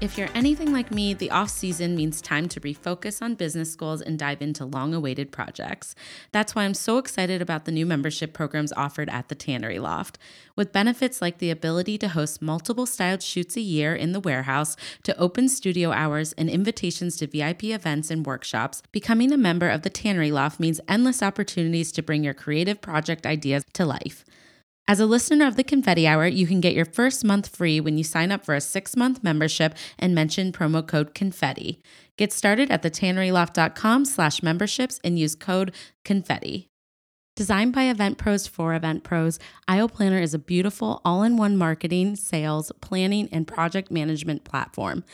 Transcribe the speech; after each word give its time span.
If 0.00 0.16
you're 0.16 0.30
anything 0.34 0.72
like 0.72 0.90
me, 0.90 1.12
the 1.12 1.30
off 1.30 1.50
season 1.50 1.94
means 1.94 2.22
time 2.22 2.48
to 2.48 2.60
refocus 2.60 3.20
on 3.20 3.34
business 3.34 3.76
goals 3.76 4.00
and 4.00 4.18
dive 4.18 4.40
into 4.40 4.64
long 4.64 4.94
awaited 4.94 5.30
projects. 5.30 5.94
That's 6.32 6.54
why 6.54 6.64
I'm 6.64 6.72
so 6.72 6.96
excited 6.96 7.42
about 7.42 7.66
the 7.66 7.70
new 7.70 7.84
membership 7.84 8.32
programs 8.32 8.72
offered 8.72 9.10
at 9.10 9.28
the 9.28 9.34
Tannery 9.34 9.78
Loft. 9.78 10.16
With 10.56 10.72
benefits 10.72 11.20
like 11.20 11.36
the 11.36 11.50
ability 11.50 11.98
to 11.98 12.08
host 12.08 12.40
multiple 12.40 12.86
styled 12.86 13.22
shoots 13.22 13.58
a 13.58 13.60
year 13.60 13.94
in 13.94 14.12
the 14.12 14.20
warehouse, 14.20 14.74
to 15.02 15.14
open 15.18 15.50
studio 15.50 15.92
hours, 15.92 16.32
and 16.32 16.48
invitations 16.48 17.18
to 17.18 17.26
VIP 17.26 17.64
events 17.64 18.10
and 18.10 18.24
workshops, 18.24 18.82
becoming 18.92 19.32
a 19.32 19.36
member 19.36 19.68
of 19.68 19.82
the 19.82 19.90
Tannery 19.90 20.32
Loft 20.32 20.58
means 20.58 20.80
endless 20.88 21.22
opportunities 21.22 21.92
to 21.92 22.02
bring 22.02 22.24
your 22.24 22.32
creative 22.32 22.80
project 22.80 23.26
ideas 23.26 23.66
to 23.74 23.84
life. 23.84 24.24
As 24.90 24.98
a 24.98 25.06
listener 25.06 25.46
of 25.46 25.54
the 25.54 25.62
Confetti 25.62 26.04
Hour, 26.04 26.26
you 26.26 26.48
can 26.48 26.60
get 26.60 26.74
your 26.74 26.84
first 26.84 27.24
month 27.24 27.54
free 27.54 27.78
when 27.78 27.96
you 27.96 28.02
sign 28.02 28.32
up 28.32 28.44
for 28.44 28.56
a 28.56 28.60
six 28.60 28.96
month 28.96 29.22
membership 29.22 29.76
and 30.00 30.16
mention 30.16 30.50
promo 30.50 30.84
code 30.84 31.14
confetti. 31.14 31.80
Get 32.16 32.32
started 32.32 32.72
at 32.72 32.82
thetanneryloft.com 32.82 34.04
slash 34.04 34.42
memberships 34.42 34.98
and 35.04 35.16
use 35.16 35.36
code 35.36 35.72
confetti. 36.04 36.66
Designed 37.36 37.72
by 37.72 37.84
Event 37.84 38.18
Pros 38.18 38.48
for 38.48 38.74
Event 38.74 39.04
Pros, 39.04 39.38
Aisle 39.68 39.88
Planner 39.88 40.18
is 40.18 40.34
a 40.34 40.40
beautiful 40.40 41.00
all 41.04 41.22
in 41.22 41.36
one 41.36 41.56
marketing, 41.56 42.16
sales, 42.16 42.72
planning, 42.80 43.28
and 43.30 43.46
project 43.46 43.92
management 43.92 44.42
platform. 44.42 45.04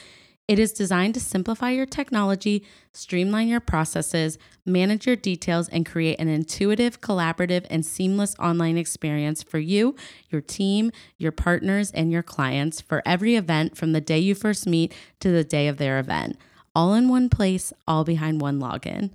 It 0.48 0.61
is 0.61 0.72
designed 0.72 1.14
to 1.14 1.20
simplify 1.20 1.70
your 1.70 1.86
technology, 1.86 2.64
streamline 2.92 3.48
your 3.48 3.58
processes, 3.58 4.39
manage 4.64 5.05
your 5.05 5.16
details, 5.16 5.69
and 5.69 5.84
create 5.84 6.20
an 6.20 6.28
intuitive, 6.28 7.00
collaborative, 7.00 7.66
and 7.69 7.84
seamless 7.84 8.36
online 8.39 8.77
experience 8.77 9.42
for 9.42 9.58
you, 9.58 9.97
your 10.30 10.41
team, 10.41 10.92
your 11.19 11.33
partners, 11.33 11.91
and 11.91 12.12
your 12.12 12.22
clients 12.22 12.80
for 12.80 13.02
every 13.05 13.34
event 13.34 13.77
from 13.77 13.92
the 13.92 14.00
day 14.00 14.20
you 14.20 14.36
first 14.36 14.69
meet 14.69 14.94
to 15.19 15.33
the 15.33 15.42
day 15.42 15.67
of 15.67 15.78
their 15.78 15.98
event. 15.98 16.36
All 16.77 16.94
in 16.94 17.08
one 17.08 17.28
place, 17.28 17.72
all 17.89 18.05
behind 18.05 18.41
one 18.41 18.61
login. 18.61 19.11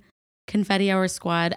Confetti 0.46 0.90
Hour 0.90 1.08
Squad, 1.08 1.56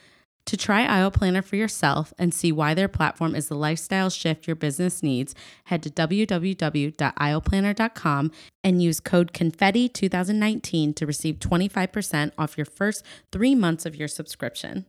To 0.47 0.57
try 0.57 0.83
Aisle 0.83 1.11
Planner 1.11 1.41
for 1.41 1.55
yourself 1.55 2.13
and 2.17 2.33
see 2.33 2.51
why 2.51 2.73
their 2.73 2.87
platform 2.87 3.35
is 3.35 3.47
the 3.47 3.55
lifestyle 3.55 4.09
shift 4.09 4.47
your 4.47 4.55
business 4.55 5.03
needs, 5.03 5.35
head 5.65 5.83
to 5.83 5.89
www.aisleplanner.com 5.89 8.31
and 8.63 8.83
use 8.83 8.99
code 8.99 9.33
CONFETTI2019 9.33 10.95
to 10.95 11.05
receive 11.05 11.39
25% 11.39 12.31
off 12.37 12.57
your 12.57 12.65
first 12.65 13.05
three 13.31 13.55
months 13.55 13.85
of 13.85 13.95
your 13.95 14.07
subscription. 14.07 14.85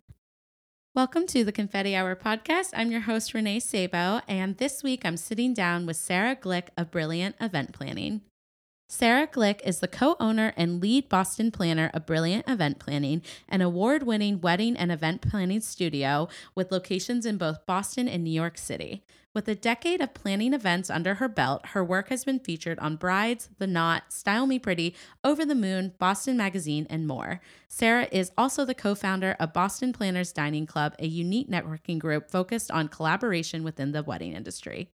Welcome 0.94 1.26
to 1.28 1.42
the 1.42 1.52
Confetti 1.52 1.96
Hour 1.96 2.14
podcast. 2.16 2.70
I'm 2.74 2.90
your 2.90 3.00
host, 3.02 3.32
Renee 3.32 3.60
Sabo, 3.60 4.20
and 4.28 4.58
this 4.58 4.82
week 4.82 5.02
I'm 5.04 5.16
sitting 5.16 5.54
down 5.54 5.86
with 5.86 5.96
Sarah 5.96 6.36
Glick 6.36 6.68
of 6.76 6.90
Brilliant 6.90 7.36
Event 7.40 7.72
Planning. 7.72 8.20
Sarah 9.02 9.26
Glick 9.26 9.62
is 9.64 9.80
the 9.80 9.88
co 9.88 10.16
owner 10.20 10.52
and 10.54 10.80
lead 10.80 11.08
Boston 11.08 11.50
planner 11.50 11.90
of 11.94 12.04
Brilliant 12.04 12.46
Event 12.46 12.78
Planning, 12.78 13.22
an 13.48 13.62
award 13.62 14.02
winning 14.02 14.40
wedding 14.40 14.76
and 14.76 14.92
event 14.92 15.22
planning 15.22 15.60
studio 15.60 16.28
with 16.54 16.70
locations 16.70 17.24
in 17.24 17.38
both 17.38 17.64
Boston 17.64 18.06
and 18.06 18.22
New 18.22 18.30
York 18.30 18.58
City. 18.58 19.02
With 19.34 19.48
a 19.48 19.54
decade 19.54 20.02
of 20.02 20.12
planning 20.12 20.52
events 20.52 20.90
under 20.90 21.14
her 21.14 21.28
belt, 21.28 21.68
her 21.68 21.82
work 21.82 22.10
has 22.10 22.22
been 22.22 22.38
featured 22.38 22.78
on 22.80 22.96
Brides, 22.96 23.48
The 23.56 23.66
Knot, 23.66 24.12
Style 24.12 24.46
Me 24.46 24.58
Pretty, 24.58 24.94
Over 25.24 25.46
the 25.46 25.54
Moon, 25.54 25.94
Boston 25.98 26.36
Magazine, 26.36 26.86
and 26.90 27.06
more. 27.06 27.40
Sarah 27.68 28.08
is 28.12 28.30
also 28.36 28.66
the 28.66 28.74
co 28.74 28.94
founder 28.94 29.36
of 29.40 29.54
Boston 29.54 29.94
Planners 29.94 30.34
Dining 30.34 30.66
Club, 30.66 30.94
a 30.98 31.06
unique 31.06 31.48
networking 31.48 31.98
group 31.98 32.30
focused 32.30 32.70
on 32.70 32.88
collaboration 32.88 33.64
within 33.64 33.92
the 33.92 34.02
wedding 34.02 34.34
industry. 34.34 34.90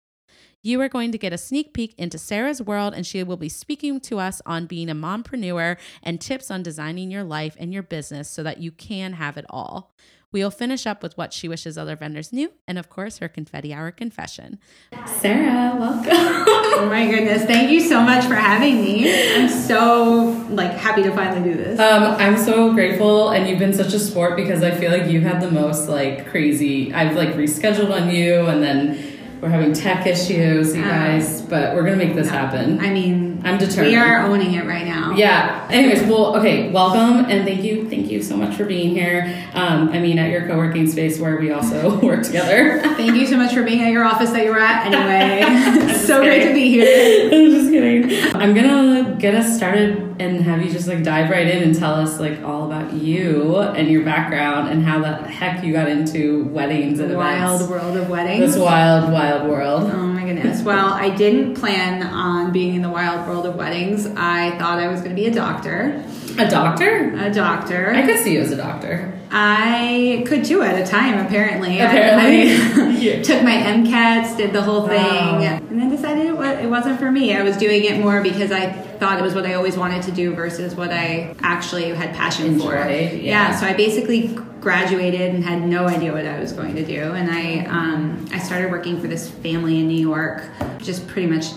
You 0.62 0.82
are 0.82 0.90
going 0.90 1.12
to 1.12 1.18
get 1.18 1.34
a 1.34 1.38
sneak 1.38 1.74
peek 1.74 1.94
into 1.98 2.18
Sarah's 2.18 2.62
world, 2.62 2.94
and 2.94 3.06
she 3.06 3.24
will 3.24 3.38
be 3.38 3.50
speaking 3.50 4.00
to 4.02 4.20
us 4.20 4.42
on 4.46 4.66
being 4.66 4.90
a 4.90 4.96
mompreneur 4.96 5.78
and 6.04 6.20
tips 6.20 6.52
on 6.52 6.64
designing 6.64 7.10
your 7.10 7.24
life 7.24 7.56
and 7.60 7.74
your 7.74 7.84
business 7.84 8.30
so 8.30 8.44
that 8.44 8.58
you 8.60 8.72
can 8.72 9.14
have 9.14 9.38
it 9.38 9.46
all. 9.50 9.94
We'll 10.34 10.52
finish 10.52 10.86
up 10.86 11.04
with 11.04 11.18
what 11.18 11.32
she 11.32 11.48
wishes 11.48 11.78
other 11.78 11.96
vendors 11.96 12.34
knew, 12.34 12.52
and 12.68 12.78
of 12.78 12.90
course, 12.90 13.20
her 13.20 13.30
confetti 13.30 13.74
hour 13.74 13.92
confession. 13.92 14.60
Sarah, 15.06 15.74
welcome. 15.80 16.12
oh 16.12 16.88
my 16.90 17.10
goodness! 17.10 17.46
Thank 17.46 17.72
you 17.72 17.80
so 17.80 18.02
much 18.02 18.26
for 18.26 18.36
having 18.36 18.82
me. 18.82 19.10
I'm 19.36 19.48
so 19.48 20.46
like 20.50 20.74
happy 20.74 21.02
to 21.04 21.14
finally 21.14 21.50
do 21.50 21.58
this. 21.58 21.80
Um, 21.80 22.04
I'm 22.20 22.38
so 22.38 22.74
grateful, 22.74 23.30
and 23.30 23.48
you've 23.48 23.58
been 23.58 23.74
such 23.74 23.94
a 23.94 24.00
sport 24.00 24.36
because 24.36 24.64
I 24.64 24.72
feel 24.72 24.92
like 24.92 25.10
you 25.10 25.22
had 25.22 25.42
the 25.42 25.50
most 25.50 25.88
like 25.88 26.28
crazy. 26.30 26.94
I've 26.94 27.16
like 27.16 27.30
rescheduled 27.30 27.94
on 27.94 28.12
you, 28.12 28.48
and 28.48 28.62
then 28.62 29.17
we're 29.42 29.50
having 29.50 29.74
tech 29.74 30.06
issues, 30.08 30.76
you 30.76 30.84
uh, 30.84 30.88
guys, 30.88 31.42
but 31.42 31.76
we're 31.76 31.84
gonna 31.84 31.96
make 31.96 32.16
this 32.16 32.30
happen. 32.30 32.80
I 32.80 32.90
mean, 32.90 33.27
I'm 33.44 33.58
determined. 33.58 33.88
We 33.88 33.96
are 33.96 34.26
owning 34.26 34.54
it 34.54 34.66
right 34.66 34.86
now. 34.86 35.12
Yeah. 35.16 35.68
Anyways, 35.72 36.04
well, 36.04 36.36
okay, 36.38 36.72
welcome 36.72 37.26
and 37.30 37.46
thank 37.46 37.64
you, 37.64 37.90
thank 37.90 38.10
you 38.10 38.22
so 38.22 38.36
much 38.38 38.56
for 38.56 38.66
being 38.66 38.90
here. 38.92 39.34
Um, 39.54 39.90
I 39.90 40.00
mean, 40.00 40.18
at 40.20 40.30
your 40.32 40.48
co-working 40.48 40.88
space 40.90 41.20
where 41.20 41.38
we 41.38 41.52
also 41.52 42.00
work 42.06 42.24
together. 42.24 42.82
thank 42.96 43.16
you 43.16 43.26
so 43.26 43.38
much 43.38 43.54
for 43.54 43.64
being 43.64 43.82
at 43.82 43.92
your 43.92 44.04
office 44.04 44.32
that 44.32 44.44
you 44.46 44.52
were 44.52 44.60
at. 44.60 44.92
Anyway, 44.92 45.94
so 46.06 46.22
great 46.22 46.48
to 46.48 46.54
be 46.54 46.70
here. 46.70 47.30
I'm 47.32 47.52
just 47.52 47.72
kidding. 47.72 48.36
I'm 48.36 48.54
gonna 48.54 49.16
get 49.20 49.36
us 49.36 49.56
started 49.58 50.16
and 50.20 50.42
have 50.42 50.64
you 50.64 50.72
just 50.72 50.88
like 50.88 51.04
dive 51.04 51.30
right 51.30 51.48
in 51.48 51.62
and 51.64 51.78
tell 51.78 51.94
us 51.94 52.20
like 52.20 52.42
all 52.44 52.66
about 52.66 52.94
you 52.94 53.58
and 53.58 53.88
your 53.88 54.04
background 54.04 54.70
and 54.70 54.84
how 54.84 55.00
the 55.00 55.16
heck 55.28 55.64
you 55.64 55.74
got 55.74 55.88
into 55.88 56.46
weddings 56.46 57.00
and 57.00 57.12
the 57.12 57.18
wild 57.18 57.62
events. 57.62 57.70
world 57.70 57.98
of 57.98 58.10
weddings. 58.10 58.54
This 58.54 58.58
wild, 58.58 59.12
wild 59.12 59.48
world. 59.48 59.84
Oh 59.92 60.08
my 60.08 60.24
goodness. 60.24 60.62
Well, 60.64 60.94
I 60.94 61.10
didn't 61.10 61.56
plan 61.56 62.02
on 62.04 62.52
being 62.52 62.76
in 62.76 62.82
the 62.82 62.90
wild 62.90 63.27
world 63.28 63.46
of 63.46 63.56
weddings. 63.56 64.06
I 64.06 64.58
thought 64.58 64.80
I 64.80 64.88
was 64.88 65.02
going 65.02 65.16
to 65.16 65.22
be 65.22 65.28
a 65.28 65.34
doctor. 65.34 66.04
A 66.40 66.50
doctor? 66.50 67.14
A 67.18 67.34
doctor. 67.34 67.92
I 67.94 68.06
could 68.06 68.20
see 68.20 68.34
you 68.34 68.42
as 68.42 68.52
a 68.52 68.58
doctor. 68.58 69.14
I 69.30 70.24
could 70.28 70.46
too 70.46 70.62
at 70.62 70.82
a 70.82 70.90
time, 70.90 71.26
apparently. 71.26 71.80
Apparently. 71.80 72.54
I, 72.54 72.88
I 72.88 72.90
yeah. 72.98 73.22
took 73.22 73.44
my 73.44 73.52
MCATs, 73.52 74.38
did 74.38 74.54
the 74.54 74.62
whole 74.62 74.88
thing, 74.88 74.98
wow. 74.98 75.42
and 75.42 75.82
then 75.82 75.90
decided 75.90 76.28
it, 76.28 76.38
was, 76.38 76.60
it 76.60 76.70
wasn't 76.70 77.00
for 77.00 77.12
me. 77.12 77.36
I 77.36 77.44
was 77.44 77.58
doing 77.58 77.84
it 77.84 78.00
more 78.00 78.22
because 78.22 78.52
I 78.52 78.72
thought 78.72 79.20
it 79.20 79.24
was 79.24 79.36
what 79.36 79.46
I 79.46 79.56
always 79.56 79.78
wanted 79.78 80.04
to 80.04 80.12
do 80.12 80.34
versus 80.34 80.76
what 80.76 80.92
I 80.92 81.36
actually 81.42 81.90
had 81.90 82.16
passion 82.16 82.48
Enjoy, 82.48 82.66
for. 82.66 82.76
Yeah. 82.76 83.12
yeah. 83.12 83.60
so 83.60 83.66
I 83.66 83.74
basically 83.74 84.38
graduated 84.62 85.36
and 85.36 85.44
had 85.44 85.64
no 85.64 85.88
idea 85.88 86.14
what 86.14 86.26
I 86.26 86.40
was 86.40 86.54
going 86.54 86.76
to 86.76 86.86
do, 86.86 87.14
and 87.14 87.30
I 87.30 87.66
um, 87.66 88.28
I 88.32 88.40
started 88.40 88.72
working 88.72 89.00
for 89.00 89.08
this 89.08 89.30
family 89.30 89.80
in 89.80 89.88
New 89.88 90.00
York, 90.00 90.44
just 90.80 91.08
pretty 91.08 91.28
much 91.28 91.48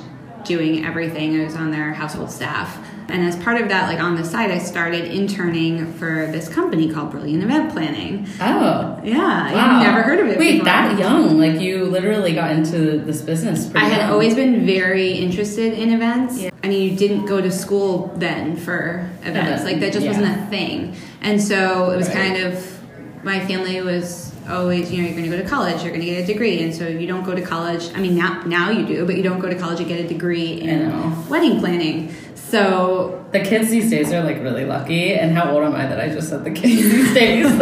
doing 0.45 0.85
everything. 0.85 1.41
I 1.41 1.45
was 1.45 1.57
on 1.57 1.71
their 1.71 1.93
household 1.93 2.31
staff 2.31 2.79
and 3.11 3.25
as 3.25 3.37
part 3.37 3.61
of 3.61 3.69
that, 3.69 3.89
like 3.89 4.01
on 4.01 4.15
the 4.15 4.25
side, 4.25 4.51
I 4.51 4.59
started 4.59 5.07
interning 5.07 5.93
for 5.95 6.29
this 6.31 6.49
company 6.49 6.91
called 6.91 7.11
Brilliant 7.11 7.43
Event 7.43 7.73
Planning. 7.73 8.27
Oh. 8.41 9.01
Yeah. 9.03 9.53
Wow. 9.53 9.79
I've 9.79 9.83
never 9.83 10.03
heard 10.03 10.21
of 10.21 10.29
it 10.29 10.39
Wait, 10.39 10.53
before. 10.53 10.65
that 10.67 10.99
young? 10.99 11.39
Like 11.39 11.61
you 11.61 11.85
literally 11.85 12.35
got 12.35 12.53
into 12.53 12.99
this 12.99 13.21
business 13.23 13.71
I 13.75 13.81
had 13.81 14.01
young. 14.03 14.11
always 14.13 14.35
been 14.35 14.65
very 14.65 15.13
interested 15.13 15.73
in 15.75 15.91
events. 15.93 16.39
Yeah. 16.39 16.51
I 16.63 16.69
mean, 16.69 16.91
you 16.91 16.97
didn't 16.97 17.27
go 17.27 17.41
to 17.41 17.51
school 17.51 18.13
then 18.17 18.57
for 18.57 19.11
events. 19.23 19.65
Like 19.65 19.81
that 19.81 19.93
just 19.93 20.05
yeah. 20.05 20.13
wasn't 20.13 20.39
a 20.39 20.47
thing. 20.47 20.95
And 21.21 21.43
so 21.43 21.91
it 21.91 21.97
was 21.97 22.09
right. 22.09 22.17
kind 22.17 22.37
of, 22.45 23.25
my 23.25 23.45
family 23.45 23.81
was 23.83 24.30
Oh, 24.51 24.63
always, 24.63 24.91
you 24.91 24.99
know, 24.99 25.09
you're 25.09 25.17
going 25.17 25.31
to 25.31 25.37
go 25.37 25.43
to 25.43 25.49
college, 25.49 25.83
you're 25.83 25.93
going 25.93 26.01
to 26.01 26.07
get 26.07 26.25
a 26.25 26.27
degree, 26.27 26.63
and 26.63 26.75
so 26.75 26.87
you 26.87 27.07
don't 27.07 27.25
go 27.25 27.35
to 27.35 27.43
college. 27.43 27.93
I 27.95 28.01
mean, 28.01 28.17
now 28.17 28.43
now 28.43 28.71
you 28.71 28.87
do, 28.87 29.07
but 29.07 29.17
you 29.17 29.23
don't 29.23 29.41
go 29.41 29.49
to 29.49 29.55
college 29.55 29.79
and 29.79 29.89
get 29.89 30.01
a 30.01 30.09
degree 30.09 30.61
in 30.61 31.29
wedding 31.29 31.61
planning. 31.61 32.15
So 32.35 33.25
the 33.31 33.41
kids 33.41 33.71
these 33.71 33.91
days 33.91 34.13
are 34.13 34.25
like 34.25 34.39
really 34.43 34.65
lucky. 34.65 35.15
And 35.15 35.37
how 35.37 35.53
old 35.53 35.63
am 35.63 35.75
I 35.75 35.87
that 35.87 36.01
I 36.01 36.09
just 36.09 36.29
said 36.31 36.43
the 36.43 36.51
kids 36.51 36.83
these 36.83 37.15
days? 37.15 37.47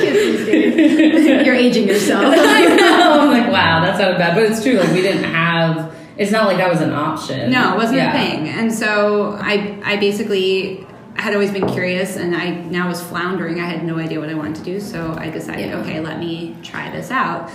kids 0.00 0.46
these 0.46 0.46
days. 0.46 1.46
You're 1.46 1.54
aging 1.54 1.86
yourself. 1.86 2.24
I 2.36 2.64
know. 2.74 3.20
I'm 3.20 3.30
like, 3.30 3.52
wow, 3.52 3.82
that 3.82 3.96
sounded 3.96 4.18
bad, 4.18 4.34
but 4.34 4.42
it's 4.44 4.62
true. 4.62 4.74
Like 4.74 4.90
we 4.90 5.00
didn't 5.00 5.24
have. 5.24 5.94
It's 6.16 6.32
not 6.32 6.46
like 6.46 6.56
that 6.56 6.70
was 6.70 6.80
an 6.80 6.92
option. 6.92 7.52
No, 7.52 7.74
it 7.74 7.76
wasn't 7.76 7.98
yeah. 7.98 8.08
a 8.08 8.12
thing. 8.12 8.48
And 8.48 8.72
so 8.72 9.36
I, 9.40 9.80
I 9.84 9.96
basically 9.96 10.83
had 11.22 11.34
always 11.34 11.50
been 11.50 11.68
curious, 11.68 12.16
and 12.16 12.34
I 12.34 12.50
now 12.50 12.88
was 12.88 13.02
floundering. 13.02 13.60
I 13.60 13.66
had 13.66 13.84
no 13.84 13.98
idea 13.98 14.20
what 14.20 14.28
I 14.28 14.34
wanted 14.34 14.56
to 14.56 14.62
do, 14.62 14.80
so 14.80 15.14
I 15.18 15.30
decided, 15.30 15.70
yeah. 15.70 15.78
okay, 15.78 16.00
let 16.00 16.18
me 16.18 16.56
try 16.62 16.90
this 16.90 17.10
out 17.10 17.50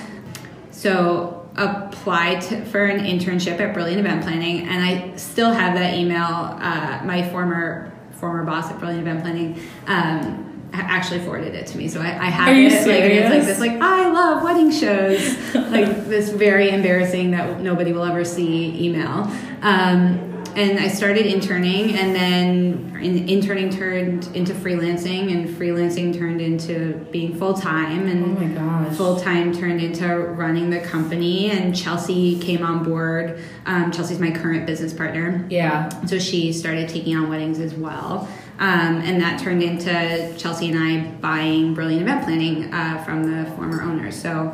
so 0.79 1.49
applied 1.57 2.41
to, 2.41 2.63
for 2.65 2.85
an 2.85 3.03
internship 3.03 3.59
at 3.59 3.73
Brilliant 3.73 3.99
Event 3.99 4.23
Planning, 4.23 4.67
and 4.67 4.81
I 4.81 5.15
still 5.17 5.51
have 5.51 5.75
that 5.75 5.93
email. 5.93 6.23
Uh, 6.23 7.01
my 7.03 7.27
former 7.29 7.91
former 8.13 8.43
boss 8.43 8.71
at 8.71 8.79
Brilliant 8.79 9.01
Event 9.01 9.21
Planning. 9.21 9.61
Um, 9.87 10.45
actually 10.71 11.19
forwarded 11.21 11.55
it 11.55 11.65
to 11.65 11.77
me, 11.77 11.87
so 11.87 11.99
I, 11.99 12.05
I 12.05 12.29
have 12.29 12.49
Are 12.49 12.53
you 12.53 12.67
it. 12.67 12.87
Like, 12.87 12.87
it's 12.87 13.29
like 13.29 13.43
this, 13.43 13.59
like 13.59 13.81
I 13.81 14.09
love 14.11 14.43
wedding 14.43 14.71
shows, 14.71 15.55
like 15.55 16.05
this 16.05 16.29
very 16.29 16.69
embarrassing 16.69 17.31
that 17.31 17.59
nobody 17.59 17.91
will 17.91 18.03
ever 18.03 18.23
see 18.23 18.85
email. 18.85 19.29
Um, 19.61 20.38
and 20.59 20.77
I 20.79 20.89
started 20.89 21.25
interning, 21.25 21.95
and 21.95 22.13
then 22.13 22.97
in, 23.01 23.29
interning 23.29 23.69
turned 23.69 24.27
into 24.35 24.53
freelancing, 24.53 25.31
and 25.31 25.47
freelancing 25.47 26.17
turned 26.17 26.41
into 26.41 26.93
being 27.11 27.33
full 27.37 27.53
time, 27.53 28.01
Oh 28.03 28.11
and 28.11 28.39
my 28.39 28.47
gosh. 28.47 28.97
full 28.97 29.19
time 29.19 29.53
turned 29.53 29.81
into 29.81 30.07
running 30.07 30.69
the 30.69 30.81
company. 30.81 31.49
And 31.51 31.75
Chelsea 31.75 32.37
came 32.39 32.63
on 32.63 32.83
board. 32.83 33.39
Um, 33.65 33.91
Chelsea's 33.91 34.19
my 34.19 34.31
current 34.31 34.65
business 34.65 34.93
partner. 34.93 35.45
Yeah. 35.49 35.87
So 36.05 36.19
she 36.19 36.51
started 36.51 36.89
taking 36.89 37.15
on 37.15 37.29
weddings 37.29 37.59
as 37.59 37.73
well. 37.73 38.27
Um, 38.59 38.97
and 38.97 39.21
that 39.21 39.39
turned 39.39 39.63
into 39.63 40.33
Chelsea 40.37 40.69
and 40.69 40.77
I 40.77 41.09
buying 41.21 41.73
Brilliant 41.73 42.01
Event 42.01 42.25
Planning 42.25 42.73
uh, 42.73 43.01
from 43.05 43.23
the 43.23 43.49
former 43.51 43.81
owners. 43.81 44.21
So 44.21 44.53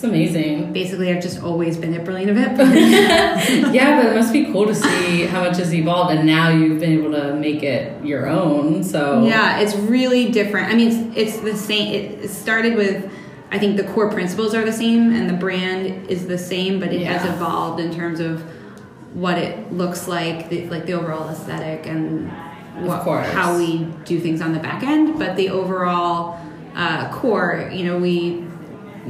It's 0.00 0.08
amazing. 0.08 0.72
basically, 0.72 1.12
I've 1.12 1.22
just 1.22 1.42
always 1.42 1.76
been 1.76 1.92
at 1.92 2.06
Brilliant 2.06 2.30
Event 2.30 2.56
yeah, 3.74 4.00
but 4.00 4.10
it 4.10 4.14
must 4.14 4.32
be 4.32 4.46
cool 4.46 4.66
to 4.66 4.74
see 4.74 5.26
how 5.26 5.44
much 5.44 5.58
has 5.58 5.74
evolved, 5.74 6.14
and 6.14 6.26
now 6.26 6.48
you've 6.48 6.80
been 6.80 6.98
able 6.98 7.12
to 7.12 7.34
make 7.34 7.62
it 7.62 8.02
your 8.02 8.26
own. 8.26 8.82
So 8.82 9.26
yeah, 9.26 9.60
it's 9.60 9.74
really 9.74 10.30
different. 10.30 10.72
I 10.72 10.74
mean, 10.74 11.12
it's, 11.12 11.34
it's 11.34 11.40
the 11.40 11.54
same. 11.54 11.92
It 11.92 12.30
started 12.30 12.76
with, 12.76 13.12
I 13.50 13.58
think 13.58 13.76
the 13.76 13.84
core 13.84 14.10
principles 14.10 14.54
are 14.54 14.64
the 14.64 14.72
same 14.72 15.12
and 15.12 15.28
the 15.28 15.34
brand 15.34 16.06
is 16.08 16.26
the 16.26 16.38
same, 16.38 16.80
but 16.80 16.94
it 16.94 17.02
has 17.02 17.28
evolved 17.28 17.78
in 17.78 17.94
terms 17.94 18.20
of 18.20 18.40
what 19.12 19.36
it 19.36 19.70
looks 19.70 20.08
like, 20.08 20.48
the, 20.48 20.66
like 20.68 20.86
the 20.86 20.94
overall 20.94 21.28
aesthetic 21.28 21.84
and 21.86 22.30
what, 22.86 23.04
how 23.26 23.58
we 23.58 23.84
do 24.06 24.18
things 24.18 24.40
on 24.40 24.54
the 24.54 24.60
back 24.60 24.82
end. 24.82 25.18
But 25.18 25.36
the 25.36 25.50
overall 25.50 26.40
uh, 26.74 27.12
core, 27.12 27.70
you 27.70 27.84
know, 27.84 27.98
we 27.98 28.46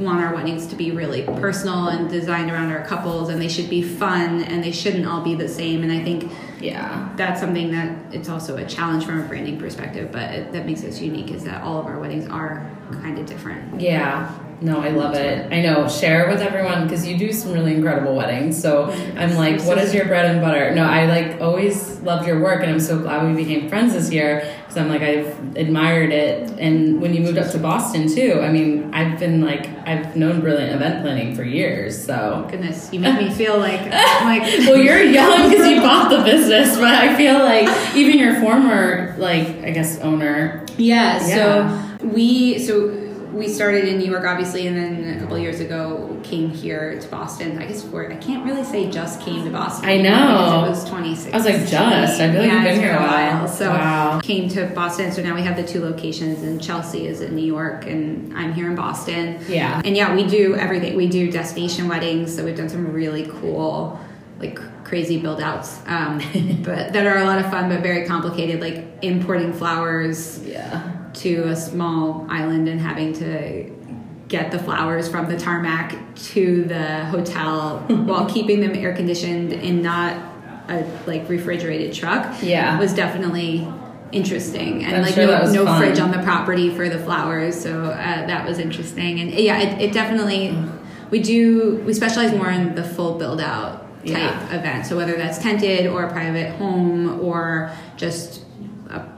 want 0.01 0.21
our 0.23 0.33
weddings 0.33 0.67
to 0.67 0.75
be 0.75 0.91
really 0.91 1.23
personal 1.23 1.87
and 1.87 2.09
designed 2.09 2.51
around 2.51 2.71
our 2.71 2.83
couples, 2.85 3.29
and 3.29 3.41
they 3.41 3.47
should 3.47 3.69
be 3.69 3.81
fun, 3.81 4.43
and 4.43 4.63
they 4.63 4.71
shouldn't 4.71 5.05
all 5.05 5.21
be 5.21 5.35
the 5.35 5.47
same. 5.47 5.83
And 5.83 5.91
I 5.91 6.03
think 6.03 6.31
yeah, 6.59 7.09
that's 7.15 7.39
something 7.39 7.71
that 7.71 8.13
it's 8.13 8.29
also 8.29 8.57
a 8.57 8.65
challenge 8.65 9.05
from 9.05 9.19
a 9.19 9.23
branding 9.23 9.59
perspective, 9.59 10.11
but 10.11 10.31
it, 10.33 10.51
that 10.51 10.65
makes 10.65 10.83
us 10.83 10.99
unique 10.99 11.31
is 11.31 11.43
that 11.45 11.63
all 11.63 11.79
of 11.79 11.85
our 11.87 11.99
weddings 11.99 12.27
are 12.27 12.69
kind 12.91 13.17
of 13.17 13.25
different. 13.25 13.79
yeah. 13.81 14.37
No, 14.63 14.79
I 14.79 14.89
love 14.89 15.15
it. 15.15 15.51
I 15.51 15.59
know. 15.63 15.89
Share 15.89 16.29
with 16.29 16.39
everyone 16.39 16.83
because 16.83 17.07
you 17.07 17.17
do 17.17 17.33
some 17.33 17.51
really 17.51 17.73
incredible 17.73 18.15
weddings. 18.15 18.61
So 18.61 18.91
I'm 19.17 19.33
like, 19.35 19.59
what 19.63 19.79
is 19.79 19.91
your 19.91 20.05
bread 20.05 20.25
and 20.25 20.39
butter? 20.39 20.75
No, 20.75 20.83
I 20.85 21.07
like 21.07 21.41
always 21.41 21.99
loved 22.01 22.27
your 22.27 22.39
work, 22.39 22.61
and 22.61 22.69
I'm 22.69 22.79
so 22.79 22.99
glad 22.99 23.25
we 23.25 23.43
became 23.43 23.69
friends 23.69 23.93
this 23.93 24.11
year 24.11 24.47
because 24.71 24.83
I'm 24.83 24.89
like 24.89 25.01
I've 25.01 25.57
admired 25.57 26.11
it. 26.13 26.49
And 26.57 27.01
when 27.01 27.13
you 27.13 27.19
moved 27.21 27.37
up 27.37 27.51
to 27.51 27.57
Boston 27.59 28.07
too, 28.07 28.39
I 28.41 28.49
mean, 28.49 28.93
I've 28.93 29.19
been 29.19 29.41
like 29.41 29.67
I've 29.85 30.15
known 30.15 30.39
Brilliant 30.39 30.73
Event 30.73 31.01
Planning 31.01 31.35
for 31.35 31.43
years. 31.43 32.01
So 32.05 32.47
Goodness, 32.49 32.91
you 32.93 33.01
make 33.01 33.19
me 33.19 33.29
feel 33.31 33.57
like 33.59 33.81
I'm 33.91 34.39
like 34.39 34.43
well, 34.65 34.77
you're 34.77 35.03
young 35.03 35.49
because 35.49 35.67
you 35.67 35.81
bought 35.81 36.09
the 36.09 36.23
business, 36.23 36.77
but 36.77 36.93
I 36.93 37.15
feel 37.17 37.39
like 37.39 37.95
even 37.95 38.17
your 38.17 38.39
former, 38.39 39.13
like 39.17 39.47
I 39.63 39.71
guess, 39.71 39.99
owner. 39.99 40.65
yeah. 40.77 41.01
Yeah. 41.27 41.89
So 41.99 42.07
we 42.07 42.57
so 42.59 43.10
we 43.33 43.47
started 43.47 43.85
in 43.87 43.97
New 43.99 44.09
York, 44.09 44.25
obviously, 44.25 44.67
and 44.67 44.75
then 44.77 45.17
a 45.17 45.19
couple 45.21 45.37
years 45.39 45.59
ago 45.59 46.19
came 46.23 46.49
here 46.49 46.99
to 46.99 47.07
Boston. 47.07 47.57
I 47.57 47.65
guess 47.65 47.83
we're 47.85 48.11
I 48.11 48.15
can't 48.17 48.45
really 48.45 48.63
say 48.63 48.89
just 48.91 49.21
came 49.21 49.43
to 49.45 49.49
Boston. 49.49 49.87
I 49.89 49.97
know. 49.97 50.65
it 50.65 50.69
was 50.69 50.83
2016. 50.83 51.33
I 51.33 51.37
was 51.37 51.45
like, 51.45 51.69
just. 51.69 51.73
I 52.21 52.31
feel 52.31 52.41
like 52.41 52.47
yeah, 52.47 52.55
you've 52.55 52.63
been 52.63 52.79
here 52.81 52.95
a 52.95 52.99
while. 53.01 53.47
So 53.47 53.69
Wow. 53.69 54.19
came 54.21 54.49
to 54.49 54.65
Boston. 54.67 55.11
So 55.11 55.21
now 55.21 55.33
we 55.35 55.41
have 55.43 55.55
the 55.55 55.63
two 55.63 55.81
locations, 55.81 56.43
and 56.43 56.61
Chelsea 56.61 57.07
is 57.07 57.21
in 57.21 57.35
New 57.35 57.45
York, 57.45 57.85
and 57.87 58.33
I'm 58.37 58.53
here 58.53 58.67
in 58.69 58.75
Boston. 58.75 59.39
Yeah. 59.47 59.81
And 59.83 59.95
yeah, 59.95 60.13
we 60.15 60.23
do 60.27 60.55
everything. 60.55 60.95
We 60.95 61.07
do 61.07 61.31
destination 61.31 61.87
weddings, 61.87 62.35
so 62.35 62.43
we've 62.45 62.57
done 62.57 62.69
some 62.69 62.91
really 62.91 63.25
cool, 63.39 63.99
like 64.39 64.59
crazy 64.83 65.19
build 65.21 65.39
outs, 65.41 65.79
um, 65.87 66.17
but 66.63 66.91
that 66.91 67.07
are 67.07 67.17
a 67.19 67.23
lot 67.23 67.39
of 67.39 67.49
fun, 67.49 67.69
but 67.69 67.81
very 67.81 68.05
complicated, 68.05 68.59
like 68.59 68.85
importing 69.01 69.53
flowers 69.53 70.43
Yeah. 70.45 70.97
To 71.13 71.43
a 71.49 71.55
small 71.55 72.25
island 72.29 72.67
and 72.67 72.79
having 72.79 73.13
to 73.13 73.69
get 74.27 74.51
the 74.51 74.59
flowers 74.59 75.09
from 75.09 75.27
the 75.29 75.37
tarmac 75.37 75.95
to 76.15 76.63
the 76.65 77.05
hotel 77.05 77.79
while 78.05 78.25
keeping 78.29 78.61
them 78.61 78.73
air 78.73 78.95
conditioned 78.95 79.51
in 79.51 79.81
not 79.81 80.15
a 80.69 80.85
like 81.07 81.27
refrigerated 81.27 81.93
truck 81.93 82.41
Yeah. 82.41 82.79
was 82.79 82.93
definitely 82.93 83.67
interesting 84.13 84.83
and 84.83 84.95
I'm 84.97 85.01
like 85.03 85.13
sure 85.13 85.25
no, 85.25 85.51
no 85.51 85.65
fun. 85.65 85.79
fridge 85.81 85.99
on 85.99 86.11
the 86.11 86.19
property 86.19 86.69
for 86.75 86.89
the 86.89 86.99
flowers 86.99 87.59
so 87.59 87.85
uh, 87.85 88.27
that 88.27 88.45
was 88.47 88.59
interesting 88.59 89.19
and 89.21 89.31
yeah 89.31 89.57
it, 89.59 89.81
it 89.81 89.93
definitely 89.93 90.55
we 91.09 91.21
do 91.21 91.77
we 91.85 91.93
specialize 91.93 92.33
more 92.33 92.49
in 92.49 92.75
the 92.75 92.83
full 92.83 93.17
build 93.17 93.39
out 93.41 93.79
type 94.05 94.07
Yeah. 94.17 94.59
event 94.59 94.85
so 94.85 94.97
whether 94.97 95.15
that's 95.15 95.37
tented 95.39 95.87
or 95.87 96.03
a 96.03 96.11
private 96.11 96.51
home 96.55 97.21
or 97.21 97.71
just 97.95 98.40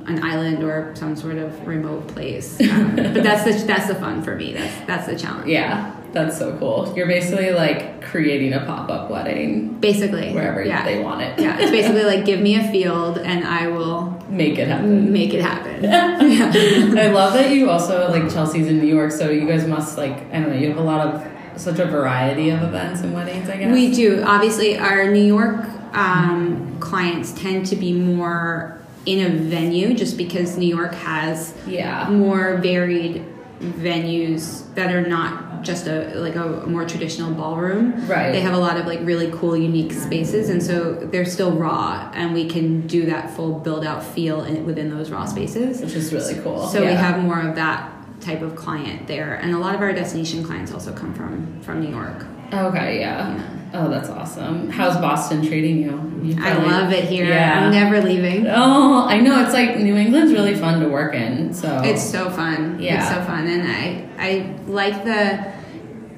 an 0.07 0.23
island 0.23 0.63
or 0.63 0.93
some 0.95 1.15
sort 1.15 1.37
of 1.37 1.67
remote 1.67 2.07
place 2.09 2.59
um, 2.61 2.95
but 2.95 3.23
that's 3.23 3.43
the 3.43 3.53
that's 3.67 3.87
the 3.87 3.95
fun 3.95 4.21
for 4.21 4.35
me 4.35 4.53
that's 4.53 4.87
that's 4.87 5.05
the 5.07 5.17
challenge 5.17 5.47
Yeah. 5.47 5.95
That's 6.13 6.37
so 6.37 6.55
cool. 6.59 6.93
You're 6.95 7.07
basically 7.07 7.49
like 7.53 8.03
creating 8.03 8.53
a 8.53 8.63
pop 8.67 8.91
up 8.91 9.09
wedding 9.09 9.79
basically 9.79 10.31
wherever 10.31 10.63
yeah. 10.63 10.85
they 10.85 11.01
want 11.01 11.21
it. 11.23 11.39
yeah 11.39 11.57
it's 11.59 11.71
basically 11.71 12.03
like 12.03 12.23
give 12.23 12.39
me 12.39 12.55
a 12.55 12.71
field 12.71 13.17
and 13.17 13.43
i 13.43 13.67
will 13.67 14.11
Make 14.29 14.59
it 14.59 14.67
happen. 14.67 15.11
make 15.11 15.33
it 15.33 15.41
happen 15.41 15.85
I 16.97 17.07
love 17.07 17.33
that 17.33 17.49
you 17.51 17.69
also 17.71 18.09
like 18.11 18.31
Chelsea's 18.31 18.67
in 18.67 18.77
New 18.79 18.87
York, 18.87 19.11
so 19.11 19.29
you 19.31 19.47
guys 19.47 19.65
must 19.67 19.97
like 19.97 20.31
I 20.31 20.39
don't 20.39 20.49
know. 20.49 20.55
You 20.55 20.67
have 20.69 20.77
a 20.77 20.81
lot 20.83 21.05
of 21.07 21.27
such 21.59 21.79
a 21.79 21.85
variety 21.85 22.49
of 22.49 22.61
events 22.63 23.01
and 23.01 23.13
weddings. 23.13 23.49
I 23.49 23.57
guess 23.57 23.73
We 23.73 23.91
do. 23.93 24.23
Obviously, 24.23 24.77
our 24.77 25.11
New 25.11 25.23
York 25.23 25.65
um, 25.93 26.77
clients 26.79 27.31
tend 27.33 27.65
to 27.67 27.75
be 27.75 27.91
more 27.93 28.79
in 29.05 29.25
a 29.25 29.29
venue 29.37 29.93
just 29.93 30.17
because 30.17 30.57
New 30.57 30.67
York 30.67 30.93
has 30.95 31.53
Yeah. 31.67 32.09
more 32.09 32.57
varied 32.57 33.25
venues 33.61 34.63
that 34.75 34.93
are 34.93 35.05
not 35.07 35.63
just 35.63 35.87
a 35.87 36.13
like 36.15 36.35
a, 36.35 36.65
more 36.67 36.85
traditional 36.85 37.31
ballroom. 37.33 38.05
Right. 38.07 38.31
They 38.33 38.41
have 38.41 38.53
a 38.53 38.57
lot 38.57 38.77
of 38.77 38.85
like 38.85 38.99
really 39.03 39.31
cool, 39.31 39.55
unique 39.55 39.93
spaces, 39.93 40.49
and 40.49 40.61
so 40.61 40.93
they're 40.93 41.25
still 41.25 41.51
raw, 41.53 42.11
and 42.13 42.33
we 42.33 42.45
can 42.49 42.85
do 42.87 43.05
that 43.05 43.31
full 43.35 43.59
build 43.59 43.85
out 43.85 44.03
feel 44.03 44.43
in, 44.43 44.65
within 44.65 44.89
those 44.89 45.09
raw 45.09 45.25
spaces. 45.25 45.81
which 45.81 45.93
is 45.93 46.11
really 46.11 46.35
cool. 46.41 46.67
So 46.67 46.85
we 46.85 46.91
have 46.93 47.23
more 47.23 47.39
of 47.39 47.55
that 47.55 47.89
type 48.19 48.41
of 48.41 48.55
client 48.55 49.07
there, 49.07 49.35
and 49.35 49.53
a 49.53 49.57
lot 49.57 49.73
of 49.75 49.81
our 49.81 49.93
destination 49.93 50.43
clients 50.43 50.73
also 50.73 50.93
come 50.93 51.13
from 51.13 51.61
from 51.61 51.81
New 51.81 51.91
York. 51.91 52.25
Okay, 52.53 52.99
yeah. 52.99 53.39
Oh, 53.73 53.89
that's 53.89 54.07
awesome. 54.09 54.69
How's 54.69 54.97
Boston 54.97 55.45
treating 55.45 55.77
you? 55.81 56.11
You 56.21 56.35
I 56.39 56.53
love 56.53 56.93
it 56.93 57.05
here. 57.05 57.25
Yeah. 57.25 57.59
I'm 57.65 57.71
never 57.71 58.01
leaving. 58.01 58.45
Oh, 58.47 59.07
I 59.07 59.19
know. 59.19 59.43
It's 59.43 59.53
like 59.53 59.77
New 59.79 59.95
England's 59.95 60.31
really 60.31 60.55
fun 60.55 60.79
to 60.81 60.87
work 60.87 61.15
in. 61.15 61.53
So 61.53 61.81
It's 61.83 62.03
so 62.03 62.29
fun. 62.29 62.79
Yeah. 62.79 62.99
It's 62.99 63.09
so 63.09 63.23
fun, 63.23 63.47
and 63.47 63.67
I 63.67 64.07
I 64.19 64.55
like 64.67 65.03
the 65.03 65.51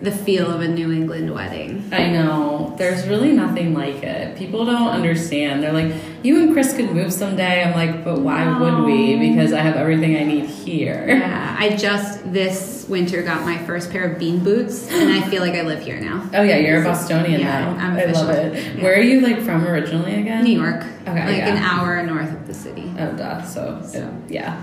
the 0.02 0.12
feel 0.12 0.52
of 0.52 0.62
a 0.62 0.68
New 0.68 0.92
England 0.92 1.34
wedding. 1.34 1.88
I 1.92 2.10
know. 2.12 2.76
There's 2.78 3.08
really 3.08 3.32
nothing 3.32 3.74
like 3.74 4.04
it. 4.04 4.38
People 4.38 4.66
don't 4.66 4.90
understand. 4.90 5.64
They're 5.64 5.72
like, 5.72 5.94
you 6.22 6.42
and 6.44 6.54
Chris 6.54 6.76
could 6.76 6.92
move 6.92 7.14
someday. 7.14 7.64
I'm 7.64 7.74
like, 7.74 8.04
but 8.04 8.20
why 8.20 8.60
would 8.60 8.84
we? 8.84 9.14
Um, 9.14 9.20
because 9.22 9.54
I 9.54 9.62
have 9.62 9.76
everything 9.76 10.16
I 10.18 10.24
need 10.24 10.46
here. 10.46 11.06
Yeah, 11.26 11.56
I 11.58 11.76
just 11.78 12.32
this 12.34 12.86
winter 12.90 13.24
got 13.24 13.44
my 13.44 13.58
first 13.66 13.90
pair 13.90 14.12
of 14.12 14.20
bean 14.20 14.44
boots, 14.44 14.92
and 14.92 15.10
I 15.12 15.22
feel 15.30 15.42
like 15.42 15.54
I 15.56 15.62
live 15.62 15.82
here 15.82 16.00
now. 16.00 16.30
Oh 16.34 16.42
yeah, 16.44 16.58
you're 16.58 16.82
a 16.82 16.84
Bostonian 16.84 17.40
Yeah, 17.40 17.62
now. 17.62 17.70
I'm 17.72 17.96
I 17.98 18.06
love 18.06 18.30
it. 18.30 18.76
Yeah. 18.78 18.84
Where 18.84 18.96
are 18.96 19.02
you 19.02 19.22
like 19.22 19.40
from 19.42 19.66
originally 19.66 20.16
again? 20.16 20.44
New 20.44 20.60
York, 20.60 20.84
Okay, 21.08 21.26
like 21.26 21.38
yeah. 21.38 21.56
an 21.56 21.58
hour 21.58 22.04
north 22.04 22.32
of 22.32 22.46
the 22.48 22.54
city. 22.54 22.92
Oh, 23.00 23.14
duh. 23.14 23.42
So, 23.44 23.82
So. 23.86 24.14
yeah. 24.28 24.62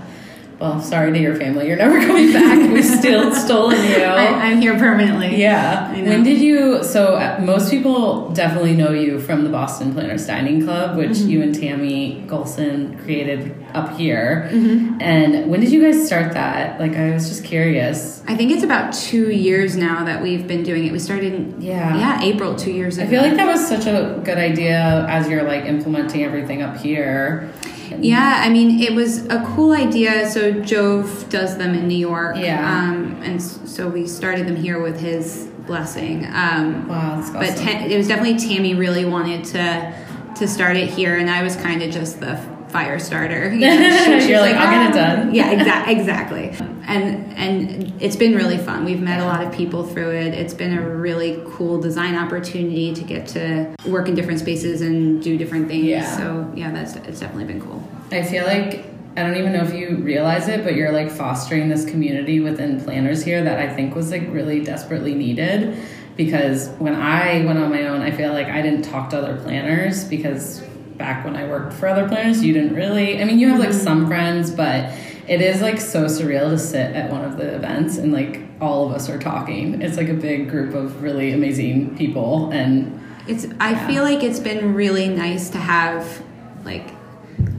Well, 0.59 0.79
sorry 0.81 1.11
to 1.11 1.19
your 1.19 1.35
family. 1.35 1.67
You're 1.67 1.77
never 1.77 1.99
coming 2.05 2.31
back. 2.31 2.71
we 2.71 2.81
still 2.81 3.33
stolen 3.45 3.77
you. 3.89 3.97
I, 4.03 4.27
I'm 4.51 4.61
here 4.61 4.77
permanently. 4.77 5.39
Yeah. 5.41 5.91
When 5.91 6.23
did 6.23 6.39
you? 6.41 6.83
So 6.83 7.15
uh, 7.15 7.41
most 7.43 7.69
people 7.69 8.29
definitely 8.29 8.75
know 8.75 8.91
you 8.91 9.19
from 9.19 9.43
the 9.43 9.49
Boston 9.49 9.93
Planners 9.93 10.25
Dining 10.27 10.63
Club, 10.63 10.97
which 10.97 11.09
Mm-hmm. 11.13 11.29
you 11.29 11.41
and 11.41 11.53
Tammy 11.59 12.23
Golson 12.27 13.01
created 13.03 13.55
up 13.73 13.97
here. 13.97 14.49
Mm-hmm. 14.51 15.01
And 15.01 15.49
when 15.49 15.59
did 15.59 15.71
you 15.71 15.81
guys 15.81 16.05
start 16.05 16.33
that? 16.33 16.79
Like, 16.79 16.95
I 16.95 17.11
was 17.11 17.27
just 17.29 17.43
curious. 17.43 18.23
I 18.27 18.35
think 18.35 18.51
it's 18.51 18.63
about 18.63 18.93
two 18.93 19.31
years 19.31 19.75
now 19.75 20.03
that 20.05 20.21
we've 20.21 20.47
been 20.47 20.63
doing 20.63 20.85
it. 20.85 20.91
We 20.91 20.99
started 20.99 21.33
in 21.33 21.61
Yeah. 21.61 21.97
yeah 21.97 22.21
April 22.23 22.55
two 22.55 22.71
years 22.71 22.97
ago. 22.97 23.07
I 23.07 23.09
feel 23.09 23.21
like 23.21 23.35
that 23.35 23.47
was 23.47 23.67
such 23.67 23.85
a 23.85 24.21
good 24.23 24.37
idea 24.37 25.05
as 25.09 25.27
you're 25.29 25.43
like 25.43 25.65
implementing 25.65 26.23
everything 26.23 26.61
up 26.61 26.77
here. 26.77 27.51
Yeah, 27.99 28.41
I 28.43 28.49
mean, 28.49 28.79
it 28.79 28.93
was 28.93 29.25
a 29.27 29.43
cool 29.55 29.71
idea. 29.73 30.29
So 30.29 30.51
Jove 30.61 31.29
does 31.29 31.57
them 31.57 31.73
in 31.73 31.87
New 31.87 31.97
York. 31.97 32.37
Yeah. 32.37 32.89
Um, 32.89 33.21
and 33.23 33.41
so 33.41 33.87
we 33.87 34.07
started 34.07 34.47
them 34.47 34.55
here 34.55 34.81
with 34.81 34.99
his 34.99 35.49
blessing. 35.65 36.25
Um, 36.25 36.87
wow, 36.87 37.15
that's 37.15 37.29
awesome. 37.29 37.33
But 37.33 37.57
ta- 37.57 37.85
it 37.85 37.97
was 37.97 38.07
definitely 38.07 38.37
Tammy 38.37 38.75
really 38.75 39.05
wanted 39.05 39.45
to 39.45 40.03
to 40.35 40.47
start 40.47 40.75
it 40.75 40.89
here, 40.89 41.17
and 41.17 41.29
I 41.29 41.43
was 41.43 41.55
kind 41.55 41.83
of 41.83 41.91
just 41.91 42.19
the 42.19 42.35
fire 42.73 42.99
starter. 42.99 43.53
You 43.53 43.59
know, 43.59 44.19
she, 44.19 44.29
You're 44.29 44.41
like, 44.41 44.55
I'll 44.55 44.71
get 44.71 44.89
it 44.89 44.93
done. 44.93 45.33
Yeah, 45.39 45.53
exa- 45.55 45.87
exactly. 45.87 46.49
And 46.85 47.31
and 47.37 47.93
it's 48.01 48.17
been 48.17 48.35
really 48.35 48.57
fun. 48.57 48.83
We've 48.83 48.99
met 49.01 49.19
a 49.21 49.25
lot 49.25 49.41
of 49.45 49.53
people 49.53 49.83
through 49.85 50.11
it. 50.11 50.33
It's 50.33 50.53
been 50.53 50.77
a 50.77 50.81
really 50.81 51.41
cool 51.51 51.79
design 51.79 52.15
opportunity 52.15 52.93
to 52.93 53.03
get 53.03 53.27
to 53.29 53.73
work 53.85 54.09
in 54.09 54.15
different 54.15 54.39
spaces 54.39 54.81
and 54.81 55.23
do 55.23 55.37
different 55.37 55.67
things. 55.69 55.85
Yeah. 55.85 56.17
So 56.17 56.51
yeah, 56.55 56.71
that's 56.71 56.95
it's 57.07 57.19
definitely 57.21 57.45
been 57.53 57.61
cool. 57.61 57.81
I 58.11 58.23
feel 58.23 58.45
like 58.45 58.85
I 59.15 59.21
don't 59.23 59.37
even 59.37 59.53
know 59.53 59.63
if 59.63 59.73
you 59.73 59.97
realize 59.97 60.47
it, 60.47 60.63
but 60.63 60.75
you're 60.75 60.91
like 60.91 61.09
fostering 61.11 61.69
this 61.69 61.85
community 61.85 62.39
within 62.39 62.81
planners 62.83 63.23
here 63.23 63.43
that 63.43 63.59
I 63.59 63.73
think 63.73 63.95
was 63.95 64.09
like 64.11 64.23
really 64.29 64.63
desperately 64.63 65.13
needed. 65.13 65.77
Because 66.17 66.69
when 66.79 66.95
I 66.95 67.43
went 67.45 67.57
on 67.59 67.69
my 67.71 67.83
own, 67.87 68.01
I 68.01 68.11
feel 68.11 68.33
like 68.33 68.47
I 68.47 68.61
didn't 68.61 68.83
talk 68.83 69.09
to 69.11 69.17
other 69.17 69.37
planners 69.41 70.03
because 70.03 70.61
back 70.97 71.25
when 71.25 71.35
I 71.35 71.47
worked 71.47 71.73
for 71.73 71.87
other 71.87 72.07
planners, 72.07 72.43
you 72.43 72.53
didn't 72.53 72.75
really. 72.75 73.21
I 73.21 73.25
mean, 73.25 73.39
you 73.39 73.49
have 73.49 73.59
like 73.59 73.73
some 73.73 74.01
mm-hmm. 74.01 74.07
friends, 74.07 74.51
but 74.51 74.93
it 75.27 75.41
is 75.41 75.61
like 75.61 75.79
so 75.79 76.05
surreal 76.05 76.49
to 76.49 76.57
sit 76.57 76.95
at 76.95 77.11
one 77.11 77.23
of 77.23 77.37
the 77.37 77.55
events 77.55 77.97
and 77.97 78.11
like 78.11 78.41
all 78.59 78.85
of 78.85 78.91
us 78.93 79.09
are 79.09 79.19
talking. 79.19 79.81
It's 79.81 79.97
like 79.97 80.09
a 80.09 80.13
big 80.13 80.49
group 80.49 80.73
of 80.73 81.01
really 81.01 81.31
amazing 81.31 81.97
people, 81.97 82.51
and 82.51 82.99
it's. 83.27 83.45
I 83.59 83.71
yeah. 83.71 83.87
feel 83.87 84.03
like 84.03 84.23
it's 84.23 84.39
been 84.39 84.73
really 84.73 85.09
nice 85.09 85.49
to 85.51 85.57
have 85.57 86.23
like 86.63 86.89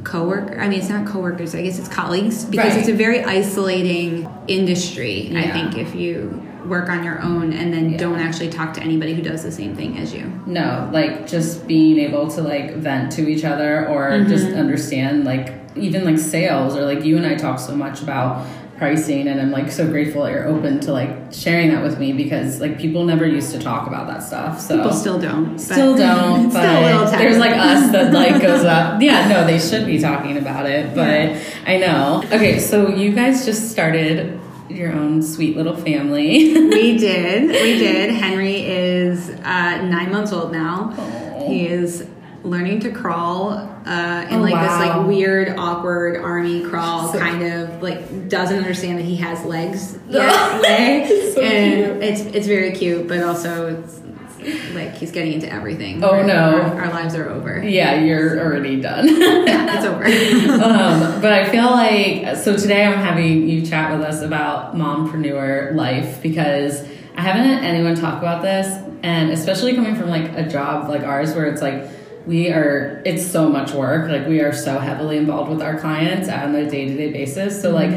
coworker 0.04 0.60
i 0.60 0.68
mean 0.68 0.78
it's 0.78 0.88
not 0.88 1.06
coworkers 1.06 1.54
i 1.54 1.62
guess 1.62 1.78
it's 1.78 1.88
colleagues 1.88 2.44
because 2.44 2.72
right. 2.72 2.78
it's 2.78 2.88
a 2.88 2.94
very 2.94 3.24
isolating 3.24 4.28
industry 4.46 5.28
yeah. 5.28 5.40
i 5.40 5.50
think 5.50 5.76
if 5.76 5.94
you 5.94 6.43
work 6.66 6.88
on 6.88 7.04
your 7.04 7.21
own 7.21 7.52
and 7.52 7.73
then 7.73 7.90
yeah. 7.90 7.99
don't 7.99 8.21
actually 8.21 8.50
talk 8.50 8.75
to 8.75 8.80
anybody 8.80 9.14
who 9.14 9.23
does 9.23 9.42
the 9.42 9.52
same 9.52 9.76
thing 9.76 9.99
as 9.99 10.12
you. 10.12 10.30
No, 10.47 10.88
like 10.92 11.26
just 11.26 11.66
being 11.66 11.99
able 11.99 12.28
to 12.33 12.42
like 12.42 12.75
vent 12.76 13.12
to 13.12 13.28
each 13.28 13.44
other 13.44 13.88
or 13.88 14.11
mm-hmm. 14.11 14.28
just 14.28 14.47
understand 14.47 15.25
like 15.25 15.52
even 15.76 16.04
like 16.04 16.18
sales 16.18 16.76
or 16.76 16.83
like 16.83 17.04
you 17.04 17.16
and 17.16 17.26
I 17.26 17.35
talk 17.35 17.59
so 17.59 17.75
much 17.75 18.02
about 18.02 18.47
pricing 18.76 19.28
and 19.28 19.40
I'm 19.40 19.50
like 19.50 19.71
so 19.71 19.88
grateful 19.88 20.25
that 20.25 20.33
you're 20.33 20.47
open 20.47 20.80
to 20.80 20.92
like 20.92 21.33
sharing 21.33 21.71
that 21.71 21.83
with 21.83 21.99
me 21.99 22.12
because 22.12 22.61
like 22.61 22.78
people 22.78 23.04
never 23.04 23.26
used 23.26 23.52
to 23.52 23.59
talk 23.59 23.87
about 23.87 24.09
that 24.09 24.23
stuff. 24.23 24.61
So 24.61 24.76
people 24.76 24.92
still 24.92 25.18
don't. 25.18 25.59
Still 25.59 25.97
don't. 25.97 26.52
but 26.52 27.06
still 27.09 27.18
there's 27.18 27.38
like 27.38 27.52
us 27.52 27.92
that 27.92 28.12
like 28.12 28.42
goes 28.42 28.64
up. 28.64 29.00
Yeah, 29.00 29.28
no, 29.28 29.47
they 29.47 29.59
should 29.59 29.87
be 29.87 29.99
talking 29.99 30.37
about 30.37 30.66
it, 30.66 30.94
but 30.94 31.30
yeah. 31.30 31.42
I 31.66 31.76
know. 31.78 32.23
Okay, 32.26 32.59
so 32.59 32.88
you 32.88 33.14
guys 33.14 33.44
just 33.44 33.71
started 33.71 34.40
your 34.68 34.92
own 34.92 35.23
sweet 35.23 35.56
little 35.56 35.76
family. 35.76 36.54
we 36.54 36.99
did. 36.99 37.49
We 37.49 37.78
did. 37.78 38.11
Henry 38.14 38.62
is 38.62 39.30
uh, 39.30 39.83
nine 39.83 40.11
months 40.11 40.33
old 40.33 40.52
now. 40.52 40.92
Aww. 40.97 41.49
He 41.49 41.66
is 41.66 42.06
learning 42.42 42.80
to 42.80 42.90
crawl 42.90 43.50
uh, 43.87 44.26
in 44.28 44.38
oh, 44.38 44.42
like 44.42 44.52
wow. 44.52 44.62
this 44.62 44.87
like 44.87 45.06
weird, 45.06 45.59
awkward 45.59 46.16
army 46.16 46.62
crawl, 46.62 47.12
so 47.12 47.18
kind 47.18 47.42
of 47.42 47.83
like 47.83 48.28
doesn't 48.28 48.56
understand 48.56 48.99
that 48.99 49.04
he 49.04 49.16
has 49.16 49.44
legs 49.44 49.99
yet. 50.09 51.09
so 51.35 51.42
and 51.42 52.00
cute. 52.00 52.02
it's 52.02 52.21
it's 52.35 52.47
very 52.47 52.73
cute, 52.73 53.09
but 53.09 53.23
also 53.23 53.75
it's 53.75 54.00
like 54.74 54.94
he's 54.94 55.10
getting 55.10 55.32
into 55.32 55.50
everything. 55.50 56.02
Oh 56.02 56.22
no, 56.22 56.60
our, 56.60 56.82
our, 56.82 56.90
lives 56.90 57.14
are 57.14 57.28
over. 57.28 57.62
Yeah, 57.62 57.94
you're 58.02 58.38
already 58.40 58.80
done. 58.80 59.06
yeah, 59.08 59.76
it's 59.76 59.84
over. 59.84 60.04
um, 60.64 61.20
but 61.20 61.32
I 61.32 61.48
feel 61.50 61.70
like 61.70 62.36
so 62.36 62.56
today 62.56 62.84
I'm 62.84 62.98
having 62.98 63.48
you 63.48 63.64
chat 63.64 63.96
with 63.96 64.06
us 64.06 64.22
about 64.22 64.74
mompreneur 64.74 65.74
life 65.74 66.22
because 66.22 66.82
I 67.16 67.22
haven't 67.22 67.44
had 67.44 67.64
anyone 67.64 67.94
talk 67.94 68.18
about 68.18 68.42
this, 68.42 68.66
and 69.02 69.30
especially 69.30 69.74
coming 69.74 69.96
from 69.96 70.08
like 70.08 70.32
a 70.36 70.48
job 70.48 70.88
like 70.88 71.02
ours 71.02 71.34
where 71.34 71.46
it's 71.46 71.62
like 71.62 71.88
we 72.26 72.50
are 72.50 73.02
it's 73.04 73.26
so 73.26 73.48
much 73.50 73.72
work 73.72 74.08
like 74.08 74.26
we 74.26 74.40
are 74.40 74.52
so 74.52 74.78
heavily 74.78 75.18
involved 75.18 75.50
with 75.50 75.60
our 75.60 75.78
clients 75.78 76.28
on 76.28 76.54
a 76.54 76.68
day-to-day 76.70 77.12
basis 77.12 77.60
so 77.60 77.70
like 77.70 77.90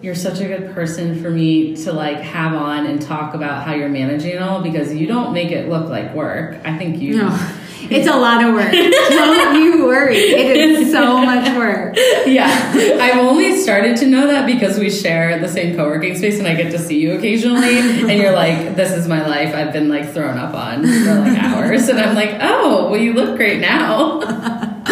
you're 0.00 0.14
such 0.14 0.40
a 0.40 0.46
good 0.46 0.74
person 0.74 1.20
for 1.20 1.30
me 1.30 1.74
to 1.84 1.92
like 1.92 2.18
have 2.18 2.54
on 2.54 2.86
and 2.86 3.02
talk 3.02 3.34
about 3.34 3.64
how 3.64 3.74
you're 3.74 3.88
managing 3.88 4.30
it 4.30 4.42
all 4.42 4.62
because 4.62 4.94
you 4.94 5.06
don't 5.06 5.32
make 5.32 5.50
it 5.50 5.68
look 5.68 5.88
like 5.88 6.14
work. 6.14 6.56
I 6.64 6.76
think 6.78 7.00
you. 7.00 7.16
No. 7.16 7.50
It's 7.90 8.08
a 8.08 8.16
lot 8.16 8.44
of 8.44 8.52
work. 8.52 8.70
Don't 8.70 9.62
you 9.62 9.86
worry. 9.86 10.16
It 10.18 10.56
is 10.56 10.92
so 10.92 11.18
much 11.18 11.56
work. 11.56 11.96
Yeah. 12.26 12.72
I've 13.00 13.16
only 13.16 13.56
started 13.56 13.96
to 13.98 14.06
know 14.06 14.26
that 14.26 14.44
because 14.44 14.78
we 14.78 14.90
share 14.90 15.38
the 15.38 15.48
same 15.48 15.74
co 15.74 15.86
working 15.86 16.14
space 16.18 16.38
and 16.38 16.46
I 16.46 16.54
get 16.54 16.70
to 16.72 16.78
see 16.78 17.00
you 17.00 17.14
occasionally. 17.14 17.78
And 17.78 18.20
you're 18.20 18.34
like, 18.34 18.76
this 18.76 18.92
is 18.92 19.08
my 19.08 19.26
life. 19.26 19.54
I've 19.54 19.72
been 19.72 19.88
like 19.88 20.12
thrown 20.12 20.36
up 20.36 20.52
on 20.54 20.82
for 20.82 21.14
like 21.14 21.38
hours. 21.38 21.88
And 21.88 21.98
I'm 21.98 22.14
like, 22.14 22.36
oh, 22.40 22.90
well, 22.90 23.00
you 23.00 23.14
look 23.14 23.36
great 23.36 23.60
now. 23.60 24.18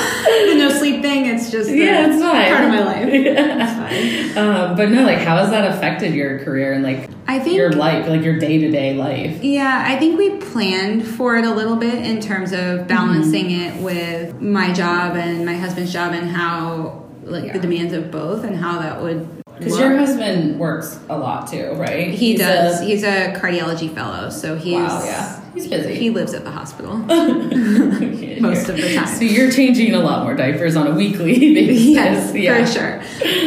no 0.56 0.70
sleep 0.70 0.85
thing, 1.06 1.26
it's 1.26 1.50
just 1.50 1.70
yeah, 1.70 2.08
it's 2.08 2.22
fine. 2.22 2.52
part 2.52 2.64
of 2.64 2.70
my 2.70 2.84
life. 2.84 2.96
Yeah. 3.16 4.32
Um, 4.36 4.76
but 4.76 4.90
no, 4.90 5.04
like, 5.04 5.18
how 5.18 5.36
has 5.36 5.50
that 5.50 5.70
affected 5.72 6.14
your 6.14 6.38
career 6.40 6.72
and 6.72 6.82
like 6.82 7.08
I 7.26 7.38
think 7.38 7.56
your 7.56 7.72
life, 7.72 8.08
like 8.08 8.22
your 8.22 8.38
day 8.38 8.58
to 8.58 8.70
day 8.70 8.94
life? 8.94 9.42
Yeah, 9.42 9.84
I 9.86 9.96
think 9.98 10.18
we 10.18 10.36
planned 10.36 11.06
for 11.06 11.36
it 11.36 11.44
a 11.44 11.52
little 11.52 11.76
bit 11.76 11.94
in 11.94 12.20
terms 12.20 12.52
of 12.52 12.86
balancing 12.86 13.46
mm-hmm. 13.46 13.78
it 13.78 13.82
with 13.82 14.40
my 14.40 14.72
job 14.72 15.16
and 15.16 15.46
my 15.46 15.56
husband's 15.56 15.92
job 15.92 16.12
and 16.12 16.28
how 16.28 17.04
like 17.22 17.44
yeah. 17.44 17.52
the 17.54 17.58
demands 17.58 17.92
of 17.92 18.10
both 18.10 18.44
and 18.44 18.56
how 18.56 18.78
that 18.80 19.02
would 19.02 19.42
because 19.58 19.78
your 19.78 19.96
husband 19.96 20.58
works 20.58 21.00
a 21.08 21.16
lot 21.16 21.48
too, 21.48 21.72
right? 21.72 22.10
He 22.10 22.32
he's 22.32 22.40
does. 22.40 22.80
A, 22.80 22.84
he's 22.84 23.02
a 23.02 23.32
cardiology 23.34 23.92
fellow, 23.92 24.28
so 24.28 24.56
he's 24.56 24.74
wow, 24.74 25.02
yeah, 25.04 25.40
he's 25.56 25.68
busy. 25.68 25.94
He 25.94 26.10
lives 26.10 26.34
at 26.34 26.44
the 26.44 26.50
hospital 26.50 26.96
most 28.40 28.68
of 28.68 28.76
the 28.76 28.94
time. 28.94 29.06
So 29.06 29.24
you're 29.24 29.50
changing 29.50 29.94
a 29.94 30.00
lot 30.00 30.22
more 30.22 30.34
diapers 30.34 30.76
on 30.76 30.86
a 30.86 30.94
weekly 30.94 31.38
basis. 31.54 31.86
yes, 31.86 32.34
yeah. 32.34 32.64
for 32.64 32.72
sure. 32.72 33.00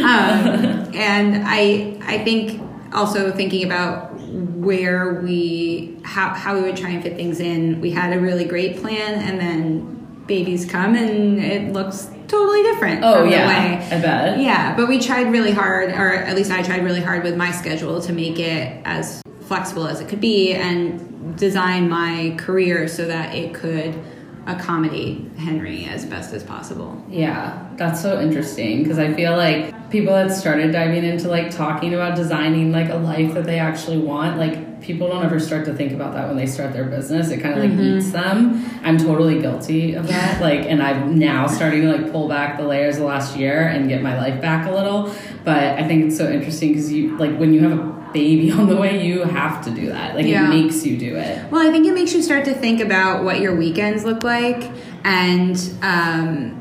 Um, 0.04 0.94
and 0.96 1.44
I 1.46 1.98
I 2.02 2.24
think 2.24 2.62
also 2.94 3.32
thinking 3.32 3.64
about 3.66 4.14
where 4.20 5.22
we 5.22 5.98
how 6.04 6.30
how 6.30 6.56
we 6.56 6.62
would 6.62 6.78
try 6.78 6.90
and 6.90 7.04
fit 7.04 7.16
things 7.16 7.40
in. 7.40 7.80
We 7.80 7.92
had 7.92 8.12
a 8.16 8.20
really 8.20 8.46
great 8.46 8.78
plan, 8.78 9.22
and 9.22 9.40
then 9.40 10.24
babies 10.26 10.66
come, 10.66 10.96
and 10.96 11.40
it 11.40 11.72
looks 11.72 12.10
totally 12.28 12.64
different. 12.64 13.04
Oh 13.04 13.24
yeah, 13.24 13.88
I 13.92 14.00
bet. 14.00 14.40
Yeah, 14.40 14.76
but 14.76 14.90
we 14.90 15.00
tried 15.00 15.32
really 15.32 15.52
hard, 15.52 15.92
or 15.92 16.14
at 16.14 16.36
least 16.36 16.52
I 16.52 16.64
tried 16.64 16.84
really 16.84 17.02
hard 17.02 17.24
with 17.24 17.36
my 17.38 17.52
schedule 17.52 18.02
to 18.02 18.14
make 18.14 18.40
it 18.40 18.82
as 18.86 19.22
flexible 19.50 19.88
as 19.88 20.00
it 20.00 20.08
could 20.08 20.22
be 20.22 20.54
and 20.54 21.36
design 21.36 21.90
my 21.90 22.36
career 22.38 22.88
so 22.88 23.08
that 23.08 23.34
it 23.34 23.52
could 23.52 24.00
accommodate 24.46 25.26
Henry 25.38 25.86
as 25.86 26.06
best 26.06 26.34
as 26.34 26.44
possible. 26.44 27.04
Yeah, 27.10 27.68
that's 27.76 28.00
so 28.00 28.22
interesting 28.22 28.84
because 28.84 29.00
I 29.00 29.12
feel 29.14 29.36
like 29.36 29.90
people 29.90 30.14
that 30.14 30.32
started 30.32 30.72
diving 30.72 31.04
into 31.04 31.30
like 31.30 31.50
talking 31.50 31.96
about 31.96 32.16
designing 32.16 32.72
like 32.72 32.90
a 32.90 32.96
life 32.96 33.34
that 33.34 33.46
they 33.46 33.58
actually 33.58 33.98
want, 33.98 34.38
like 34.38 34.82
people 34.82 35.08
don't 35.08 35.26
ever 35.26 35.40
start 35.40 35.66
to 35.66 35.74
think 35.74 35.94
about 35.94 36.14
that 36.14 36.28
when 36.28 36.38
they 36.38 36.46
start 36.46 36.72
their 36.72 36.86
business. 36.86 37.30
It 37.30 37.42
kind 37.42 37.56
of 37.56 37.64
like 37.64 37.72
mm-hmm. 37.72 37.98
eats 37.98 38.12
them. 38.12 38.70
I'm 38.84 39.00
totally 39.00 39.42
guilty 39.42 39.96
of 39.96 40.08
that. 40.08 40.42
like, 40.48 40.62
and 40.62 40.82
I'm 40.82 41.18
now 41.18 41.48
starting 41.48 41.82
to 41.82 41.98
like 41.98 42.12
pull 42.12 42.28
back 42.28 42.58
the 42.58 42.66
layers 42.66 42.98
the 42.98 43.04
last 43.04 43.36
year 43.36 43.68
and 43.68 43.90
get 43.90 44.04
my 44.04 44.16
life 44.16 44.40
back 44.42 44.68
a 44.68 44.72
little. 44.72 45.14
But 45.44 45.80
I 45.80 45.88
think 45.88 46.06
it's 46.06 46.18
so 46.18 46.30
interesting 46.30 46.74
because 46.74 46.94
you 46.94 47.18
like 47.18 47.36
when 47.38 47.54
you 47.54 47.62
have 47.62 47.80
a 47.80 47.99
baby 48.14 48.52
on 48.60 48.68
the 48.68 48.76
way, 48.76 49.06
you 49.06 49.22
have 49.22 49.64
to 49.66 49.72
do 49.72 49.88
that. 49.88 50.16
Like 50.16 50.26
yeah. 50.26 50.46
it 50.46 50.50
makes 50.50 50.86
you 50.86 50.98
do 50.98 51.16
it. 51.16 51.52
Well, 51.52 51.68
I 51.68 51.72
think 51.72 51.86
it 51.86 51.94
makes 51.94 52.14
you 52.14 52.22
start 52.22 52.46
to 52.46 52.54
think 52.54 52.82
about 52.82 53.24
what 53.24 53.40
your 53.40 53.56
weekends 53.56 54.04
look 54.04 54.24
like 54.24 54.70
and 55.04 55.58
um, 55.82 56.60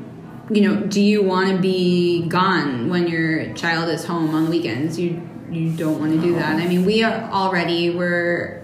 you 0.50 0.62
know, 0.62 0.80
do 0.80 1.00
you 1.00 1.22
want 1.22 1.50
to 1.50 1.58
be 1.58 2.26
gone 2.28 2.88
when 2.88 3.06
your 3.06 3.52
child 3.54 3.88
is 3.90 4.04
home 4.04 4.34
on 4.34 4.44
the 4.44 4.50
weekends? 4.50 4.98
You 4.98 5.22
you 5.50 5.70
don't 5.72 5.98
want 5.98 6.12
to 6.12 6.20
do 6.20 6.34
that. 6.34 6.56
I 6.56 6.66
mean, 6.66 6.84
we 6.84 7.02
are 7.02 7.30
already 7.30 7.90
we're 7.90 8.57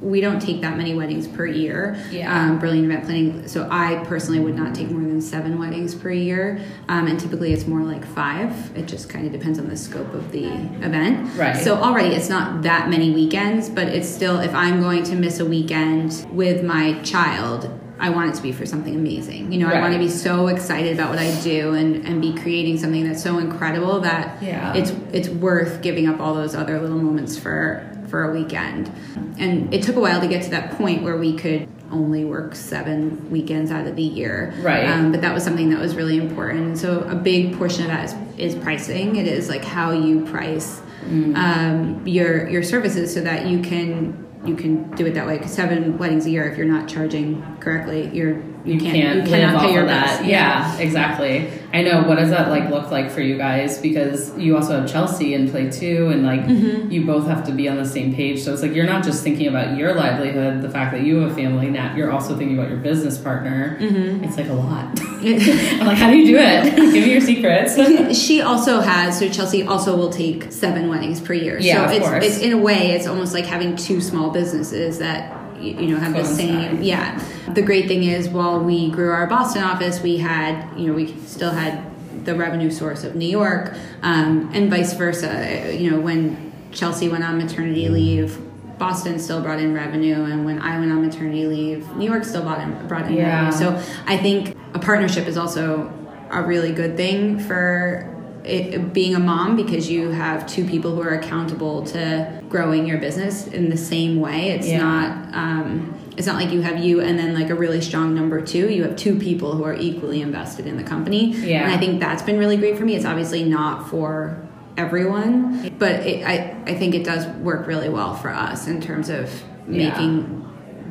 we 0.00 0.20
don't 0.20 0.40
take 0.40 0.62
that 0.62 0.76
many 0.76 0.94
weddings 0.94 1.28
per 1.28 1.46
year. 1.46 2.02
Yeah. 2.10 2.34
Um, 2.34 2.58
brilliant 2.58 2.86
event 2.86 3.04
planning. 3.04 3.48
So 3.48 3.68
I 3.70 4.02
personally 4.06 4.40
would 4.40 4.56
not 4.56 4.74
take 4.74 4.90
more 4.90 5.02
than 5.02 5.20
seven 5.20 5.58
weddings 5.58 5.94
per 5.94 6.10
year, 6.10 6.60
um, 6.88 7.06
and 7.06 7.20
typically 7.20 7.52
it's 7.52 7.66
more 7.66 7.82
like 7.82 8.04
five. 8.04 8.76
It 8.76 8.86
just 8.86 9.08
kind 9.08 9.26
of 9.26 9.32
depends 9.32 9.58
on 9.58 9.68
the 9.68 9.76
scope 9.76 10.12
of 10.14 10.32
the 10.32 10.46
event. 10.84 11.36
Right. 11.36 11.56
So 11.56 11.76
already 11.76 12.14
it's 12.14 12.28
not 12.28 12.62
that 12.62 12.88
many 12.88 13.10
weekends, 13.10 13.68
but 13.68 13.88
it's 13.88 14.08
still 14.08 14.40
if 14.40 14.54
I'm 14.54 14.80
going 14.80 15.02
to 15.04 15.16
miss 15.16 15.38
a 15.40 15.44
weekend 15.44 16.26
with 16.32 16.64
my 16.64 17.00
child, 17.02 17.70
I 17.98 18.08
want 18.08 18.30
it 18.30 18.36
to 18.36 18.42
be 18.42 18.50
for 18.50 18.64
something 18.64 18.94
amazing. 18.94 19.52
You 19.52 19.58
know, 19.58 19.66
right. 19.66 19.76
I 19.76 19.80
want 19.80 19.92
to 19.92 19.98
be 19.98 20.08
so 20.08 20.46
excited 20.46 20.94
about 20.94 21.10
what 21.10 21.18
I 21.18 21.38
do 21.42 21.74
and, 21.74 22.06
and 22.06 22.22
be 22.22 22.32
creating 22.32 22.78
something 22.78 23.06
that's 23.06 23.22
so 23.22 23.38
incredible 23.38 24.00
that 24.00 24.42
yeah. 24.42 24.72
it's 24.72 24.92
it's 25.12 25.28
worth 25.28 25.82
giving 25.82 26.08
up 26.08 26.18
all 26.18 26.32
those 26.32 26.54
other 26.54 26.80
little 26.80 26.96
moments 26.96 27.38
for 27.38 27.86
for 28.10 28.24
a 28.24 28.32
weekend. 28.32 28.90
And 29.38 29.72
it 29.72 29.82
took 29.82 29.96
a 29.96 30.00
while 30.00 30.20
to 30.20 30.28
get 30.28 30.42
to 30.44 30.50
that 30.50 30.72
point 30.76 31.02
where 31.02 31.16
we 31.16 31.36
could 31.36 31.68
only 31.90 32.24
work 32.24 32.54
seven 32.54 33.30
weekends 33.30 33.70
out 33.70 33.86
of 33.86 33.96
the 33.96 34.02
year. 34.02 34.54
Right. 34.60 34.86
Um, 34.86 35.12
but 35.12 35.22
that 35.22 35.34
was 35.34 35.42
something 35.42 35.70
that 35.70 35.80
was 35.80 35.96
really 35.96 36.18
important. 36.18 36.78
So 36.78 37.00
a 37.00 37.14
big 37.14 37.56
portion 37.56 37.82
of 37.82 37.88
that 37.88 38.04
is, 38.04 38.54
is 38.54 38.62
pricing. 38.62 39.16
It 39.16 39.26
is 39.26 39.48
like 39.48 39.64
how 39.64 39.92
you 39.92 40.24
price 40.26 40.80
mm. 41.04 41.36
um, 41.36 42.06
your 42.06 42.48
your 42.48 42.62
services 42.62 43.12
so 43.12 43.20
that 43.22 43.46
you 43.46 43.60
can 43.60 44.26
you 44.44 44.56
can 44.56 44.90
do 44.92 45.06
it 45.06 45.14
that 45.14 45.26
way. 45.26 45.36
Because 45.36 45.52
seven 45.52 45.98
weddings 45.98 46.26
a 46.26 46.30
year, 46.30 46.50
if 46.50 46.56
you're 46.56 46.66
not 46.66 46.88
charging 46.88 47.42
correctly, 47.58 48.10
you're 48.12 48.42
you, 48.64 48.78
can't, 48.78 48.92
can't, 48.94 49.26
you 49.26 49.32
live 49.32 49.54
off 49.54 49.62
pay 49.62 49.76
of 49.78 49.86
that. 49.86 50.18
bills. 50.18 50.28
Yeah. 50.28 50.78
exactly. 50.78 51.50
I 51.72 51.82
know. 51.82 52.02
What 52.02 52.16
does 52.16 52.30
that 52.30 52.48
like 52.48 52.68
look 52.68 52.90
like 52.90 53.10
for 53.10 53.20
you 53.20 53.36
guys? 53.38 53.78
Because 53.78 54.36
you 54.36 54.56
also 54.56 54.80
have 54.80 54.90
Chelsea 54.90 55.34
in 55.34 55.50
play 55.50 55.70
too, 55.70 56.08
and 56.08 56.24
like 56.24 56.40
Mm-hmm. 56.40 56.90
you 56.90 57.06
both 57.06 57.26
have 57.28 57.46
to 57.46 57.52
be 57.52 57.68
on 57.68 57.76
the 57.76 57.84
same 57.86 58.12
page. 58.14 58.42
So 58.42 58.52
it's 58.52 58.60
like 58.62 58.74
you're 58.74 58.86
not 58.86 59.04
just 59.04 59.22
thinking 59.22 59.46
about 59.46 59.76
your 59.76 59.94
livelihood, 59.94 60.62
the 60.62 60.68
fact 60.70 60.92
that 60.92 61.02
you 61.04 61.18
have 61.18 61.30
a 61.30 61.34
family. 61.34 61.70
Now 61.70 61.94
you're 61.94 62.10
also 62.10 62.36
thinking 62.36 62.58
about 62.58 62.70
your 62.70 62.78
business 62.78 63.16
partner. 63.18 63.78
Mm-hmm. 63.80 64.24
It's 64.24 64.36
like 64.36 64.48
a 64.48 64.52
lot. 64.54 65.00
I'm 65.22 65.86
like, 65.86 65.98
how 65.98 66.10
do 66.10 66.16
you 66.16 66.26
do 66.26 66.38
it? 66.38 66.74
Give 66.76 66.92
me 66.92 67.12
your 67.12 67.20
secrets. 67.20 68.18
she 68.20 68.40
also 68.40 68.80
has 68.80 69.18
so 69.18 69.28
Chelsea 69.28 69.62
also 69.64 69.96
will 69.96 70.10
take 70.10 70.50
seven 70.50 70.88
weddings 70.88 71.20
per 71.20 71.34
year. 71.34 71.58
Yeah, 71.60 71.76
so 71.76 71.84
of 71.84 71.90
it's 71.92 72.08
course. 72.08 72.24
it's 72.24 72.38
in 72.38 72.52
a 72.52 72.58
way 72.58 72.92
it's 72.92 73.06
almost 73.06 73.32
like 73.34 73.44
having 73.44 73.76
two 73.76 74.00
small 74.00 74.30
businesses 74.30 74.98
that 74.98 75.39
you 75.60 75.88
know 75.88 75.96
have 75.98 76.14
the 76.14 76.24
same 76.24 76.82
yeah. 76.82 77.22
The 77.52 77.62
great 77.62 77.88
thing 77.88 78.04
is 78.04 78.28
while 78.28 78.60
we 78.60 78.90
grew 78.90 79.10
our 79.10 79.26
Boston 79.26 79.62
office, 79.62 80.00
we 80.02 80.18
had 80.18 80.78
you 80.78 80.86
know 80.88 80.92
we 80.94 81.14
still 81.26 81.50
had 81.50 81.84
the 82.24 82.34
revenue 82.34 82.70
source 82.70 83.02
of 83.04 83.14
New 83.16 83.28
York, 83.28 83.74
um, 84.02 84.50
and 84.52 84.70
vice 84.70 84.92
versa. 84.94 85.74
You 85.76 85.90
know 85.90 86.00
when 86.00 86.52
Chelsea 86.72 87.08
went 87.08 87.24
on 87.24 87.38
maternity 87.38 87.88
leave. 87.88 88.38
Boston 88.78 89.18
still 89.18 89.42
brought 89.42 89.58
in 89.60 89.74
revenue, 89.74 90.24
and 90.24 90.46
when 90.46 90.58
I 90.58 90.78
went 90.78 90.90
on 90.90 91.04
maternity 91.04 91.46
leave, 91.46 91.86
New 91.96 92.08
York 92.08 92.24
still 92.24 92.42
brought 92.42 92.60
in 92.62 92.86
brought 92.88 93.06
in 93.08 93.12
Yeah. 93.14 93.48
revenue. 93.50 93.58
So 93.78 93.92
I 94.06 94.16
think 94.16 94.56
a 94.72 94.78
partnership 94.78 95.26
is 95.26 95.36
also 95.36 95.92
a 96.30 96.42
really 96.42 96.72
good 96.72 96.96
thing 96.96 97.38
for 97.38 98.09
it, 98.44 98.92
being 98.92 99.14
a 99.14 99.18
mom 99.18 99.56
because 99.56 99.90
you 99.90 100.10
have 100.10 100.46
two 100.46 100.64
people 100.66 100.94
who 100.94 101.02
are 101.02 101.14
accountable 101.14 101.82
to 101.86 102.42
growing 102.48 102.86
your 102.86 102.98
business 102.98 103.46
in 103.46 103.70
the 103.70 103.76
same 103.76 104.20
way. 104.20 104.50
It's 104.50 104.66
Yeah. 104.68 104.78
not 104.78 105.34
um, 105.34 105.94
it's 106.16 106.26
not 106.26 106.36
like 106.36 106.50
you 106.52 106.60
have 106.60 106.78
you 106.84 107.00
and 107.00 107.18
then 107.18 107.34
like 107.34 107.48
a 107.50 107.54
really 107.54 107.80
strong 107.80 108.14
number 108.14 108.40
two. 108.42 108.68
You 108.70 108.82
have 108.82 108.96
two 108.96 109.18
people 109.18 109.54
who 109.54 109.64
are 109.64 109.74
equally 109.74 110.20
invested 110.20 110.66
in 110.66 110.76
the 110.76 110.82
company. 110.82 111.32
Yeah. 111.32 111.62
And 111.64 111.72
I 111.72 111.78
think 111.78 112.00
that's 112.00 112.22
been 112.22 112.38
really 112.38 112.56
great 112.56 112.76
for 112.76 112.84
me. 112.84 112.94
It's 112.94 113.06
obviously 113.06 113.44
not 113.44 113.88
for 113.88 114.36
everyone, 114.76 115.74
but 115.78 115.92
it, 116.06 116.24
I 116.26 116.56
I 116.66 116.74
think 116.74 116.94
it 116.94 117.04
does 117.04 117.26
work 117.38 117.66
really 117.66 117.88
well 117.88 118.14
for 118.14 118.30
us 118.30 118.66
in 118.66 118.80
terms 118.80 119.08
of 119.08 119.30
Yeah. 119.68 119.94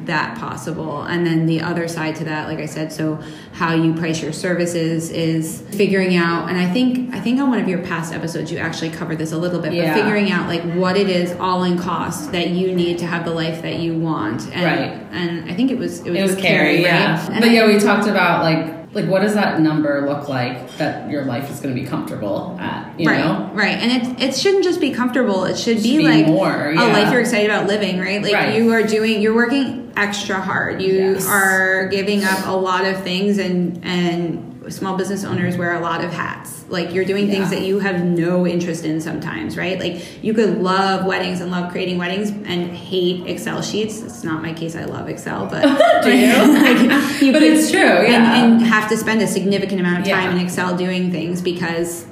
That 0.05 0.37
possible. 0.37 1.03
And 1.03 1.25
then 1.25 1.45
the 1.45 1.61
other 1.61 1.87
side 1.87 2.15
to 2.17 2.23
that, 2.25 2.47
like 2.47 2.59
I 2.59 2.65
said, 2.65 2.91
so 2.91 3.19
how 3.53 3.73
you 3.73 3.93
price 3.93 4.21
your 4.21 4.33
services 4.33 5.09
is 5.11 5.61
figuring 5.71 6.15
out 6.15 6.49
and 6.49 6.57
I 6.57 6.69
think 6.71 7.13
I 7.13 7.19
think 7.19 7.39
on 7.39 7.49
one 7.49 7.59
of 7.59 7.67
your 7.67 7.79
past 7.79 8.13
episodes 8.13 8.51
you 8.51 8.57
actually 8.57 8.89
covered 8.91 9.17
this 9.17 9.31
a 9.31 9.37
little 9.37 9.59
bit, 9.59 9.73
Yeah. 9.73 9.93
but 9.93 10.01
figuring 10.01 10.31
out 10.31 10.47
like 10.47 10.63
what 10.75 10.97
it 10.97 11.09
is 11.09 11.33
all 11.39 11.63
in 11.63 11.77
cost 11.77 12.31
that 12.31 12.49
you 12.49 12.73
need 12.73 12.97
to 12.99 13.05
have 13.07 13.25
the 13.25 13.31
life 13.31 13.61
that 13.61 13.79
you 13.79 13.97
want. 13.97 14.47
And 14.53 14.63
Right. 14.63 15.07
and 15.11 15.49
I 15.49 15.53
think 15.53 15.71
it 15.71 15.77
was 15.77 15.99
it 16.01 16.11
was, 16.11 16.19
It 16.19 16.23
was 16.23 16.35
Carrie, 16.35 16.81
yeah. 16.81 17.27
right? 17.29 17.39
But 17.41 17.51
yeah, 17.51 17.67
we 17.67 17.79
talked 17.79 18.07
about 18.07 18.43
like 18.43 18.75
like 18.91 19.05
what 19.07 19.21
does 19.21 19.35
that 19.35 19.61
number 19.61 20.07
look 20.09 20.27
like 20.27 20.75
that 20.77 21.11
your 21.11 21.23
life 21.25 21.51
is 21.51 21.59
going 21.59 21.75
to 21.75 21.79
be 21.79 21.85
comfortable 21.87 22.57
at? 22.59 22.99
You 22.99 23.07
right, 23.07 23.19
know, 23.19 23.49
right, 23.53 23.77
and 23.77 23.91
it 24.19 24.19
it 24.29 24.35
shouldn't 24.35 24.63
just 24.63 24.81
be 24.81 24.89
comfortable. 24.91 25.45
It 25.45 25.57
should 25.59 25.77
be 25.83 25.97
be 25.97 26.07
like 26.07 26.25
more, 26.25 26.71
a 26.71 26.73
life 26.75 27.11
you're 27.11 27.21
excited 27.21 27.51
about 27.51 27.67
living. 27.67 27.99
Right, 27.99 28.21
like 28.23 28.33
Right. 28.33 28.55
you 28.55 28.71
are 28.73 28.81
doing, 28.81 29.21
you're 29.21 29.35
working 29.35 29.88
extra 29.99 30.39
hard. 30.39 30.81
You 30.81 30.93
Yes. 31.13 31.27
are 31.27 31.87
giving 31.89 32.23
up 32.23 32.47
a 32.47 32.51
lot 32.55 32.85
of 32.85 33.03
things, 33.03 33.37
and 33.37 33.79
and 33.83 34.45
small 34.69 34.95
business 34.97 35.23
owners 35.23 35.57
wear 35.57 35.73
a 35.73 35.79
lot 35.79 36.03
of 36.03 36.11
hats. 36.13 36.63
Like 36.69 36.93
you're 36.93 37.05
doing 37.05 37.27
things 37.27 37.51
Yeah. 37.51 37.57
that 37.59 37.65
you 37.65 37.79
have 37.79 38.03
no 38.05 38.45
interest 38.45 38.85
in 38.85 39.01
sometimes. 39.01 39.57
Right, 39.57 39.79
like 39.79 40.23
you 40.23 40.33
could 40.33 40.61
love 40.61 41.05
weddings 41.05 41.41
and 41.41 41.49
love 41.51 41.71
creating 41.71 41.97
weddings 41.97 42.29
and 42.29 42.69
hate 42.71 43.25
Excel 43.27 43.61
sheets. 43.63 44.01
It's 44.01 44.23
not 44.23 44.41
my 44.43 44.53
case. 44.53 44.75
I 44.75 44.85
love 44.85 45.09
Excel, 45.09 45.47
but 45.47 45.61
Do 46.03 46.15
you? 46.15 46.33
like, 46.61 47.21
you 47.21 47.31
But 47.31 47.39
could- 47.39 47.53
it's 47.53 47.71
true, 47.71 47.79
yeah. 47.81 48.43
and, 48.43 48.53
and 48.53 48.61
have 48.61 48.87
to 48.89 48.97
spend 48.97 49.21
a 49.21 49.27
significant 49.27 49.79
amount 49.81 49.99
of 50.01 50.03
time 50.07 50.31
Yeah. 50.31 50.39
in 50.39 50.45
Excel 50.45 50.75
doing 50.77 51.11
things 51.11 51.41
because 51.41 52.05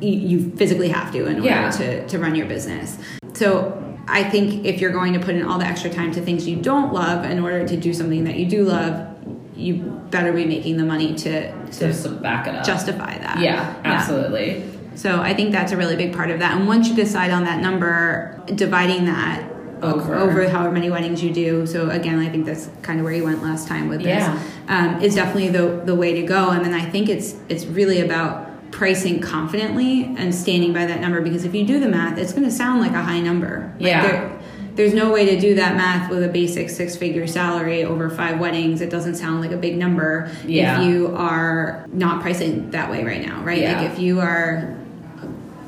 you, 0.00 0.12
you 0.12 0.50
physically 0.56 0.88
have 0.88 1.12
to 1.12 1.26
in 1.26 1.36
order 1.36 1.48
Yeah. 1.48 1.70
to, 1.70 2.06
to 2.06 2.18
run 2.18 2.34
your 2.34 2.46
business. 2.46 2.96
So 3.34 3.82
I 4.08 4.24
think 4.28 4.64
if 4.64 4.80
you're 4.80 4.92
going 4.92 5.12
to 5.12 5.20
put 5.20 5.34
in 5.34 5.44
all 5.44 5.58
the 5.58 5.66
extra 5.66 5.90
time 5.90 6.12
to 6.12 6.20
things 6.20 6.48
you 6.48 6.56
don't 6.56 6.92
love 6.92 7.24
in 7.24 7.38
order 7.40 7.66
to 7.68 7.76
do 7.76 7.92
something 7.92 8.24
that 8.24 8.36
you 8.36 8.46
do 8.46 8.64
love, 8.64 9.06
you 9.54 9.76
better 10.10 10.32
be 10.32 10.44
making 10.46 10.76
the 10.76 10.84
money 10.84 11.14
to, 11.14 11.70
to 11.72 12.08
back 12.22 12.46
it 12.46 12.54
up. 12.54 12.64
justify 12.64 13.18
that. 13.18 13.38
yeah, 13.40 13.80
absolutely. 13.84 14.64
So 14.94 15.20
I 15.20 15.34
think 15.34 15.52
that's 15.52 15.72
a 15.72 15.76
really 15.76 15.96
big 15.96 16.12
part 16.14 16.30
of 16.30 16.38
that. 16.40 16.56
And 16.56 16.66
once 16.66 16.88
you 16.88 16.96
decide 16.96 17.30
on 17.30 17.44
that 17.44 17.60
number, 17.60 18.40
dividing 18.46 19.04
that 19.04 19.48
Over. 19.82 20.14
over 20.16 20.48
however 20.48 20.72
many 20.72 20.90
weddings 20.90 21.22
you 21.22 21.32
do. 21.32 21.66
So 21.66 21.90
again, 21.90 22.18
I 22.18 22.28
think 22.28 22.46
that's 22.46 22.68
kind 22.82 22.98
of 22.98 23.04
where 23.04 23.14
you 23.14 23.24
went 23.24 23.42
last 23.42 23.68
time 23.68 23.88
with 23.88 23.98
this. 24.02 24.06
Yeah. 24.08 24.42
Um, 24.68 25.00
is 25.02 25.14
definitely 25.14 25.50
the 25.50 25.82
the 25.84 25.94
way 25.94 26.14
to 26.14 26.22
go. 26.22 26.50
And 26.50 26.64
then 26.64 26.74
I 26.74 26.84
think 26.88 27.08
it's 27.08 27.36
it's 27.48 27.64
really 27.66 28.00
about 28.00 28.47
pricing 28.70 29.20
confidently 29.20 30.04
and 30.18 30.34
standing 30.34 30.72
by 30.72 30.86
that 30.86 31.00
number 31.00 31.20
because 31.20 31.44
if 31.44 31.54
you 31.54 31.64
do 31.64 31.80
the 31.80 31.88
math, 31.88 32.18
it's 32.18 32.32
going 32.32 32.44
to 32.44 32.50
sound 32.50 32.80
like 32.80 32.92
a 32.92 33.02
high 33.02 33.20
number. 33.20 33.72
Like 33.78 33.88
Yeah. 33.88 34.02
there- 34.02 34.30
there's 34.76 34.94
no 34.94 35.10
way 35.10 35.26
to 35.26 35.40
do 35.40 35.56
that 35.56 35.74
math 35.76 36.08
with 36.08 36.22
a 36.22 36.28
basic 36.28 36.70
six 36.70 36.94
figure 36.94 37.26
salary 37.26 37.82
over 37.82 38.08
five 38.08 38.38
weddings. 38.38 38.80
It 38.80 38.90
doesn't 38.90 39.16
sound 39.16 39.40
like 39.40 39.50
a 39.50 39.56
big 39.56 39.76
number 39.76 40.30
Yeah. 40.46 40.80
if 40.80 40.86
you 40.86 41.14
are 41.16 41.84
not 41.92 42.20
pricing 42.20 42.70
that 42.70 42.88
way 42.88 43.02
right 43.04 43.26
now, 43.26 43.42
right? 43.42 43.58
Yeah. 43.60 43.80
Like 43.80 43.90
if 43.90 43.98
you 43.98 44.20
are 44.20 44.76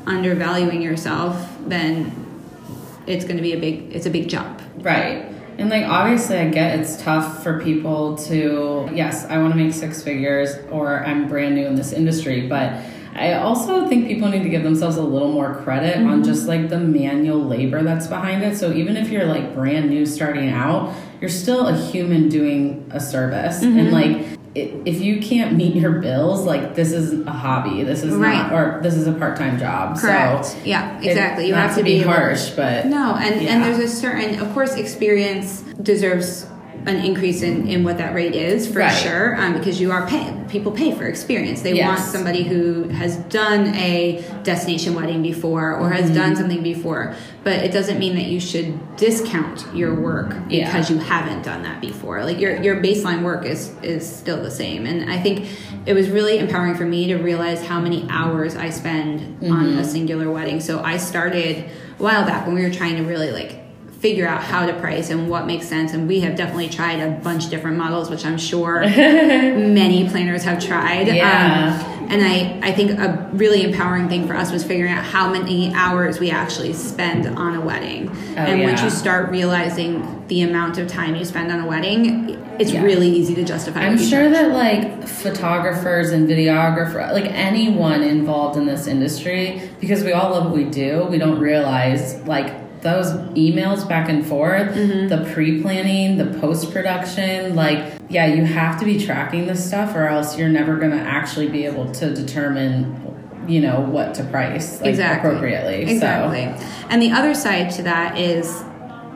undervaluing 0.07 0.81
yourself, 0.83 1.37
then 1.67 2.13
it's 3.07 3.25
going 3.25 3.37
to 3.37 3.43
be 3.43 3.53
a 3.53 3.59
big 3.59 3.91
it's 3.93 4.07
a 4.07 4.11
big 4.11 4.29
jump. 4.29 4.61
Right. 4.81 5.25
And 5.61 5.69
like 5.69 5.85
obviously 5.85 6.39
I 6.39 6.49
get 6.49 6.79
it's 6.79 6.97
tough 7.03 7.43
for 7.43 7.61
people 7.61 8.17
to 8.17 8.89
yes, 8.95 9.27
I 9.27 9.37
want 9.37 9.53
to 9.53 9.59
make 9.59 9.75
six 9.75 10.03
figures 10.03 10.57
or 10.71 11.05
I'm 11.05 11.29
brand 11.29 11.55
new 11.55 11.67
in 11.67 11.75
this 11.75 11.93
industry, 11.93 12.49
but 12.49 12.83
I 13.15 13.35
also 13.35 13.87
think 13.87 14.07
people 14.07 14.29
need 14.29 14.43
to 14.43 14.49
give 14.49 14.63
themselves 14.63 14.97
a 14.97 15.03
little 15.03 15.31
more 15.31 15.57
credit 15.57 15.99
on 15.99 16.05
mm-hmm. 16.05 16.23
just 16.23 16.47
like 16.49 16.71
the 16.71 16.81
manual 16.81 17.45
labor 17.45 17.83
that's 17.83 18.07
behind 18.07 18.43
it. 18.43 18.57
So 18.57 18.73
even 18.73 18.97
if 18.97 19.11
you're 19.11 19.27
like 19.27 19.55
brand 19.55 19.91
new 19.91 20.07
starting 20.07 20.49
out, 20.49 20.95
you're 21.21 21.29
still 21.29 21.67
a 21.67 21.77
human 21.77 22.31
doing 22.31 22.91
a 22.91 23.01
service. 23.01 23.61
And 23.63 23.77
mm-hmm. 23.77 23.93
like 23.93 24.40
if 24.55 25.01
you 25.01 25.21
can't 25.21 25.55
meet 25.57 25.77
your 25.77 25.93
bills, 26.01 26.45
like 26.45 26.75
this 26.75 26.91
is 26.93 27.25
a 27.27 27.31
hobby. 27.31 27.85
This 27.85 28.03
is 28.03 28.13
Right. 28.15 28.35
not 28.35 28.53
or 28.53 28.81
this 28.83 28.95
is 28.95 29.07
a 29.07 29.13
part-time 29.13 29.59
job. 29.59 29.97
Correct. 29.97 30.47
So 30.47 30.59
yeah, 30.65 30.99
it- 31.01 31.07
exactly. 31.11 31.47
you 31.47 31.55
have 31.55 31.77
to 31.77 31.83
be, 31.85 32.01
able- 32.01 32.11
harsh, 32.13 32.51
but 32.51 32.87
No, 32.87 33.15
and 33.15 33.47
and 33.47 33.63
there's 33.63 33.79
a 33.79 33.89
certain, 33.89 34.41
of 34.41 34.53
course, 34.53 34.75
experience 34.75 35.63
deserves 35.83 36.47
an 36.87 36.97
increase 37.05 37.43
in, 37.43 37.69
in 37.69 37.85
what 37.85 37.99
that 37.99 38.15
rate 38.15 38.35
is 38.35 38.67
for 38.67 38.79
Right. 38.81 38.91
sure, 38.93 39.37
um, 39.41 39.53
because 39.53 39.81
you 39.81 39.93
are 39.93 40.07
paying. 40.07 40.49
People 40.49 40.73
pay 40.73 40.93
for 40.93 41.05
experience. 41.07 41.63
They 41.63 41.83
want 41.85 42.01
somebody 42.01 42.43
who 42.43 42.89
has 42.89 43.17
done 43.29 43.69
a 43.75 44.25
destination 44.43 44.95
wedding 44.95 45.23
before 45.23 45.75
or 45.77 45.91
Mm-hmm. 45.91 45.93
has 46.03 46.11
done 46.11 46.37
something 46.37 46.63
before. 46.63 47.15
But 47.45 47.55
it 47.65 47.73
doesn't 47.73 47.99
mean 47.99 48.15
that 48.17 48.25
you 48.27 48.41
should 48.41 48.97
discount 48.97 49.67
your 49.75 49.95
work 49.95 50.35
Yeah. 50.49 50.67
because 50.67 50.91
you 50.91 50.99
haven't 50.99 51.43
done 51.43 51.63
that 51.65 51.81
before. 51.81 52.25
Like 52.25 52.39
your 52.41 52.61
your 52.63 52.77
baseline 52.83 53.23
work 53.23 53.45
is 53.45 53.73
is 53.83 54.09
still 54.11 54.43
the 54.43 54.51
same. 54.51 54.87
And 54.87 55.11
I 55.11 55.19
think 55.21 55.49
it 55.87 55.95
was 55.95 56.09
really 56.11 56.39
empowering 56.39 56.75
for 56.75 56.85
me 56.85 57.07
to 57.09 57.17
realize 57.17 57.65
how 57.67 57.81
many 57.81 58.07
hours 58.11 58.57
I 58.57 58.71
spend 58.71 59.21
on 59.45 59.51
Mm-hmm. 59.67 59.79
a 59.79 59.85
singular 59.85 60.31
wedding. 60.31 60.61
So 60.61 60.81
I 60.83 60.97
started 60.97 61.57
a 61.99 62.03
while 62.03 62.25
back 62.27 62.47
when 62.47 62.55
we 62.55 62.63
were 62.63 62.71
trying 62.73 62.97
to 62.97 63.03
really 63.05 63.31
like 63.31 63.60
figure 64.01 64.27
out 64.27 64.43
how 64.43 64.65
to 64.67 64.73
price 64.81 65.11
and 65.11 65.29
what 65.29 65.47
makes 65.47 65.69
sense 65.69 65.93
and 65.93 66.09
we 66.09 66.21
have 66.21 66.35
definitely 66.35 66.69
tried 66.69 67.01
a 67.01 67.11
bunch 67.21 67.45
of 67.45 67.51
different 67.51 67.77
models 67.77 68.09
which 68.09 68.25
i'm 68.25 68.39
sure 68.39 68.81
many 69.31 70.09
planners 70.09 70.43
have 70.43 70.63
tried 70.65 71.07
Yeah. 71.09 71.87
um, 71.87 72.01
and 72.11 72.25
I, 72.25 72.59
I 72.71 72.73
think 72.73 72.99
a 72.99 73.31
really 73.33 73.63
empowering 73.63 74.09
thing 74.09 74.27
for 74.27 74.35
us 74.35 74.51
was 74.51 74.65
figuring 74.65 74.91
out 74.93 75.05
how 75.05 75.31
many 75.31 75.73
hours 75.75 76.19
we 76.19 76.31
actually 76.31 76.73
spend 76.73 77.27
on 77.39 77.55
a 77.55 77.61
wedding 77.61 78.09
and 78.37 78.63
once 78.63 78.83
you 78.83 78.91
start 78.91 79.31
realizing 79.31 80.27
the 80.29 80.43
amount 80.43 80.79
of 80.79 80.89
time 80.89 81.15
you 81.15 81.25
spend 81.25 81.53
on 81.53 81.61
a 81.61 81.67
wedding 81.67 82.37
it's 82.59 82.73
Yeah. 82.73 82.83
really 82.83 83.09
easy 83.09 83.35
to 83.37 83.45
justify 83.45 83.81
I'm 83.81 83.97
sure 83.99 84.23
charge. 84.31 84.33
that 84.33 84.53
like 84.53 85.09
photographers 85.09 86.11
and 86.11 86.29
videographers, 86.29 87.13
like 87.13 87.25
anyone 87.27 88.03
involved 88.03 88.59
in 88.59 88.67
this 88.67 88.87
industry, 88.87 89.63
because 89.81 90.05
we 90.05 90.13
all 90.13 90.31
love 90.33 90.45
what 90.47 90.55
we 90.55 90.65
do, 90.65 91.05
we 91.11 91.17
don't 91.17 91.39
realize 91.39 92.21
like 92.27 92.60
those 92.83 93.07
emails 93.37 93.89
back 93.89 94.09
and 94.09 94.27
forth, 94.27 94.75
Mm-hmm. 94.75 95.09
the 95.09 95.33
pre 95.33 95.61
planning, 95.63 96.17
the 96.19 96.39
post 96.41 96.73
production, 96.73 97.55
like, 97.55 97.95
yeah, 98.09 98.27
you 98.27 98.45
have 98.45 98.79
to 98.81 98.85
be 98.85 99.05
tracking 99.05 99.47
this 99.47 99.65
stuff 99.67 99.95
or 99.95 100.07
else 100.07 100.37
you're 100.39 100.49
never 100.49 100.77
going 100.77 100.93
to 100.93 100.99
actually 100.99 101.49
be 101.49 101.65
able 101.65 101.91
to 101.93 102.15
determine, 102.15 103.45
you 103.49 103.61
know, 103.61 103.81
what 103.81 104.15
to 104.15 104.25
price 104.25 104.81
like, 104.81 104.91
exactly 104.91 105.31
appropriately. 105.31 105.91
exactly 105.91 106.45
So, 106.59 106.67
and 106.89 107.03
the 107.03 107.11
other 107.11 107.35
side 107.35 107.71
to 107.73 107.83
that 107.83 108.19
is 108.19 108.63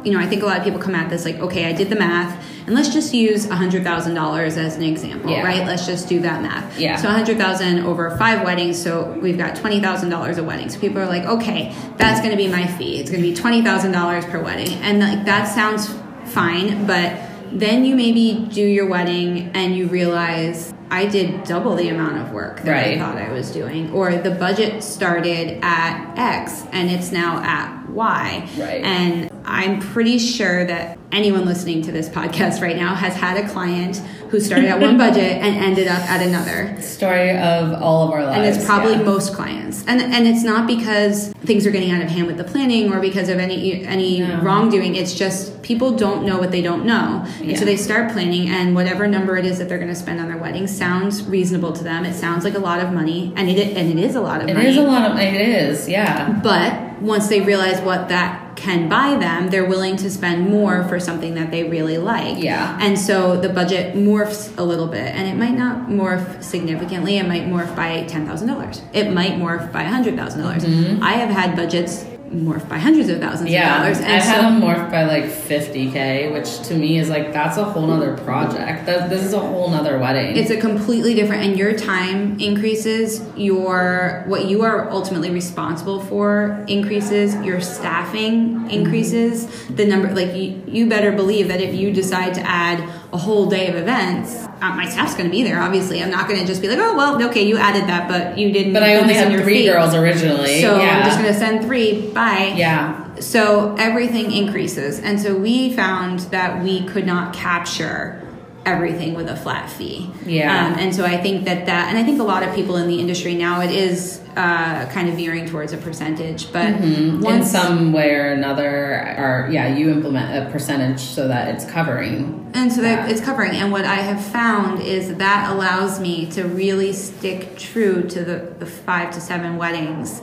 you 0.05 0.13
know, 0.13 0.19
I 0.21 0.27
think 0.27 0.43
a 0.43 0.47
lot 0.47 0.59
of 0.59 0.65
people 0.65 0.81
come 0.81 0.95
at 0.95 1.09
this 1.09 1.25
like, 1.25 1.39
okay, 1.39 1.65
I 1.65 1.73
did 1.73 1.89
the 1.89 1.97
math, 1.97 2.39
and 2.67 2.75
let's 2.75 2.89
just 2.93 3.13
use 3.13 3.47
$100,000 3.47 4.57
as 4.57 4.77
an 4.77 4.83
example, 4.83 5.31
Yeah. 5.31 5.43
right? 5.45 5.67
Let's 5.67 5.87
just 5.87 6.09
do 6.09 6.21
that 6.21 6.43
math. 6.43 6.79
Yeah. 6.79 6.97
So 6.97 7.09
100,000 7.09 7.81
over 7.85 8.17
five 8.17 8.43
weddings, 8.45 8.81
so 8.83 9.19
we've 9.21 9.37
got 9.39 9.55
$20,000 9.55 10.39
a 10.39 10.43
wedding. 10.43 10.69
So 10.71 10.79
people 10.81 11.01
are 11.01 11.07
like, 11.07 11.25
okay, 11.25 11.75
that's 11.99 12.21
going 12.21 12.31
to 12.31 12.37
be 12.37 12.49
my 12.49 12.67
fee. 12.67 13.01
It's 13.01 13.11
going 13.11 13.23
to 13.23 13.29
be 13.29 13.35
$20,000 13.37 14.31
per 14.31 14.43
wedding. 14.43 14.73
And 14.83 15.01
like 15.01 15.25
that 15.27 15.45
sounds 15.47 15.95
fine, 16.27 16.87
but 16.87 17.19
then 17.53 17.85
you 17.85 17.95
maybe 17.97 18.49
do 18.51 18.63
your 18.65 18.87
wedding 18.87 19.51
and 19.55 19.77
you 19.77 19.87
realize 19.87 20.73
I 20.91 21.07
did 21.07 21.45
double 21.45 21.77
the 21.77 21.89
amount 21.89 22.19
of 22.19 22.33
work 22.33 22.63
that 22.63 22.71
Right. 22.73 22.97
I 22.97 22.99
thought 22.99 23.17
I 23.17 23.31
was 23.33 23.51
doing, 23.51 23.91
or 23.93 24.17
the 24.17 24.31
budget 24.31 24.83
started 24.83 25.59
at 25.63 26.15
X 26.17 26.65
and 26.73 26.91
it's 26.91 27.13
now 27.13 27.39
at 27.45 27.84
Y. 27.95 28.49
Right. 28.59 28.83
And 28.85 29.31
I'm 29.47 29.81
pretty 29.81 30.19
sure 30.19 30.65
that 30.65 30.99
anyone 31.13 31.45
listening 31.45 31.83
to 31.83 31.93
this 31.93 32.09
podcast 32.09 32.61
right 32.61 32.77
now 32.77 32.95
has 32.95 33.15
had 33.15 33.37
a 33.43 33.49
client 33.49 33.99
who 34.31 34.41
started 34.41 34.67
at 34.69 34.81
one 34.81 34.99
budget 35.07 35.23
and 35.43 35.55
ended 35.57 35.87
up 35.87 36.01
at 36.11 36.27
another 36.27 36.81
Story 36.81 37.31
of 37.31 37.81
all 37.81 38.07
of 38.07 38.11
our 38.13 38.25
lives. 38.25 38.37
and 38.37 38.47
it's 38.57 38.65
probably 38.65 38.95
yeah. 38.95 39.03
most 39.03 39.33
clients 39.35 39.85
and 39.87 40.01
and 40.01 40.27
it's 40.27 40.43
not 40.43 40.67
because 40.67 41.29
things 41.45 41.67
are 41.67 41.71
getting 41.71 41.93
out 41.93 42.03
of 42.03 42.09
hand 42.09 42.27
with 42.27 42.37
the 42.37 42.43
planning 42.43 42.93
or 42.93 43.01
because 43.01 43.29
of 43.29 43.39
any 43.39 43.85
any 43.85 44.21
No. 44.21 44.41
wrongdoing 44.41 44.97
it's 44.97 45.15
just 45.15 45.63
people 45.63 45.93
don't 45.97 46.25
know 46.27 46.39
what 46.39 46.51
they 46.51 46.63
don't 46.63 46.85
know 46.85 47.25
Yeah. 47.41 47.51
and 47.51 47.59
so 47.59 47.65
they 47.65 47.77
start 47.77 48.11
planning 48.11 48.49
and 48.49 48.75
whatever 48.75 49.07
number 49.07 49.37
it 49.37 49.45
is 49.45 49.59
that 49.59 49.69
they're 49.69 49.79
going 49.79 49.91
to 49.91 49.95
spend 49.95 50.21
on 50.21 50.27
their 50.29 50.39
wedding 50.39 50.67
sounds 50.67 51.23
reasonable 51.25 51.73
to 51.75 51.85
them 51.85 52.05
it 52.05 52.15
sounds 52.15 52.43
like 52.45 52.55
a 52.55 52.59
lot 52.59 52.81
of 52.81 52.93
money 52.93 53.33
and 53.37 53.49
it 53.49 53.77
and 53.77 53.97
it 53.99 54.03
is 54.03 54.17
a 54.17 54.21
lot 54.21 54.43
of 54.43 54.49
It 54.49 54.55
money 54.55 54.69
is 54.69 54.77
a 54.79 54.83
lot 54.83 55.09
of. 55.11 55.17
It 55.19 55.35
is, 55.41 55.89
yeah. 55.89 56.41
but 56.43 56.84
once 57.05 57.29
they 57.29 57.41
realize 57.41 57.81
what 57.83 58.09
that 58.09 58.57
can 58.57 58.89
buy 58.89 59.17
them, 59.17 59.51
they're 59.51 59.69
willing 59.69 59.97
to 59.97 60.11
spend 60.11 60.49
more 60.49 60.89
for 60.89 60.99
something 60.99 61.35
that 61.35 61.51
they 61.51 61.65
really 61.65 61.99
like. 61.99 62.43
Yeah. 62.43 62.79
And 62.81 62.99
so 62.99 63.39
the 63.39 63.49
budget 63.49 63.95
morphs 63.95 64.57
a 64.57 64.63
little 64.63 64.87
bit, 64.87 65.15
and 65.15 65.29
it 65.29 65.37
might 65.37 65.57
not 65.57 65.89
morph 65.89 66.43
significantly. 66.43 67.19
It 67.19 67.27
might 67.27 67.43
morph 67.43 67.75
by 67.77 68.05
ten 68.05 68.27
thousand 68.27 68.49
dollars. 68.49 68.81
It 68.93 69.13
might 69.13 69.33
morph 69.33 69.71
by 69.73 69.83
hundred 69.83 70.17
thousand 70.17 70.43
dollars. 70.43 70.65
Mm-hmm. 70.65 71.03
I 71.03 71.13
have 71.13 71.31
had 71.31 71.57
budgets 71.57 72.07
morph 72.31 72.69
by 72.69 72.79
hundreds 72.79 73.09
of 73.09 73.21
thousands 73.21 73.51
Mm-hmm. 73.51 73.55
Yeah, 73.55 73.77
of 73.77 73.83
dollars, 73.83 73.99
And 73.99 74.07
I 74.07 74.15
and 74.17 74.23
had 74.25 74.43
them 74.45 74.61
morph 74.61 74.91
by 74.91 75.05
like 75.05 75.25
50k, 75.25 76.33
which 76.33 76.67
to 76.69 76.75
me 76.75 76.99
is 76.99 77.09
like 77.09 77.33
that's 77.33 77.57
a 77.57 77.65
whole 77.65 77.87
nother 77.87 78.17
project. 78.19 78.87
That 78.87 79.11
this 79.11 79.23
is 79.25 79.33
a 79.33 79.39
whole 79.41 79.71
nother 79.71 79.99
wedding. 79.99 80.37
it's 80.37 80.51
a 80.51 80.61
completely 80.61 81.15
different 81.15 81.43
and 81.45 81.59
your 81.59 81.73
time 81.77 82.39
increases 82.41 83.23
your 83.37 84.25
what 84.27 84.47
you 84.47 84.63
are 84.63 84.91
ultimately 84.91 85.31
responsible 85.31 86.01
for 86.01 86.65
increases 86.69 87.35
your 87.45 87.61
staffing 87.61 88.71
increases 88.71 89.47
the 89.69 89.85
number 89.87 90.13
like 90.15 90.35
you, 90.35 90.63
you 90.67 90.89
better 90.89 91.13
believe 91.13 91.49
that 91.49 91.61
if 91.61 91.75
you 91.75 91.93
decide 91.93 92.35
to 92.35 92.41
add 92.43 92.79
a 93.15 93.17
whole 93.17 93.47
day 93.47 93.69
of 93.69 93.77
events 93.77 94.45
uh, 94.61 94.75
my 94.75 94.89
staff's 94.89 95.15
going 95.15 95.25
to 95.25 95.31
be 95.31 95.43
there 95.43 95.61
obviously 95.61 96.03
i'm 96.03 96.11
not 96.11 96.29
going 96.29 96.39
to 96.39 96.47
just 96.47 96.61
be 96.61 96.69
like 96.69 96.79
oh 96.79 96.95
well 96.97 97.23
okay 97.23 97.47
you 97.47 97.57
added 97.57 97.85
that 97.85 98.09
but 98.09 98.37
you 98.37 98.53
didn't 98.53 98.73
but 98.73 98.83
I 98.83 98.97
only 98.97 99.15
had 99.15 99.41
three 99.43 99.63
fee. 99.63 99.67
girls 99.67 99.95
originally. 99.95 100.61
so 100.61 100.77
yeah. 100.79 100.99
i'm 100.99 101.05
just 101.05 101.19
going 101.19 101.33
to 101.33 101.39
send 101.39 101.65
three 101.65 102.11
bye 102.11 102.55
yeah. 102.57 103.15
so 103.21 103.75
everything 103.79 104.33
increases. 104.33 105.01
And 105.01 105.21
so 105.21 105.37
we 105.37 105.73
found 105.73 106.21
that 106.31 106.63
we 106.63 106.85
could 106.87 107.07
not 107.07 107.35
capture 107.35 108.21
everything 108.67 109.15
with 109.15 109.29
a 109.29 109.37
flat 109.37 109.71
fee. 109.71 110.11
Yeah. 110.25 110.67
Um, 110.67 110.75
and 110.79 110.95
so 110.95 111.05
I 111.05 111.17
think 111.19 111.45
that 111.45 111.67
that, 111.67 111.89
and 111.89 111.99
I 111.99 112.03
think 112.05 112.21
a 112.21 112.25
lot 112.25 112.43
of 112.43 112.55
people 112.55 112.77
in 112.77 112.89
the 112.89 112.99
industry 112.99 113.35
now, 113.35 113.61
it 113.61 113.71
is 113.71 114.21
uh, 114.37 114.87
kind 114.91 115.09
of 115.09 115.17
veering 115.17 115.47
towards 115.47 115.73
a 115.73 115.77
percentage. 115.77 116.53
But 116.53 116.67
in 116.67 117.21
once 117.21 117.51
some 117.51 117.93
way 117.93 118.15
or 118.15 118.33
another, 118.33 119.15
or 119.19 119.49
yeah, 119.51 119.69
you 119.77 119.91
implement 119.91 120.47
a 120.47 120.51
percentage 120.51 121.01
so 121.01 121.29
that 121.29 121.55
it's 121.55 121.65
covering. 121.65 122.51
And 122.55 122.73
so 122.73 122.81
that 122.81 123.07
Yeah. 123.07 123.13
it's 123.13 123.21
covering. 123.21 123.53
And 123.53 123.71
what 123.71 123.85
I 123.85 123.97
have 123.97 124.25
found 124.25 124.81
is 124.81 125.15
that 125.17 125.53
allows 125.53 126.01
me 126.01 126.27
to 126.33 126.45
really 126.45 126.93
stick 126.93 127.57
true 127.59 128.03
to 128.09 128.25
the, 128.25 128.55
the 128.59 128.67
five 128.67 129.13
to 129.13 129.21
seven 129.21 129.57
weddings. 129.57 130.23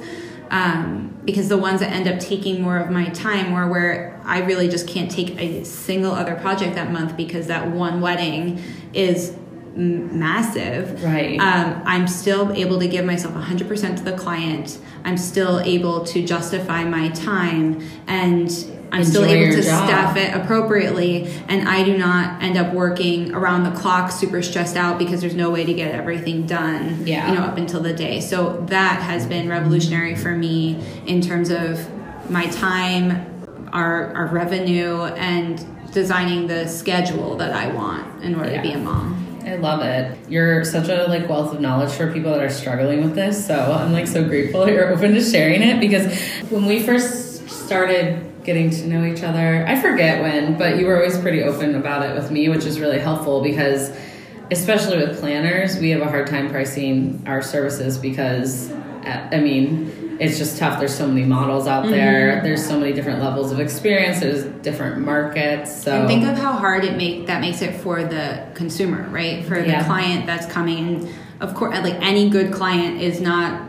Um, 0.51 1.17
because 1.23 1.49
the 1.49 1.57
ones 1.57 1.79
that 1.79 1.91
end 1.91 2.07
up 2.07 2.19
taking 2.19 2.61
more 2.61 2.77
of 2.77 2.91
my 2.91 3.05
time 3.09 3.53
or 3.53 3.69
where 3.69 4.19
I 4.25 4.39
really 4.39 4.67
just 4.67 4.87
can't 4.87 5.09
take 5.09 5.39
a 5.39 5.63
single 5.63 6.11
other 6.11 6.35
project 6.35 6.75
that 6.75 6.91
month 6.91 7.15
because 7.15 7.47
that 7.47 7.71
one 7.71 8.01
wedding 8.01 8.61
is 8.93 9.35
m- 9.75 10.19
massive. 10.19 11.01
Right. 11.03 11.39
Um, 11.39 11.81
I'm 11.85 12.07
still 12.07 12.51
able 12.51 12.79
to 12.79 12.87
give 12.87 13.05
myself 13.05 13.33
100% 13.33 13.97
to 13.97 14.03
the 14.03 14.13
client. 14.17 14.77
I'm 15.05 15.17
still 15.17 15.59
able 15.61 16.03
to 16.05 16.25
justify 16.25 16.83
my 16.83 17.09
time 17.09 17.87
and 18.07 18.49
I'm 18.91 19.03
still 19.05 19.23
able 19.25 19.55
to 19.55 19.61
job. 19.61 19.87
staff 19.87 20.17
it 20.17 20.33
appropriately 20.35 21.31
and 21.47 21.67
I 21.67 21.83
do 21.83 21.97
not 21.97 22.43
end 22.43 22.57
up 22.57 22.73
working 22.73 23.33
around 23.33 23.63
the 23.63 23.71
clock 23.71 24.11
super 24.11 24.41
stressed 24.41 24.75
out 24.75 24.99
because 24.99 25.21
there's 25.21 25.35
no 25.35 25.49
way 25.49 25.63
to 25.63 25.73
get 25.73 25.93
everything 25.95 26.45
done 26.45 27.05
Yeah. 27.07 27.29
you 27.29 27.35
know 27.37 27.43
up 27.43 27.57
until 27.57 27.79
the 27.81 27.93
day 27.93 28.19
so 28.19 28.63
that 28.67 29.01
has 29.01 29.25
been 29.25 29.47
revolutionary 29.49 30.15
for 30.15 30.31
me 30.31 30.83
in 31.05 31.21
terms 31.21 31.49
of 31.49 31.79
my 32.29 32.47
time 32.47 33.27
our, 33.73 34.13
our 34.13 34.27
revenue 34.27 35.03
and 35.03 35.65
designing 35.93 36.47
the 36.47 36.67
schedule 36.67 37.37
that 37.37 37.53
I 37.53 37.73
want 37.73 38.23
in 38.23 38.35
order 38.35 38.55
to 38.55 38.61
be 38.61 38.71
a 38.73 38.77
mom 38.77 39.19
I 39.43 39.55
love 39.55 39.81
it. 39.81 40.17
You're 40.29 40.63
such 40.63 40.87
a 40.87 41.05
like 41.07 41.27
wealth 41.27 41.51
of 41.55 41.59
knowledge 41.59 41.91
for 41.91 42.13
people 42.13 42.31
that 42.31 42.43
are 42.43 42.49
struggling 42.49 43.03
with 43.03 43.15
this. 43.15 43.43
So 43.47 43.55
I'm 43.55 43.91
like 43.91 44.05
so 44.07 44.23
grateful 44.23 44.69
you're 44.69 44.93
open 44.93 45.15
to 45.15 45.21
sharing 45.21 45.63
it 45.63 45.79
because 45.79 46.13
when 46.51 46.65
we 46.67 46.83
first 46.83 47.49
started 47.49 48.30
getting 48.43 48.69
to 48.71 48.87
know 48.87 49.03
each 49.05 49.23
other, 49.23 49.65
I 49.67 49.79
forget 49.79 50.21
when, 50.21 50.57
but 50.57 50.77
you 50.77 50.85
were 50.87 50.95
always 50.97 51.17
pretty 51.19 51.43
open 51.43 51.75
about 51.75 52.03
it 52.03 52.15
with 52.15 52.31
me, 52.31 52.49
which 52.49 52.65
is 52.65 52.79
really 52.79 52.99
helpful 52.99 53.41
because 53.41 53.91
especially 54.49 54.97
with 54.97 55.19
planners, 55.19 55.77
we 55.77 55.89
have 55.91 56.01
a 56.01 56.09
hard 56.09 56.27
time 56.27 56.49
pricing 56.49 57.23
our 57.27 57.41
services 57.41 57.97
because 57.97 58.71
I 59.03 59.39
mean, 59.39 60.17
it's 60.19 60.37
just 60.37 60.59
tough. 60.59 60.77
There's 60.79 60.93
so 60.95 61.07
many 61.07 61.23
models 61.25 61.65
out 61.65 61.83
Mm-hmm. 61.85 61.91
there. 61.93 62.41
There's 62.43 62.63
so 62.65 62.79
many 62.79 62.93
different 62.93 63.19
levels 63.21 63.51
of 63.51 63.59
experience. 63.59 64.19
There's 64.19 64.43
different 64.61 65.01
markets. 65.03 65.75
So 65.83 65.91
And 66.01 66.07
think 66.07 66.23
of 66.27 66.37
how 66.37 66.51
hard 66.51 66.83
it 66.85 66.95
make 66.97 67.25
that 67.25 67.41
makes 67.41 67.63
it 67.63 67.73
for 67.81 68.03
the 68.03 68.43
consumer, 68.53 69.07
right? 69.09 69.43
For 69.45 69.59
the 69.61 69.67
Yeah. 69.69 69.83
client 69.85 70.27
that's 70.27 70.45
coming. 70.45 70.77
in. 71.05 71.13
Of 71.39 71.55
course, 71.55 71.75
like 71.79 71.95
any 72.01 72.29
good 72.29 72.51
client 72.51 73.01
is 73.01 73.19
not 73.19 73.63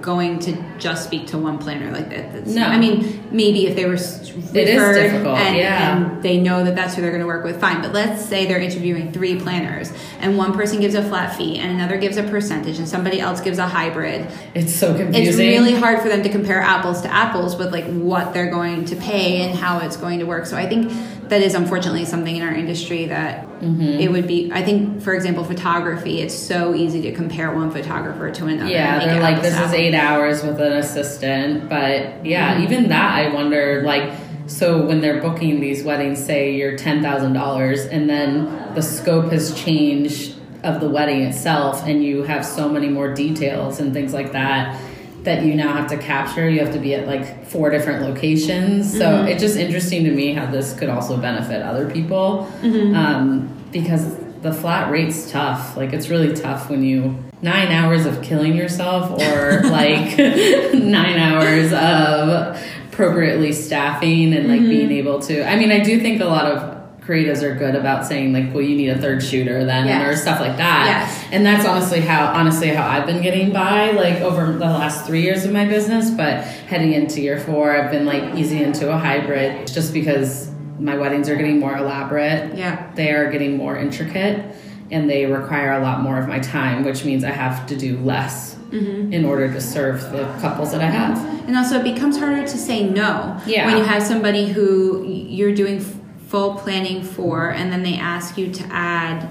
going 0.00 0.38
to 0.40 0.52
just 0.78 1.04
speak 1.04 1.26
to 1.28 1.38
one 1.38 1.58
planner 1.58 1.90
like 1.90 2.08
that. 2.10 2.32
That's, 2.32 2.50
No. 2.54 2.64
I 2.64 2.78
mean 2.78 3.28
maybe 3.30 3.66
if 3.66 3.76
they 3.76 3.84
were 3.84 3.94
s- 3.94 4.30
It 4.54 4.68
is 4.68 4.76
referred 4.80 4.94
difficult, 4.94 5.38
and, 5.38 5.56
yeah. 5.56 5.96
and 5.96 6.22
they 6.22 6.38
know 6.38 6.64
that 6.64 6.74
that's 6.74 6.94
who 6.94 7.02
they're 7.02 7.10
going 7.10 7.20
to 7.20 7.26
work 7.26 7.44
with, 7.44 7.60
fine. 7.60 7.82
But 7.82 7.92
let's 7.92 8.24
say 8.24 8.46
they're 8.46 8.60
interviewing 8.60 9.12
three 9.12 9.38
planners, 9.38 9.92
and 10.20 10.38
one 10.38 10.52
person 10.54 10.80
gives 10.80 10.94
a 10.94 11.02
flat 11.02 11.36
fee, 11.36 11.58
and 11.58 11.70
another 11.72 11.98
gives 11.98 12.16
a 12.16 12.22
percentage, 12.22 12.78
and 12.78 12.88
somebody 12.88 13.20
else 13.20 13.40
gives 13.40 13.58
a 13.58 13.66
hybrid 13.68 14.26
it's 14.54 14.74
so 14.74 14.94
confusing. 14.96 15.26
it's 15.28 15.36
really 15.38 15.74
hard 15.74 16.00
for 16.00 16.08
them 16.08 16.22
to 16.22 16.28
compare 16.30 16.60
apples 16.60 17.02
to 17.02 17.12
apples 17.12 17.56
with 17.56 17.70
like 17.72 17.84
what 17.92 18.32
they're 18.32 18.50
going 18.50 18.84
to 18.86 18.96
pay 18.96 19.42
and 19.42 19.58
how 19.58 19.78
it's 19.80 19.96
going 19.96 20.18
to 20.18 20.24
work 20.24 20.46
so 20.46 20.56
i 20.56 20.66
think 20.68 20.90
that 21.28 21.42
is 21.42 21.54
unfortunately 21.54 22.04
something 22.04 22.36
in 22.36 22.42
our 22.42 22.54
industry 22.54 23.06
that 23.06 23.44
Mm-hmm. 23.58 23.82
it 23.82 24.12
would 24.12 24.28
be 24.28 24.52
i 24.54 24.62
think 24.62 25.02
for 25.02 25.14
example 25.14 25.42
photography 25.42 26.20
it's 26.20 26.32
so 26.32 26.76
easy 26.76 27.02
to 27.02 27.12
compare 27.12 27.52
one 27.52 27.72
photographer 27.72 28.30
to 28.30 28.46
another 28.46 28.70
Yeah, 28.70 29.04
they're 29.04 29.20
like, 29.20 29.42
this 29.42 29.58
is 29.58 29.72
eight 29.72 29.94
hours 29.96 30.44
with 30.44 30.60
an 30.68 30.78
assistant. 30.78 31.68
But 31.68 32.24
yeah, 32.24 32.54
Mm-hmm. 32.54 32.62
even 32.64 32.88
that, 32.88 33.14
I 33.14 33.28
wonder, 33.34 33.82
like, 33.84 34.12
so 34.46 34.80
when 34.86 35.00
they're 35.00 35.20
booking 35.20 35.60
these 35.60 35.84
weddings, 35.84 36.24
say 36.24 36.54
you're 36.54 36.76
$10,000, 36.78 37.88
and 37.92 38.08
then 38.08 38.74
the 38.74 38.82
scope 38.82 39.30
has 39.32 39.52
changed 39.54 40.36
of 40.64 40.80
the 40.80 40.88
wedding 40.88 41.22
itself, 41.22 41.82
and 41.86 42.02
you 42.02 42.22
have 42.24 42.44
so 42.44 42.68
many 42.68 42.88
more 42.88 43.12
details 43.14 43.78
and 43.80 43.92
things 43.92 44.12
like 44.12 44.32
that 44.32 44.80
that 45.24 45.44
you 45.44 45.54
now 45.54 45.72
have 45.72 45.88
to 45.90 45.98
capture. 45.98 46.48
You 46.48 46.60
have 46.60 46.72
to 46.72 46.78
be 46.78 46.94
at 46.94 47.06
like 47.06 47.44
four 47.46 47.70
different 47.70 48.02
locations. 48.02 48.90
So 48.90 49.04
Mm-hmm. 49.10 49.28
it's 49.28 49.42
just 49.42 49.56
interesting 49.56 50.04
to 50.04 50.10
me 50.10 50.32
how 50.32 50.46
this 50.50 50.72
could 50.78 50.88
also 50.88 51.16
benefit 51.18 51.60
other 51.62 51.90
people 51.90 52.48
Mm-hmm. 52.62 52.94
um, 52.96 53.54
because 53.72 54.16
the 54.42 54.52
flat 54.52 54.90
rate's 54.90 55.30
tough. 55.30 55.76
Like 55.76 55.92
it's 55.92 56.08
really 56.08 56.32
tough 56.34 56.70
when 56.70 56.82
you 56.82 57.16
nine 57.42 57.68
hours 57.68 58.06
of 58.06 58.22
killing 58.22 58.56
yourself 58.56 59.10
or 59.10 59.62
like 59.64 60.18
nine 60.74 61.18
hours 61.18 61.72
of 61.72 62.58
appropriately 62.88 63.52
staffing 63.52 64.34
and 64.34 64.48
like 64.48 64.60
being 64.60 64.88
mm-hmm. 64.88 64.92
able 64.92 65.20
to. 65.20 65.48
I 65.48 65.56
mean, 65.56 65.70
I 65.70 65.80
do 65.80 66.00
think 66.00 66.20
a 66.20 66.24
lot 66.24 66.46
of 66.46 66.76
creatives 67.00 67.42
are 67.42 67.54
good 67.54 67.74
about 67.74 68.04
saying 68.04 68.32
like, 68.32 68.52
well, 68.52 68.62
you 68.62 68.76
need 68.76 68.90
a 68.90 68.98
third 68.98 69.22
shooter 69.22 69.64
then 69.64 69.86
Yes. 69.86 70.06
or 70.06 70.20
stuff 70.20 70.40
like 70.40 70.58
that. 70.58 70.86
Yes. 70.86 71.24
And 71.32 71.46
that's 71.46 71.66
honestly 71.66 72.00
how 72.00 72.26
honestly 72.26 72.68
how 72.68 72.86
I've 72.86 73.06
been 73.06 73.22
getting 73.22 73.52
by 73.52 73.92
like 73.92 74.20
over 74.20 74.52
the 74.52 74.58
last 74.58 75.06
three 75.06 75.22
years 75.22 75.44
of 75.44 75.52
my 75.52 75.64
business. 75.64 76.10
But 76.10 76.42
heading 76.44 76.92
into 76.92 77.22
year 77.22 77.38
four, 77.38 77.74
I've 77.74 77.90
been 77.90 78.04
like 78.04 78.34
easy 78.34 78.62
into 78.62 78.92
a 78.92 78.98
hybrid 78.98 79.68
just 79.68 79.94
because 79.94 80.50
my 80.80 80.96
weddings 80.96 81.28
are 81.28 81.36
getting 81.36 81.58
more 81.58 81.76
elaborate 81.76 82.56
yeah 82.56 82.90
they 82.94 83.10
are 83.10 83.30
getting 83.30 83.56
more 83.56 83.76
intricate 83.76 84.54
and 84.90 85.08
they 85.08 85.26
require 85.26 85.72
a 85.72 85.80
lot 85.80 86.00
more 86.00 86.18
of 86.18 86.28
my 86.28 86.38
time, 86.38 86.84
which 86.84 87.04
means 87.04 87.24
I 87.24 87.30
have 87.30 87.66
to 87.66 87.76
do 87.76 87.98
less 87.98 88.54
mm-hmm. 88.70 89.12
in 89.12 89.24
order 89.24 89.52
to 89.52 89.60
serve 89.60 90.00
the 90.12 90.24
couples 90.40 90.72
that 90.72 90.80
I 90.80 90.86
have. 90.86 91.18
And 91.46 91.56
also, 91.56 91.80
it 91.80 91.84
becomes 91.84 92.18
harder 92.18 92.42
to 92.42 92.58
say 92.58 92.88
no 92.88 93.40
yeah. 93.46 93.66
when 93.66 93.78
you 93.78 93.84
have 93.84 94.02
somebody 94.02 94.48
who 94.48 95.04
you're 95.04 95.54
doing 95.54 95.80
full 95.80 96.54
planning 96.56 97.02
for, 97.02 97.50
and 97.50 97.72
then 97.72 97.82
they 97.82 97.96
ask 97.96 98.36
you 98.36 98.52
to 98.52 98.64
add 98.70 99.28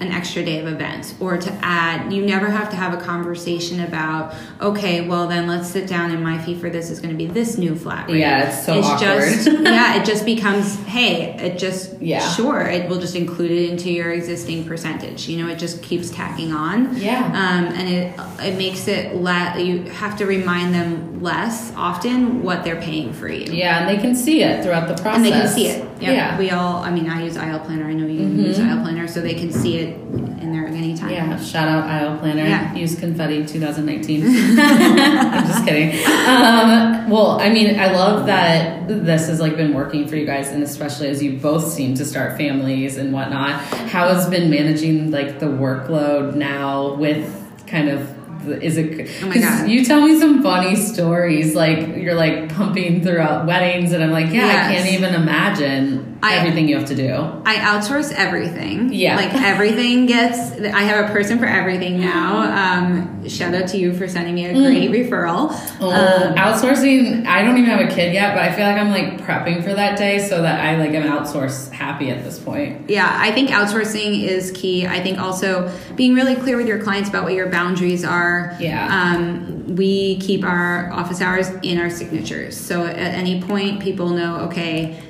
an 0.00 0.10
extra 0.12 0.42
day 0.42 0.58
of 0.58 0.66
events 0.66 1.14
or 1.20 1.36
to 1.36 1.52
add 1.60 2.10
you 2.10 2.24
never 2.24 2.48
have 2.48 2.70
to 2.70 2.76
have 2.76 2.94
a 2.94 2.96
conversation 2.96 3.80
about 3.80 4.34
okay 4.58 5.06
well 5.06 5.28
then 5.28 5.46
let's 5.46 5.68
sit 5.68 5.86
down 5.86 6.10
and 6.10 6.24
my 6.24 6.38
fee 6.38 6.58
for 6.58 6.70
this 6.70 6.88
is 6.90 7.00
going 7.00 7.10
to 7.10 7.16
be 7.16 7.26
this 7.26 7.58
new 7.58 7.76
flat 7.76 8.08
rate. 8.08 8.20
Yeah 8.20 8.48
it's 8.48 8.64
so 8.64 8.78
it's 8.78 8.86
awkward. 8.86 9.28
just 9.28 9.46
yeah 9.62 10.00
it 10.00 10.06
just 10.06 10.24
becomes 10.24 10.76
hey 10.84 11.34
it 11.38 11.58
just 11.58 12.00
yeah. 12.00 12.26
sure 12.30 12.62
it 12.62 12.88
will 12.88 12.98
just 12.98 13.14
include 13.14 13.50
it 13.50 13.70
into 13.70 13.92
your 13.92 14.10
existing 14.10 14.64
percentage 14.64 15.28
you 15.28 15.36
know 15.36 15.52
it 15.52 15.58
just 15.58 15.82
keeps 15.82 16.08
tacking 16.08 16.52
on. 16.52 16.96
Yeah. 16.96 17.26
Um, 17.26 17.66
and 17.74 17.88
it 17.88 18.18
it 18.40 18.56
makes 18.56 18.88
it 18.88 19.16
let 19.16 19.60
you 19.60 19.82
have 19.90 20.16
to 20.18 20.24
remind 20.24 20.74
them 20.74 21.22
less 21.22 21.74
often 21.76 22.42
what 22.42 22.64
they're 22.64 22.80
paying 22.80 23.12
for 23.12 23.28
you. 23.28 23.52
Yeah 23.52 23.80
and 23.80 23.88
they 23.88 24.00
can 24.00 24.14
see 24.14 24.42
it 24.42 24.64
throughout 24.64 24.88
the 24.88 24.94
process 24.94 25.16
and 25.16 25.24
they 25.26 25.30
can 25.30 25.48
see 25.48 25.66
it 25.66 25.89
yep. 26.00 26.14
yeah 26.14 26.38
we 26.38 26.50
all 26.50 26.82
i 26.82 26.90
mean 26.90 27.08
i 27.08 27.22
use 27.22 27.36
aisle 27.36 27.60
planner 27.60 27.86
i 27.86 27.92
know 27.92 28.06
you 28.06 28.20
mm-hmm. 28.20 28.40
use 28.40 28.58
aisle 28.58 28.82
planner 28.82 29.06
so 29.06 29.20
they 29.20 29.34
can 29.34 29.52
see 29.52 29.78
it 29.78 29.96
in 30.40 30.52
there 30.52 30.66
anytime. 30.66 31.10
Yeah, 31.10 31.38
shout 31.38 31.68
out 31.68 31.84
aisle 31.84 32.18
planner. 32.18 32.44
Yeah. 32.44 32.74
Use 32.74 32.98
confetti 32.98 33.44
2019. 33.46 34.22
I'm 34.58 35.46
just 35.46 35.64
kidding. 35.64 35.90
Um, 36.06 37.10
well, 37.10 37.40
I 37.40 37.50
mean, 37.50 37.78
I 37.78 37.92
love 37.92 38.26
that 38.26 38.88
this 38.88 39.28
has 39.28 39.40
like 39.40 39.56
been 39.56 39.74
working 39.74 40.08
for 40.08 40.16
you 40.16 40.26
guys, 40.26 40.48
and 40.48 40.62
especially 40.62 41.08
as 41.08 41.22
you 41.22 41.38
both 41.38 41.70
seem 41.70 41.94
to 41.96 42.04
start 42.04 42.36
families 42.36 42.96
and 42.96 43.12
whatnot. 43.12 43.60
How 43.90 44.08
has 44.08 44.28
been 44.28 44.50
managing 44.50 45.10
like 45.10 45.38
the 45.38 45.46
workload 45.46 46.34
now 46.34 46.94
with 46.94 47.36
kind 47.66 47.88
of 47.88 48.19
is 48.46 48.76
it 48.76 49.08
oh 49.22 49.26
my 49.26 49.38
God. 49.38 49.68
you 49.68 49.84
tell 49.84 50.00
me 50.00 50.18
some 50.18 50.42
funny 50.42 50.76
stories 50.76 51.54
like 51.54 51.96
you're 51.96 52.14
like 52.14 52.54
pumping 52.54 53.02
throughout 53.02 53.46
weddings 53.46 53.92
and 53.92 54.02
i'm 54.02 54.10
like 54.10 54.26
yeah 54.26 54.46
yes. 54.46 54.66
i 54.66 54.72
can't 54.74 54.88
even 54.94 55.14
imagine 55.14 56.09
I, 56.22 56.36
everything 56.36 56.68
you 56.68 56.78
have 56.78 56.88
to 56.88 56.94
do 56.94 57.14
i 57.44 57.56
outsource 57.56 58.12
everything 58.12 58.92
yeah 58.92 59.16
like 59.16 59.34
everything 59.34 60.06
gets 60.06 60.60
i 60.60 60.82
have 60.82 61.08
a 61.08 61.12
person 61.12 61.38
for 61.38 61.46
everything 61.46 62.00
now 62.00 62.40
um, 62.40 63.28
shout 63.28 63.54
out 63.54 63.68
to 63.68 63.78
you 63.78 63.92
for 63.92 64.08
sending 64.08 64.34
me 64.34 64.46
a 64.46 64.52
great 64.52 64.90
mm. 64.90 65.08
referral 65.08 65.48
oh, 65.80 65.90
um, 65.90 66.34
outsourcing 66.36 67.26
i 67.26 67.42
don't 67.42 67.58
even 67.58 67.70
have 67.70 67.80
a 67.80 67.92
kid 67.92 68.14
yet 68.14 68.34
but 68.34 68.42
i 68.42 68.52
feel 68.52 68.66
like 68.66 68.76
i'm 68.76 68.90
like 68.90 69.26
prepping 69.26 69.62
for 69.62 69.74
that 69.74 69.98
day 69.98 70.18
so 70.18 70.42
that 70.42 70.60
i 70.60 70.76
like 70.76 70.90
am 70.90 71.02
outsource 71.02 71.70
happy 71.72 72.10
at 72.10 72.22
this 72.22 72.38
point 72.38 72.88
yeah 72.88 73.16
i 73.20 73.32
think 73.32 73.50
outsourcing 73.50 74.22
is 74.22 74.50
key 74.52 74.86
i 74.86 75.00
think 75.00 75.18
also 75.18 75.70
being 75.96 76.14
really 76.14 76.36
clear 76.36 76.56
with 76.56 76.66
your 76.66 76.82
clients 76.82 77.08
about 77.08 77.24
what 77.24 77.32
your 77.32 77.48
boundaries 77.48 78.04
are 78.04 78.20
are. 78.20 78.56
Yeah. 78.60 78.88
Um, 78.90 79.76
we 79.76 80.18
keep 80.18 80.44
our 80.44 80.92
office 80.92 81.20
hours 81.20 81.48
in 81.62 81.78
our 81.78 81.90
signatures. 81.90 82.56
So 82.56 82.84
at 82.84 82.96
any 82.96 83.42
point, 83.42 83.80
people 83.80 84.10
know, 84.10 84.36
okay, 84.48 85.00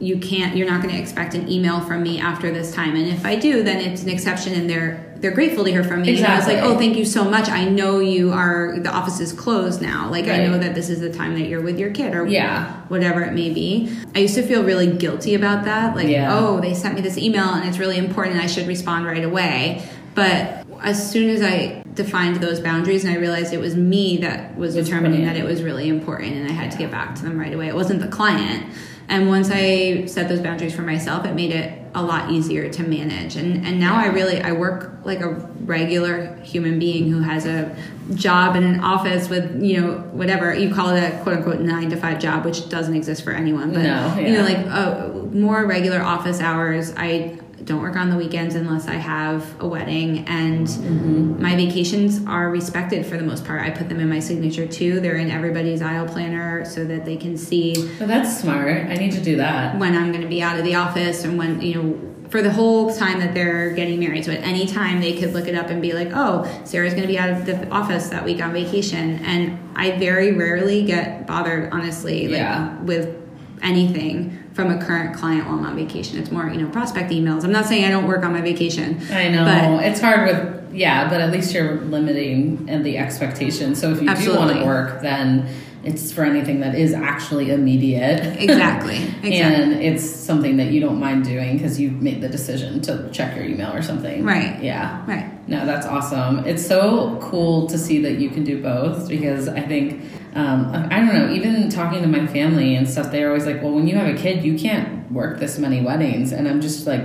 you 0.00 0.18
can't, 0.18 0.56
you're 0.56 0.68
not 0.68 0.82
going 0.82 0.94
to 0.94 1.00
expect 1.00 1.34
an 1.34 1.50
email 1.50 1.80
from 1.80 2.02
me 2.02 2.20
after 2.20 2.52
this 2.52 2.72
time. 2.72 2.94
And 2.94 3.08
if 3.08 3.24
I 3.24 3.36
do, 3.36 3.62
then 3.62 3.80
it's 3.80 4.02
an 4.02 4.08
exception 4.08 4.54
and 4.54 4.70
they're, 4.70 5.04
they're 5.16 5.32
grateful 5.32 5.64
to 5.64 5.70
hear 5.70 5.82
from 5.82 6.02
me. 6.02 6.10
Exactly. 6.10 6.24
And 6.24 6.32
I 6.32 6.36
was 6.36 6.46
like, 6.46 6.76
oh, 6.76 6.78
thank 6.78 6.96
you 6.96 7.04
so 7.04 7.24
much. 7.24 7.48
I 7.48 7.64
know 7.64 7.98
you 7.98 8.32
are, 8.32 8.78
the 8.78 8.90
office 8.90 9.18
is 9.18 9.32
closed 9.32 9.82
now. 9.82 10.08
Like, 10.10 10.26
right. 10.26 10.40
I 10.40 10.46
know 10.46 10.58
that 10.58 10.74
this 10.74 10.88
is 10.88 11.00
the 11.00 11.12
time 11.12 11.34
that 11.34 11.48
you're 11.48 11.62
with 11.62 11.78
your 11.78 11.90
kid 11.90 12.14
or 12.14 12.26
yeah. 12.26 12.74
whatever 12.88 13.22
it 13.22 13.32
may 13.32 13.52
be. 13.52 13.92
I 14.14 14.20
used 14.20 14.36
to 14.36 14.42
feel 14.42 14.62
really 14.62 14.86
guilty 14.86 15.34
about 15.34 15.64
that. 15.64 15.96
Like, 15.96 16.08
yeah. 16.08 16.38
oh, 16.38 16.60
they 16.60 16.74
sent 16.74 16.94
me 16.94 17.00
this 17.00 17.18
email 17.18 17.48
and 17.54 17.68
it's 17.68 17.78
really 17.78 17.98
important. 17.98 18.36
And 18.36 18.44
I 18.44 18.46
should 18.46 18.68
respond 18.68 19.06
right 19.06 19.24
away. 19.24 19.88
But 20.14 20.57
as 20.82 21.10
soon 21.10 21.30
as 21.30 21.42
I 21.42 21.82
defined 21.94 22.36
those 22.36 22.60
boundaries 22.60 23.04
and 23.04 23.12
I 23.12 23.16
realized 23.16 23.52
it 23.52 23.60
was 23.60 23.76
me 23.76 24.18
that 24.18 24.56
was 24.56 24.74
determining 24.74 25.24
that 25.24 25.36
it 25.36 25.44
was 25.44 25.62
really 25.62 25.88
important 25.88 26.34
and 26.34 26.48
I 26.48 26.52
had 26.52 26.70
to 26.70 26.78
get 26.78 26.90
back 26.90 27.14
to 27.16 27.22
them 27.22 27.38
right 27.38 27.52
away. 27.52 27.68
It 27.68 27.74
wasn't 27.74 28.00
the 28.00 28.08
client. 28.08 28.72
And 29.10 29.28
once 29.28 29.50
I 29.50 30.04
set 30.04 30.28
those 30.28 30.40
boundaries 30.40 30.74
for 30.74 30.82
myself, 30.82 31.24
it 31.24 31.34
made 31.34 31.50
it 31.50 31.82
a 31.94 32.02
lot 32.02 32.30
easier 32.30 32.68
to 32.68 32.82
manage. 32.82 33.36
And 33.36 33.66
and 33.66 33.80
now 33.80 33.96
I 33.96 34.06
really 34.06 34.40
I 34.40 34.52
work 34.52 34.98
like 35.04 35.20
a 35.20 35.30
regular 35.60 36.36
human 36.36 36.78
being 36.78 37.10
who 37.10 37.20
has 37.20 37.46
a 37.46 37.74
job 38.14 38.54
in 38.54 38.64
an 38.64 38.80
office 38.80 39.30
with 39.30 39.62
you 39.62 39.80
know 39.80 39.92
whatever 40.12 40.54
you 40.54 40.74
call 40.74 40.90
it 40.90 41.02
a 41.02 41.22
quote 41.22 41.38
unquote 41.38 41.60
nine 41.60 41.88
to 41.88 41.96
five 41.96 42.18
job, 42.18 42.44
which 42.44 42.68
doesn't 42.68 42.94
exist 42.94 43.24
for 43.24 43.32
anyone. 43.32 43.72
But 43.72 43.82
no, 43.82 43.88
yeah. 43.88 44.18
you 44.18 44.32
know 44.32 44.42
like 44.42 44.58
uh, 44.58 45.08
more 45.34 45.66
regular 45.66 46.02
office 46.02 46.40
hours. 46.40 46.92
I 46.94 47.38
don't 47.68 47.82
work 47.82 47.96
on 47.96 48.08
the 48.08 48.16
weekends 48.16 48.54
unless 48.54 48.88
I 48.88 48.94
have 48.94 49.60
a 49.60 49.68
wedding, 49.68 50.26
and 50.26 50.66
mm-hmm. 50.66 51.40
my 51.40 51.54
vacations 51.54 52.26
are 52.26 52.50
respected 52.50 53.04
for 53.06 53.16
the 53.16 53.22
most 53.22 53.44
part. 53.44 53.62
I 53.62 53.70
put 53.70 53.88
them 53.88 54.00
in 54.00 54.08
my 54.08 54.20
signature 54.20 54.66
too. 54.66 55.00
They're 55.00 55.16
in 55.16 55.30
everybody's 55.30 55.82
aisle 55.82 56.08
planner 56.08 56.64
so 56.64 56.84
that 56.86 57.04
they 57.04 57.16
can 57.16 57.36
see. 57.36 57.74
Well, 58.00 58.08
that's 58.08 58.40
smart. 58.40 58.86
I 58.86 58.94
need 58.94 59.12
to 59.12 59.20
do 59.20 59.36
that 59.36 59.78
when 59.78 59.94
I'm 59.94 60.10
going 60.10 60.22
to 60.22 60.28
be 60.28 60.42
out 60.42 60.58
of 60.58 60.64
the 60.64 60.74
office 60.76 61.24
and 61.24 61.38
when 61.38 61.60
you 61.60 61.74
know 61.74 62.08
for 62.30 62.42
the 62.42 62.52
whole 62.52 62.94
time 62.94 63.20
that 63.20 63.34
they're 63.34 63.70
getting 63.72 64.00
married. 64.00 64.24
So 64.24 64.32
at 64.32 64.42
any 64.42 64.66
time 64.66 65.00
they 65.00 65.18
could 65.18 65.32
look 65.32 65.46
it 65.46 65.54
up 65.54 65.68
and 65.68 65.80
be 65.80 65.92
like, 65.92 66.10
oh, 66.12 66.44
Sarah's 66.64 66.92
going 66.92 67.06
to 67.06 67.08
be 67.08 67.18
out 67.18 67.30
of 67.30 67.46
the 67.46 67.68
office 67.70 68.08
that 68.10 68.24
week 68.24 68.42
on 68.42 68.52
vacation. 68.52 69.16
And 69.24 69.58
I 69.76 69.98
very 69.98 70.32
rarely 70.32 70.84
get 70.84 71.26
bothered, 71.26 71.72
honestly, 71.72 72.28
like 72.28 72.38
yeah. 72.38 72.78
with 72.82 73.16
anything 73.62 74.38
from 74.58 74.72
a 74.72 74.84
current 74.84 75.14
client 75.14 75.46
while 75.46 75.56
I'm 75.56 75.66
on 75.66 75.76
vacation. 75.76 76.18
It's 76.18 76.32
more, 76.32 76.48
you 76.48 76.60
know, 76.60 76.68
prospect 76.70 77.12
emails. 77.12 77.44
I'm 77.44 77.52
not 77.52 77.66
saying 77.66 77.84
I 77.84 77.90
don't 77.90 78.08
work 78.08 78.24
on 78.24 78.32
my 78.32 78.40
vacation. 78.40 79.00
I 79.08 79.28
know. 79.28 79.44
But 79.44 79.86
it's 79.86 80.00
hard 80.00 80.26
with, 80.26 80.74
yeah, 80.74 81.08
but 81.08 81.20
at 81.20 81.30
least 81.30 81.54
you're 81.54 81.76
limiting 81.82 82.66
the 82.82 82.98
expectation. 82.98 83.76
So 83.76 83.92
if 83.92 84.02
you 84.02 84.08
absolutely. 84.08 84.34
do 84.34 84.46
want 84.46 84.58
to 84.58 84.66
work, 84.66 85.00
then 85.00 85.48
it's 85.84 86.12
for 86.12 86.24
anything 86.24 86.60
that 86.60 86.74
is 86.74 86.92
actually 86.92 87.50
immediate. 87.50 88.38
Exactly. 88.40 88.96
exactly. 89.22 89.40
and 89.40 89.72
it's 89.74 90.04
something 90.04 90.56
that 90.56 90.72
you 90.72 90.80
don't 90.80 90.98
mind 90.98 91.24
doing 91.24 91.56
because 91.56 91.78
you've 91.78 92.02
made 92.02 92.20
the 92.20 92.28
decision 92.28 92.80
to 92.82 93.08
check 93.12 93.36
your 93.36 93.44
email 93.44 93.72
or 93.72 93.82
something. 93.82 94.24
Right. 94.24 94.60
Yeah. 94.62 95.04
Right. 95.06 95.48
No, 95.48 95.64
that's 95.64 95.86
awesome. 95.86 96.46
It's 96.46 96.66
so 96.66 97.18
cool 97.22 97.66
to 97.68 97.78
see 97.78 98.02
that 98.02 98.18
you 98.18 98.28
can 98.28 98.44
do 98.44 98.62
both 98.62 99.08
because 99.08 99.48
I 99.48 99.60
think 99.60 100.02
um, 100.34 100.70
I 100.90 100.98
don't 100.98 101.14
know, 101.14 101.32
even 101.32 101.68
talking 101.70 102.02
to 102.02 102.08
my 102.08 102.26
family 102.26 102.74
and 102.74 102.88
stuff, 102.88 103.10
they're 103.10 103.28
always 103.28 103.46
like, 103.46 103.62
well, 103.62 103.72
when 103.72 103.88
you 103.88 103.96
have 103.96 104.14
a 104.14 104.16
kid, 104.18 104.44
you 104.44 104.58
can't 104.58 105.10
work 105.10 105.40
this 105.40 105.58
many 105.58 105.80
weddings. 105.80 106.32
And 106.32 106.46
I'm 106.46 106.60
just 106.60 106.86
like 106.86 107.02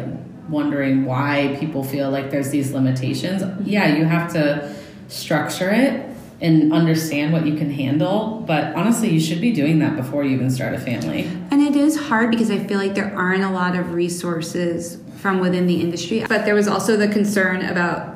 wondering 0.50 1.06
why 1.06 1.56
people 1.60 1.84
feel 1.84 2.12
like 2.12 2.32
there's 2.32 2.50
these 2.50 2.74
limitations. 2.74 3.42
Yeah, 3.66 3.96
you 3.96 4.06
have 4.06 4.34
to 4.34 4.76
structure 5.08 5.70
it 5.70 6.13
and 6.42 6.74
understand 6.74 7.32
what 7.32 7.46
you 7.46 7.56
can 7.56 7.72
handle. 7.72 8.44
But 8.46 8.76
honestly, 8.76 9.10
you 9.10 9.20
should 9.20 9.40
be 9.40 9.52
doing 9.52 9.80
that 9.80 9.96
before 9.96 10.24
you 10.24 10.32
even 10.32 10.50
start 10.50 10.74
a 10.74 10.80
family. 10.80 11.24
And 11.52 11.62
it 11.62 11.76
is 11.76 11.98
hard 11.98 12.32
because 12.32 12.52
I 12.52 12.60
feel 12.60 12.78
like 12.78 12.96
there 12.96 13.16
aren't 13.16 13.44
a 13.44 13.50
lot 13.50 13.76
of 13.76 13.94
resources 13.94 15.00
from 15.18 15.40
within 15.40 15.68
the 15.68 15.80
industry. 15.80 16.26
But 16.28 16.46
there 16.46 16.56
was 16.56 16.68
also 16.68 16.98
the 16.98 17.08
concern 17.08 17.62
about 17.64 18.14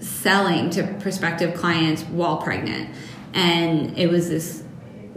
selling 0.00 0.70
to 0.70 0.84
prospective 1.00 1.54
clients 1.54 2.02
while 2.04 2.38
pregnant 2.38 2.88
and 3.34 3.96
it 3.98 4.08
was 4.08 4.28
this 4.28 4.62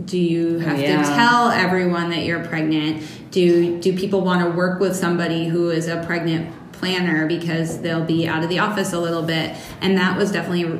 do 0.04 0.17
you 0.17 0.58
have 0.60 0.80
yeah. 0.80 1.01
to 1.01 1.08
tell 1.10 1.49
everyone 1.49 2.10
that 2.10 2.23
you're 2.23 2.43
pregnant 2.45 3.04
do 3.32 3.80
do 3.80 3.95
people 3.95 4.21
want 4.21 4.43
to 4.43 4.49
work 4.58 4.80
with 4.80 4.95
somebody 4.95 5.47
who 5.47 5.69
is 5.69 5.88
a 5.88 6.04
pregnant 6.06 6.51
planner 6.71 7.27
because 7.27 7.82
they'll 7.82 8.04
be 8.04 8.27
out 8.27 8.43
of 8.43 8.49
the 8.49 8.58
office 8.58 8.93
a 8.93 8.99
little 8.99 9.21
bit 9.21 9.56
and 9.82 9.97
that 9.97 10.17
was 10.17 10.32
definitely 10.32 10.80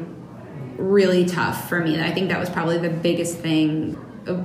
really 0.82 1.26
tough 1.26 1.70
for 1.70 1.80
me. 1.80 2.02
I 2.02 2.12
think 2.12 2.30
that 2.30 2.40
was 2.40 2.50
probably 2.50 2.78
the 2.78 2.90
biggest 2.90 3.38
thing 3.38 3.98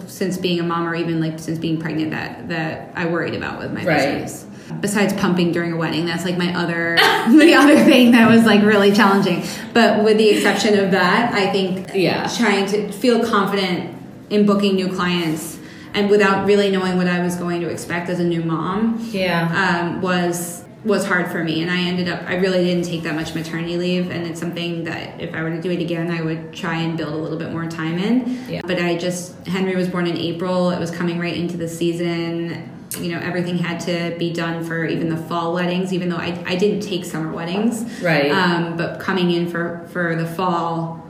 since 0.06 0.38
being 0.38 0.60
a 0.60 0.62
mom 0.62 0.86
or 0.86 0.94
even 0.94 1.20
like 1.20 1.38
since 1.38 1.58
being 1.58 1.78
pregnant 1.78 2.10
that 2.10 2.48
that 2.48 2.90
i 2.94 3.04
worried 3.06 3.34
about 3.34 3.58
with 3.58 3.72
my 3.72 3.84
right. 3.84 4.22
business 4.22 4.46
besides 4.80 5.12
pumping 5.14 5.52
during 5.52 5.72
a 5.72 5.76
wedding 5.76 6.06
that's 6.06 6.24
like 6.24 6.38
my 6.38 6.54
other 6.54 6.96
the 7.28 7.54
other 7.54 7.76
thing 7.84 8.12
that 8.12 8.28
was 8.28 8.44
like 8.44 8.62
really 8.62 8.92
challenging. 8.92 9.44
But 9.72 10.02
with 10.02 10.18
the 10.18 10.30
exception 10.30 10.78
of 10.78 10.92
that 10.92 11.34
i 11.34 11.52
think 11.52 11.90
yeah. 11.94 12.26
trying 12.36 12.66
to 12.66 12.90
feel 12.92 13.26
confident 13.26 13.94
in 14.30 14.46
booking 14.46 14.76
new 14.76 14.88
clients 14.88 15.58
and 15.92 16.10
without 16.10 16.46
really 16.46 16.70
knowing 16.70 16.96
what 16.96 17.06
i 17.06 17.22
was 17.22 17.36
going 17.36 17.60
to 17.60 17.68
expect 17.68 18.08
as 18.08 18.18
a 18.18 18.24
new 18.24 18.42
mom 18.42 18.98
yeah. 19.10 19.82
um, 19.82 20.00
was 20.00 20.64
was 20.86 21.04
hard 21.04 21.30
for 21.30 21.42
me 21.42 21.62
and 21.62 21.70
i 21.70 21.78
ended 21.78 22.08
up 22.08 22.22
i 22.28 22.36
really 22.36 22.64
didn't 22.64 22.84
take 22.84 23.02
that 23.02 23.14
much 23.14 23.34
maternity 23.34 23.76
leave 23.76 24.10
and 24.10 24.24
it's 24.26 24.38
something 24.38 24.84
that 24.84 25.20
if 25.20 25.34
i 25.34 25.42
were 25.42 25.50
to 25.50 25.60
do 25.60 25.70
it 25.70 25.80
again 25.80 26.10
i 26.10 26.22
would 26.22 26.52
try 26.52 26.76
and 26.76 26.96
build 26.96 27.12
a 27.12 27.16
little 27.16 27.38
bit 27.38 27.50
more 27.50 27.66
time 27.66 27.98
in. 27.98 28.38
Yeah. 28.48 28.60
but 28.64 28.78
i 28.78 28.96
just 28.96 29.34
henry 29.46 29.74
was 29.74 29.88
born 29.88 30.06
in 30.06 30.16
april. 30.16 30.70
It 30.70 30.78
was 30.78 30.90
coming 30.90 31.18
right 31.18 31.36
into 31.36 31.56
the 31.56 31.68
season. 31.68 32.72
You 33.00 33.12
know 33.12 33.18
everything 33.18 33.58
had 33.58 33.80
to 33.80 34.16
be 34.16 34.32
done 34.32 34.64
for 34.64 34.84
even 34.84 35.08
the 35.08 35.16
fall 35.16 35.52
weddings 35.52 35.92
even 35.92 36.08
though 36.08 36.16
i, 36.16 36.42
I 36.46 36.56
didn't 36.56 36.80
take 36.80 37.04
summer 37.04 37.32
weddings. 37.32 38.00
Right. 38.00 38.30
Um, 38.30 38.76
but 38.76 39.00
coming 39.00 39.32
in 39.32 39.50
for 39.50 39.86
for 39.92 40.14
the 40.14 40.26
fall 40.26 41.04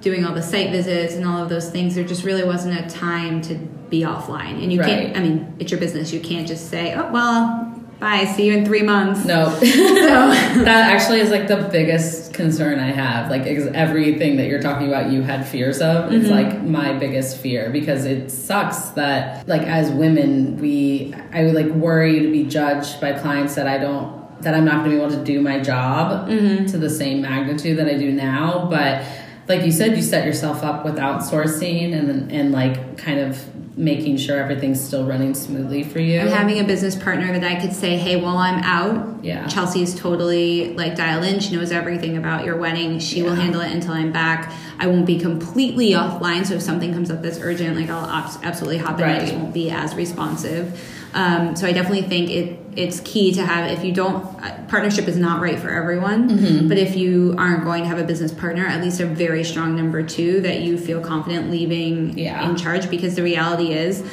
doing 0.00 0.24
all 0.24 0.34
the 0.34 0.42
site 0.42 0.70
visits 0.70 1.14
and 1.14 1.26
all 1.26 1.42
of 1.42 1.50
those 1.50 1.70
things 1.70 1.94
there 1.94 2.04
just 2.04 2.24
really 2.24 2.42
wasn't 2.42 2.74
a 2.74 2.88
time 2.88 3.42
to 3.42 3.54
be 3.54 4.00
offline. 4.00 4.62
And 4.62 4.72
you 4.72 4.80
right. 4.80 4.88
can't 4.88 5.16
i 5.16 5.20
mean 5.20 5.54
it's 5.58 5.70
your 5.70 5.80
business. 5.80 6.12
You 6.12 6.20
can't 6.20 6.48
just 6.48 6.70
say 6.70 6.94
oh 6.94 7.12
well 7.12 7.69
bye, 8.00 8.24
see 8.24 8.46
you 8.46 8.54
in 8.54 8.64
three 8.64 8.82
months. 8.82 9.24
No. 9.24 9.50
so 9.60 9.64
that 9.66 10.92
actually 10.92 11.20
is 11.20 11.30
like 11.30 11.46
the 11.46 11.68
biggest 11.70 12.34
concern 12.34 12.78
I 12.78 12.90
have. 12.90 13.30
Like 13.30 13.42
everything 13.42 14.36
that 14.38 14.46
you're 14.46 14.62
talking 14.62 14.88
about, 14.88 15.10
you 15.10 15.22
had 15.22 15.46
fears 15.46 15.80
of. 15.80 16.06
Mm-hmm. 16.06 16.14
It's 16.14 16.28
like 16.28 16.62
my 16.62 16.94
biggest 16.94 17.36
fear 17.36 17.70
because 17.70 18.06
it 18.06 18.30
sucks 18.30 18.90
that 18.90 19.46
like 19.46 19.62
as 19.62 19.90
women, 19.90 20.56
we 20.58 21.14
I 21.32 21.44
would 21.44 21.54
like 21.54 21.68
worry 21.68 22.20
to 22.20 22.30
be 22.32 22.44
judged 22.44 23.00
by 23.00 23.12
clients 23.12 23.54
that 23.54 23.66
I 23.66 23.78
don't 23.78 24.20
that 24.42 24.54
I'm 24.54 24.64
not 24.64 24.84
going 24.84 24.90
to 24.92 24.96
be 24.96 25.02
able 25.02 25.14
to 25.16 25.24
do 25.24 25.42
my 25.42 25.60
job 25.60 26.28
mm-hmm. 26.28 26.64
to 26.66 26.78
the 26.78 26.88
same 26.88 27.20
magnitude 27.20 27.78
that 27.78 27.86
I 27.86 27.98
do 27.98 28.10
now. 28.10 28.66
But 28.70 29.04
like 29.48 29.64
you 29.64 29.72
said, 29.72 29.96
you 29.96 30.02
set 30.02 30.24
yourself 30.24 30.62
up 30.62 30.84
with 30.84 30.96
outsourcing 30.96 31.92
and 31.92 32.32
and 32.32 32.52
like 32.52 32.96
kind 32.96 33.20
of 33.20 33.44
making 33.76 34.16
sure 34.16 34.38
everything's 34.38 34.80
still 34.80 35.06
running 35.06 35.34
smoothly 35.34 35.82
for 35.82 36.00
you. 36.00 36.20
And 36.20 36.28
having 36.28 36.58
a 36.58 36.64
business 36.64 36.96
partner 36.96 37.32
that 37.38 37.44
I 37.44 37.60
could 37.60 37.72
say, 37.72 37.96
hey, 37.96 38.16
while 38.16 38.36
I'm 38.36 38.62
out, 38.62 39.24
yeah. 39.24 39.46
Chelsea's 39.46 39.94
totally 39.94 40.74
like 40.74 40.96
dialed 40.96 41.24
in. 41.24 41.40
She 41.40 41.54
knows 41.54 41.70
everything 41.70 42.16
about 42.16 42.44
your 42.44 42.56
wedding. 42.56 42.98
She 42.98 43.18
yeah. 43.18 43.24
will 43.24 43.34
handle 43.34 43.60
it 43.60 43.72
until 43.72 43.92
I'm 43.92 44.12
back. 44.12 44.52
I 44.78 44.86
won't 44.86 45.06
be 45.06 45.18
completely 45.18 45.90
offline. 45.90 46.46
So 46.46 46.54
if 46.54 46.62
something 46.62 46.92
comes 46.92 47.10
up 47.10 47.22
that's 47.22 47.38
urgent, 47.38 47.76
like 47.76 47.90
I'll 47.90 48.08
absolutely 48.42 48.78
hop 48.78 48.98
in. 48.98 49.04
Right. 49.04 49.16
I 49.16 49.20
just 49.20 49.34
won't 49.34 49.54
be 49.54 49.70
as 49.70 49.94
responsive. 49.94 50.80
Um, 51.12 51.56
so 51.56 51.66
I 51.66 51.72
definitely 51.72 52.02
think 52.02 52.30
it 52.30 52.60
it's 52.76 53.00
key 53.00 53.32
to 53.32 53.44
have 53.44 53.70
if 53.70 53.84
you 53.84 53.92
don't 53.92 54.24
uh, 54.42 54.64
partnership 54.68 55.08
is 55.08 55.16
not 55.16 55.40
right 55.40 55.58
for 55.58 55.70
everyone, 55.70 56.30
mm-hmm. 56.30 56.68
but 56.68 56.78
if 56.78 56.94
you 56.94 57.34
aren't 57.36 57.64
going 57.64 57.82
to 57.82 57.88
have 57.88 57.98
a 57.98 58.04
business 58.04 58.32
partner, 58.32 58.64
at 58.66 58.80
least 58.80 59.00
a 59.00 59.06
very 59.06 59.42
strong 59.42 59.74
number 59.74 60.02
two 60.02 60.40
that 60.42 60.60
you 60.60 60.78
feel 60.78 61.00
confident 61.00 61.50
leaving 61.50 62.16
yeah. 62.16 62.48
in 62.48 62.56
charge. 62.56 62.88
Because 62.88 63.16
the 63.16 63.24
reality 63.24 63.72
is, 63.72 64.04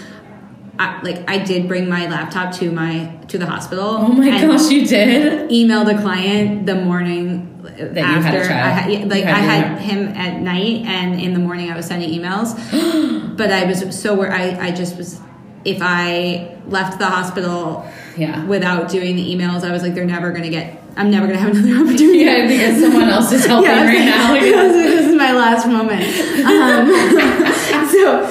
I, 0.79 0.99
like 1.01 1.29
I 1.29 1.37
did 1.37 1.67
bring 1.67 1.87
my 1.87 2.07
laptop 2.07 2.53
to 2.55 2.71
my 2.71 3.15
to 3.27 3.37
the 3.37 3.45
hospital. 3.45 3.85
Oh 3.85 4.07
my 4.07 4.29
gosh, 4.29 4.69
you 4.71 4.87
did! 4.87 5.51
Email 5.51 5.85
the 5.85 5.95
client 5.95 6.65
the 6.65 6.75
morning 6.75 7.61
that 7.61 7.97
after. 7.97 8.41
I 8.51 8.69
had, 8.69 9.09
like 9.09 9.23
had 9.23 9.35
I 9.35 9.39
had 9.39 9.79
him 9.79 10.07
at 10.09 10.41
night, 10.41 10.85
and 10.85 11.21
in 11.21 11.33
the 11.33 11.39
morning 11.39 11.71
I 11.71 11.75
was 11.75 11.85
sending 11.85 12.09
emails. 12.09 12.55
but 13.37 13.51
I 13.51 13.65
was 13.65 13.99
so 13.99 14.19
I 14.23 14.67
I 14.67 14.71
just 14.71 14.97
was 14.97 15.21
if 15.67 15.79
I 15.81 16.57
left 16.67 16.97
the 16.97 17.05
hospital 17.05 17.85
yeah. 18.15 18.45
without 18.45 18.89
doing 18.89 19.17
the 19.17 19.35
emails, 19.35 19.63
I 19.63 19.73
was 19.73 19.83
like, 19.83 19.93
they're 19.93 20.05
never 20.05 20.31
going 20.31 20.43
to 20.43 20.49
get, 20.49 20.81
I'm 20.95 21.11
never 21.11 21.27
going 21.27 21.37
to 21.37 21.43
have 21.43 21.55
another 21.55 21.83
opportunity. 21.83 22.19
Yeah, 22.19 22.47
because 22.47 22.81
someone 22.81 23.09
else 23.09 23.33
is 23.33 23.45
helping 23.45 23.69
yeah, 23.69 23.85
right 23.85 24.05
now. 24.05 24.33
this 24.71 25.07
is 25.07 25.15
my 25.15 25.33
last 25.33 25.67
moment. 25.67 26.03
Um, 26.45 26.87
so 27.89 28.23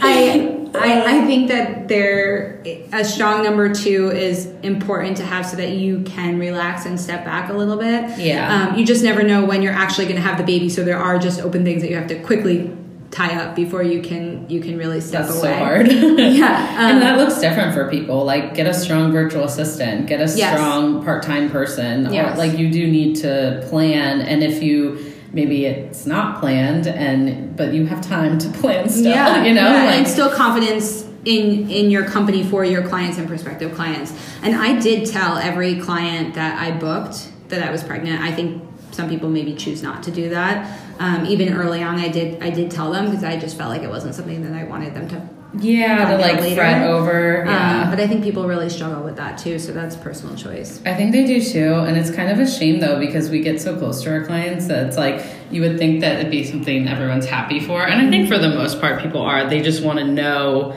I, 0.00 0.68
I, 0.76 1.18
I 1.18 1.26
think 1.26 1.48
that 1.48 1.88
there, 1.88 2.62
a 2.92 3.04
strong 3.04 3.42
number 3.42 3.74
two 3.74 4.12
is 4.12 4.46
important 4.62 5.16
to 5.16 5.24
have 5.24 5.46
so 5.46 5.56
that 5.56 5.70
you 5.70 6.02
can 6.02 6.38
relax 6.38 6.86
and 6.86 7.00
step 7.00 7.24
back 7.24 7.50
a 7.50 7.54
little 7.54 7.76
bit. 7.76 8.20
Yeah. 8.20 8.68
Um, 8.68 8.78
you 8.78 8.86
just 8.86 9.02
never 9.02 9.24
know 9.24 9.44
when 9.44 9.62
you're 9.62 9.72
actually 9.72 10.04
going 10.04 10.16
to 10.16 10.22
have 10.22 10.38
the 10.38 10.44
baby. 10.44 10.68
So 10.68 10.84
there 10.84 10.98
are 10.98 11.18
just 11.18 11.40
open 11.40 11.64
things 11.64 11.82
that 11.82 11.90
you 11.90 11.96
have 11.96 12.06
to 12.06 12.22
quickly 12.22 12.72
tie 13.14 13.40
up 13.40 13.54
before 13.54 13.82
you 13.82 14.02
can 14.02 14.44
you 14.50 14.60
can 14.60 14.76
really 14.76 15.00
step 15.00 15.26
That's 15.26 15.38
away. 15.38 15.52
so 15.52 15.58
hard. 15.58 15.92
yeah, 15.92 16.76
um, 16.78 16.84
and 16.90 17.02
that 17.02 17.16
looks 17.16 17.38
different 17.40 17.72
for 17.72 17.88
people. 17.88 18.24
Like, 18.24 18.54
get 18.54 18.66
a 18.66 18.74
strong 18.74 19.12
virtual 19.12 19.44
assistant, 19.44 20.08
get 20.08 20.20
a 20.20 20.36
yes. 20.36 20.52
strong 20.52 21.04
part 21.04 21.22
time 21.22 21.48
person. 21.48 22.12
Yes. 22.12 22.34
Or, 22.34 22.38
like, 22.38 22.58
you 22.58 22.70
do 22.70 22.86
need 22.86 23.16
to 23.16 23.64
plan, 23.68 24.20
and 24.20 24.42
if 24.42 24.62
you 24.62 25.12
maybe 25.32 25.64
it's 25.64 26.06
not 26.06 26.40
planned, 26.40 26.88
and 26.88 27.56
but 27.56 27.72
you 27.72 27.86
have 27.86 28.00
time 28.00 28.38
to 28.38 28.48
plan 28.50 28.88
stuff. 28.88 29.04
Yeah, 29.04 29.44
you 29.44 29.54
know, 29.54 29.72
yeah. 29.72 29.84
like 29.84 29.94
and 29.98 30.08
still 30.08 30.30
confidence 30.30 31.04
in 31.24 31.70
in 31.70 31.90
your 31.90 32.04
company 32.04 32.42
for 32.42 32.64
your 32.64 32.86
clients 32.88 33.16
and 33.18 33.28
prospective 33.28 33.74
clients. 33.74 34.12
And 34.42 34.56
I 34.56 34.80
did 34.80 35.08
tell 35.08 35.38
every 35.38 35.80
client 35.80 36.34
that 36.34 36.60
I 36.60 36.76
booked 36.76 37.30
that 37.48 37.62
I 37.62 37.70
was 37.70 37.84
pregnant. 37.84 38.20
I 38.22 38.32
think 38.32 38.62
some 38.90 39.08
people 39.08 39.28
maybe 39.28 39.54
choose 39.54 39.82
not 39.82 40.02
to 40.04 40.10
do 40.10 40.30
that. 40.30 40.80
Um, 40.98 41.26
even 41.26 41.52
early 41.54 41.82
on, 41.82 41.98
I 41.98 42.08
did 42.08 42.42
I 42.42 42.50
did 42.50 42.70
tell 42.70 42.92
them 42.92 43.06
because 43.06 43.24
I 43.24 43.36
just 43.36 43.56
felt 43.56 43.70
like 43.70 43.82
it 43.82 43.90
wasn't 43.90 44.14
something 44.14 44.42
that 44.42 44.52
I 44.52 44.64
wanted 44.64 44.94
them 44.94 45.08
to. 45.08 45.28
Yeah, 45.56 46.10
to 46.10 46.18
like 46.18 46.40
later. 46.40 46.56
fret 46.56 46.88
over. 46.88 47.42
Um, 47.42 47.48
yeah. 47.48 47.82
Um, 47.84 47.90
but 47.90 48.00
I 48.00 48.08
think 48.08 48.24
people 48.24 48.48
really 48.48 48.68
struggle 48.68 49.04
with 49.04 49.16
that 49.16 49.38
too, 49.38 49.58
so 49.58 49.72
that's 49.72 49.96
personal 49.96 50.34
choice. 50.34 50.80
I 50.84 50.94
think 50.94 51.12
they 51.12 51.24
do 51.24 51.40
too, 51.40 51.74
and 51.74 51.96
it's 51.96 52.10
kind 52.10 52.30
of 52.30 52.40
a 52.40 52.50
shame 52.50 52.80
though 52.80 52.98
because 52.98 53.30
we 53.30 53.40
get 53.40 53.60
so 53.60 53.78
close 53.78 54.02
to 54.02 54.12
our 54.12 54.24
clients 54.24 54.66
that 54.66 54.86
it's 54.86 54.96
like 54.96 55.24
you 55.50 55.60
would 55.60 55.78
think 55.78 56.00
that 56.00 56.18
it'd 56.18 56.30
be 56.30 56.44
something 56.44 56.88
everyone's 56.88 57.26
happy 57.26 57.60
for, 57.60 57.86
and 57.86 58.04
I 58.04 58.10
think 58.10 58.28
for 58.28 58.38
the 58.38 58.48
most 58.48 58.80
part 58.80 59.00
people 59.00 59.22
are. 59.22 59.48
They 59.48 59.60
just 59.60 59.82
want 59.82 59.98
to 60.00 60.04
know 60.04 60.76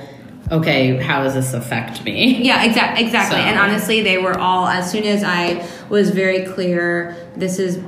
okay, 0.52 0.96
how 0.98 1.24
does 1.24 1.34
this 1.34 1.54
affect 1.54 2.04
me? 2.06 2.42
Yeah, 2.44 2.64
exactly. 2.64 3.04
Exactly. 3.04 3.40
So. 3.40 3.44
And 3.44 3.60
honestly, 3.60 4.02
they 4.02 4.18
were 4.18 4.38
all 4.38 4.68
as 4.68 4.90
soon 4.90 5.04
as 5.04 5.24
I 5.24 5.68
was 5.90 6.12
very 6.12 6.46
clear. 6.46 7.16
This 7.36 7.60
is 7.60 7.84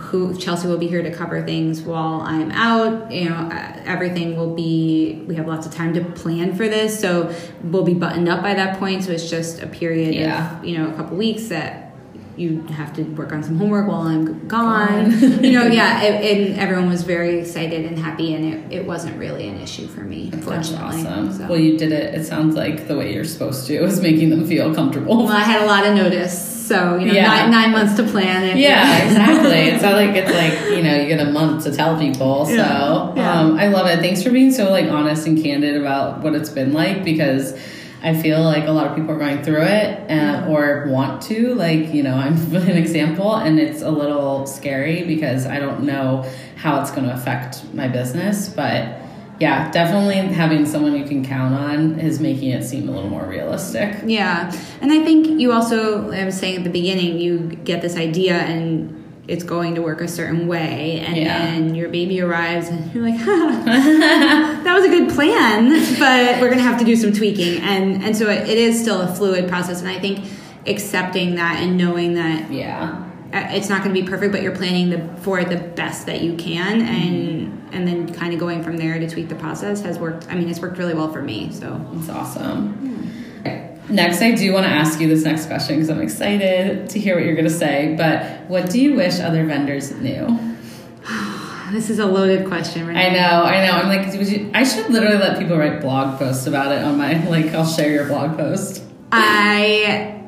who 0.00 0.36
Chelsea 0.36 0.66
will 0.66 0.78
be 0.78 0.88
here 0.88 1.02
to 1.02 1.10
cover 1.14 1.44
things 1.44 1.82
while 1.82 2.22
I'm 2.22 2.50
out. 2.52 3.12
You 3.12 3.28
know, 3.28 3.36
uh, 3.36 3.82
everything 3.84 4.36
will 4.36 4.54
be. 4.54 5.24
We 5.28 5.36
have 5.36 5.46
lots 5.46 5.66
of 5.66 5.74
time 5.74 5.92
to 5.94 6.04
plan 6.04 6.56
for 6.56 6.66
this, 6.66 6.98
so 6.98 7.34
we'll 7.62 7.84
be 7.84 7.94
buttoned 7.94 8.28
up 8.28 8.42
by 8.42 8.54
that 8.54 8.78
point. 8.78 9.04
So 9.04 9.12
it's 9.12 9.28
just 9.28 9.62
a 9.62 9.66
period 9.66 10.14
yeah. 10.14 10.58
of 10.58 10.64
you 10.64 10.78
know 10.78 10.90
a 10.90 10.94
couple 10.94 11.16
weeks 11.16 11.48
that 11.48 11.89
you 12.36 12.62
have 12.68 12.94
to 12.94 13.02
work 13.02 13.32
on 13.32 13.42
some 13.42 13.58
homework 13.58 13.88
while 13.88 14.02
I'm 14.02 14.46
gone. 14.48 15.10
you 15.20 15.52
know, 15.52 15.66
yeah, 15.72 16.02
it, 16.02 16.48
and 16.48 16.58
everyone 16.58 16.88
was 16.88 17.02
very 17.02 17.40
excited 17.40 17.84
and 17.84 17.98
happy, 17.98 18.34
and 18.34 18.44
it, 18.44 18.80
it 18.80 18.86
wasn't 18.86 19.18
really 19.18 19.48
an 19.48 19.60
issue 19.60 19.86
for 19.86 20.00
me. 20.00 20.30
That's 20.32 20.72
awesome. 20.72 21.32
So. 21.32 21.46
Well, 21.46 21.58
you 21.58 21.78
did 21.78 21.92
it. 21.92 22.14
It 22.14 22.24
sounds 22.24 22.56
like 22.56 22.88
the 22.88 22.96
way 22.96 23.14
you're 23.14 23.24
supposed 23.24 23.66
to. 23.66 23.74
It 23.74 23.82
was 23.82 24.00
making 24.00 24.30
them 24.30 24.46
feel 24.46 24.74
comfortable. 24.74 25.24
Well, 25.24 25.28
I 25.28 25.40
had 25.40 25.62
a 25.62 25.66
lot 25.66 25.86
of 25.86 25.94
notice 25.94 26.60
so, 26.70 26.96
you 26.98 27.06
know, 27.06 27.14
yeah. 27.14 27.26
nine, 27.26 27.50
nine, 27.50 27.72
months 27.72 27.96
to 27.96 28.04
plan 28.04 28.44
it. 28.44 28.56
Yeah, 28.56 28.98
exactly. 29.04 29.50
it's 29.50 29.82
not 29.82 29.94
like 29.94 30.10
it's 30.10 30.30
like, 30.30 30.70
you 30.70 30.84
know, 30.84 30.94
you 30.94 31.08
get 31.08 31.18
a 31.18 31.32
month 31.32 31.64
to 31.64 31.74
tell 31.74 31.98
people. 31.98 32.46
So 32.46 32.52
yeah. 32.52 33.14
Yeah. 33.16 33.40
Um, 33.40 33.58
I 33.58 33.66
love 33.66 33.88
it. 33.88 33.98
Thanks 33.98 34.22
for 34.22 34.30
being 34.30 34.52
so 34.52 34.70
like 34.70 34.86
honest 34.86 35.26
and 35.26 35.42
candid 35.42 35.76
about 35.76 36.20
what 36.20 36.36
it's 36.36 36.48
been 36.48 36.72
like 36.72 37.02
because 37.02 37.58
I 38.02 38.20
feel 38.20 38.42
like 38.42 38.66
a 38.66 38.72
lot 38.72 38.86
of 38.86 38.96
people 38.96 39.12
are 39.12 39.18
going 39.18 39.42
through 39.42 39.62
it 39.62 40.10
uh, 40.10 40.46
or 40.48 40.86
want 40.88 41.22
to. 41.22 41.54
Like, 41.54 41.92
you 41.92 42.02
know, 42.02 42.14
I'm 42.16 42.36
an 42.54 42.70
example 42.70 43.34
and 43.34 43.58
it's 43.58 43.82
a 43.82 43.90
little 43.90 44.46
scary 44.46 45.04
because 45.04 45.46
I 45.46 45.58
don't 45.58 45.84
know 45.84 46.30
how 46.56 46.80
it's 46.80 46.90
going 46.90 47.06
to 47.06 47.14
affect 47.14 47.72
my 47.74 47.88
business. 47.88 48.48
But 48.48 49.00
yeah, 49.38 49.70
definitely 49.70 50.16
having 50.16 50.66
someone 50.66 50.96
you 50.96 51.04
can 51.04 51.24
count 51.24 51.54
on 51.54 51.98
is 51.98 52.20
making 52.20 52.50
it 52.50 52.62
seem 52.62 52.88
a 52.88 52.92
little 52.92 53.08
more 53.08 53.24
realistic. 53.24 53.96
Yeah. 54.04 54.54
And 54.82 54.92
I 54.92 55.02
think 55.02 55.40
you 55.40 55.52
also, 55.52 56.10
I 56.10 56.24
was 56.24 56.38
saying 56.38 56.58
at 56.58 56.64
the 56.64 56.70
beginning, 56.70 57.18
you 57.18 57.38
get 57.64 57.80
this 57.80 57.96
idea 57.96 58.34
and 58.34 58.99
it's 59.30 59.44
going 59.44 59.74
to 59.74 59.82
work 59.82 60.00
a 60.00 60.08
certain 60.08 60.46
way 60.46 61.00
and 61.00 61.16
yeah. 61.16 61.38
then 61.38 61.74
your 61.74 61.88
baby 61.88 62.20
arrives 62.20 62.68
and 62.68 62.92
you're 62.92 63.08
like 63.08 63.18
that 63.24 64.74
was 64.74 64.84
a 64.84 64.88
good 64.88 65.08
plan 65.10 65.70
but 65.98 66.40
we're 66.40 66.48
going 66.48 66.58
to 66.58 66.64
have 66.64 66.78
to 66.78 66.84
do 66.84 66.96
some 66.96 67.12
tweaking 67.12 67.62
and 67.62 68.02
and 68.02 68.16
so 68.16 68.28
it, 68.28 68.48
it 68.48 68.58
is 68.58 68.80
still 68.80 69.00
a 69.00 69.14
fluid 69.14 69.48
process 69.48 69.80
and 69.80 69.88
i 69.88 69.98
think 69.98 70.24
accepting 70.66 71.36
that 71.36 71.62
and 71.62 71.76
knowing 71.76 72.14
that 72.14 72.50
yeah 72.50 73.06
it's 73.32 73.68
not 73.68 73.84
going 73.84 73.94
to 73.94 74.02
be 74.02 74.06
perfect 74.06 74.32
but 74.32 74.42
you're 74.42 74.56
planning 74.56 74.90
the, 74.90 75.22
for 75.22 75.44
the 75.44 75.56
best 75.56 76.06
that 76.06 76.20
you 76.20 76.36
can 76.36 76.80
and 76.80 77.14
mm-hmm 77.14 77.60
and 77.72 77.86
then 77.86 78.12
kind 78.12 78.32
of 78.32 78.40
going 78.40 78.62
from 78.62 78.76
there 78.76 78.98
to 78.98 79.08
tweak 79.08 79.28
the 79.28 79.34
process 79.34 79.82
has 79.82 79.98
worked. 79.98 80.26
I 80.28 80.34
mean, 80.34 80.48
it's 80.48 80.60
worked 80.60 80.78
really 80.78 80.94
well 80.94 81.12
for 81.12 81.22
me. 81.22 81.52
So 81.52 81.80
it's 81.94 82.08
awesome. 82.08 83.12
Yeah. 83.44 83.69
Next, 83.90 84.22
I 84.22 84.32
do 84.32 84.52
want 84.52 84.66
to 84.66 84.70
ask 84.70 85.00
you 85.00 85.08
this 85.08 85.24
next 85.24 85.46
question 85.46 85.76
because 85.76 85.90
I'm 85.90 86.00
excited 86.00 86.88
to 86.90 87.00
hear 87.00 87.16
what 87.16 87.24
you're 87.24 87.34
going 87.34 87.48
to 87.48 87.50
say. 87.50 87.94
But 87.96 88.48
what 88.48 88.70
do 88.70 88.80
you 88.80 88.94
wish 88.94 89.18
other 89.18 89.44
vendors 89.44 89.90
knew? 89.92 90.56
this 91.72 91.90
is 91.90 91.98
a 91.98 92.06
loaded 92.06 92.46
question, 92.46 92.86
right? 92.86 92.96
I 92.96 93.08
know, 93.10 93.42
I 93.42 93.66
know. 93.66 93.72
I'm 93.72 93.88
like, 93.88 94.14
you, 94.14 94.50
I 94.54 94.64
should 94.64 94.90
literally 94.90 95.18
let 95.18 95.38
people 95.38 95.56
write 95.56 95.80
blog 95.80 96.18
posts 96.18 96.46
about 96.46 96.72
it 96.72 96.82
on 96.84 96.98
my 96.98 97.24
like. 97.28 97.46
I'll 97.46 97.66
share 97.66 97.90
your 97.90 98.06
blog 98.06 98.36
post. 98.36 98.84
I 99.12 100.22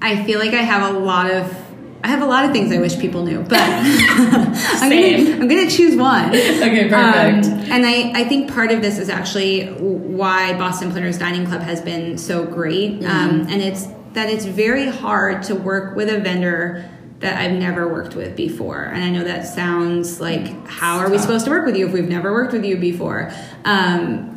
I 0.00 0.24
feel 0.24 0.38
like 0.38 0.52
I 0.52 0.62
have 0.62 0.94
a 0.94 0.98
lot 0.98 1.30
of 1.30 1.65
I 2.06 2.10
have 2.10 2.22
a 2.22 2.26
lot 2.26 2.44
of 2.44 2.52
things 2.52 2.70
I 2.70 2.78
wish 2.78 3.00
people 3.00 3.24
knew, 3.24 3.42
but 3.42 3.58
I'm 3.60 4.90
gonna 4.90 5.42
I'm 5.42 5.48
gonna 5.48 5.68
choose 5.68 5.96
one. 5.96 6.28
Okay, 6.28 6.88
perfect. 6.88 7.46
Um, 7.46 7.52
and 7.72 7.84
I 7.84 8.12
I 8.14 8.24
think 8.28 8.48
part 8.52 8.70
of 8.70 8.80
this 8.80 9.00
is 9.00 9.08
actually 9.08 9.66
why 9.66 10.56
Boston 10.56 10.92
Planners 10.92 11.18
Dining 11.18 11.44
Club 11.46 11.62
has 11.62 11.80
been 11.80 12.16
so 12.16 12.44
great, 12.44 13.00
mm-hmm. 13.00 13.10
um, 13.10 13.40
and 13.48 13.60
it's 13.60 13.88
that 14.12 14.30
it's 14.30 14.44
very 14.44 14.86
hard 14.86 15.42
to 15.42 15.56
work 15.56 15.96
with 15.96 16.08
a 16.08 16.20
vendor 16.20 16.88
that 17.18 17.40
I've 17.40 17.58
never 17.58 17.88
worked 17.88 18.14
with 18.14 18.36
before. 18.36 18.84
And 18.84 19.02
I 19.02 19.10
know 19.10 19.24
that 19.24 19.44
sounds 19.44 20.20
like 20.20 20.64
how 20.68 20.98
are 20.98 21.10
we 21.10 21.18
supposed 21.18 21.44
to 21.46 21.50
work 21.50 21.66
with 21.66 21.76
you 21.76 21.88
if 21.88 21.92
we've 21.92 22.08
never 22.08 22.32
worked 22.32 22.52
with 22.52 22.64
you 22.64 22.76
before? 22.76 23.32
Um, 23.64 24.35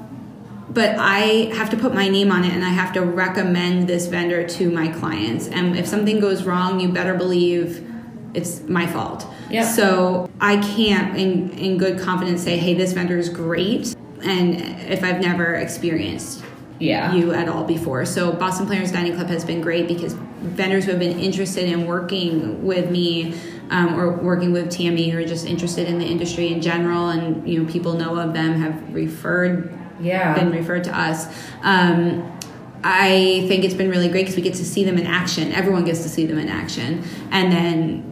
but 0.70 0.96
I 0.98 1.52
have 1.56 1.70
to 1.72 1.78
put 1.78 1.94
my 1.94 2.08
name 2.10 2.32
on 2.32 2.44
it 2.44 2.54
and 2.54 2.64
I 2.64 2.70
have 2.70 2.94
to 2.94 3.02
recommend 3.02 3.88
this 3.88 4.08
vendor 4.08 4.48
to 4.48 4.70
my 4.70 4.88
clients. 4.88 5.48
And 5.48 5.76
if 5.78 5.88
something 5.88 6.20
goes 6.20 6.44
wrong, 6.44 6.80
you 6.80 6.90
better 6.90 7.16
believe 7.16 7.86
it's 8.36 8.62
my 8.62 8.86
fault. 8.86 9.26
Yeah. 9.50 9.66
So 9.66 10.30
I 10.40 10.58
can't, 10.58 11.18
in, 11.18 11.50
in 11.58 11.78
good 11.78 12.00
confidence, 12.00 12.44
say, 12.44 12.58
hey, 12.58 12.76
this 12.76 12.94
vendor 12.94 13.18
is 13.18 13.30
great. 13.30 13.96
And 14.22 14.56
if 14.92 15.04
I've 15.04 15.22
never 15.22 15.56
experienced 15.56 16.44
Yeah. 16.78 17.14
you 17.14 17.34
at 17.34 17.50
all 17.50 17.64
before. 17.64 18.06
So 18.06 18.32
Boston 18.32 18.68
Planners 18.68 18.92
Dining 18.92 19.16
Club 19.16 19.28
has 19.28 19.44
been 19.44 19.62
great 19.62 19.88
because 19.88 20.14
vendors 20.14 20.86
who 20.86 20.92
have 20.92 21.00
been 21.00 21.18
interested 21.20 21.68
in 21.68 21.88
working 21.88 22.64
with 22.64 22.92
me 22.92 23.34
um, 23.72 24.00
or 24.00 24.12
working 24.18 24.52
with 24.52 24.70
Tammy 24.70 25.12
or 25.14 25.26
just 25.26 25.46
interested 25.46 25.88
in 25.88 25.98
the 26.00 26.06
industry 26.06 26.52
in 26.54 26.62
general 26.62 27.10
and 27.10 27.48
you 27.48 27.62
know 27.64 27.72
people 27.72 27.94
know 27.94 28.18
of 28.18 28.34
them 28.34 28.60
have 28.62 28.94
referred 28.94 29.79
Yeah. 30.02 30.34
been 30.36 30.52
referred 30.52 30.84
to 30.86 30.98
us. 30.98 31.28
Um, 31.64 32.32
I 32.84 33.44
think 33.48 33.66
it's 33.66 33.74
been 33.74 33.90
really 33.90 34.08
great 34.08 34.22
because 34.22 34.36
we 34.38 34.42
get 34.42 34.54
to 34.56 34.66
see 34.66 34.84
them 34.86 34.98
in 34.98 35.06
action. 35.06 35.52
Everyone 35.52 35.84
gets 35.84 36.02
to 36.04 36.10
see 36.10 36.26
them 36.26 36.38
in 36.38 36.48
action, 36.48 37.04
and 37.32 37.52
then 37.52 38.06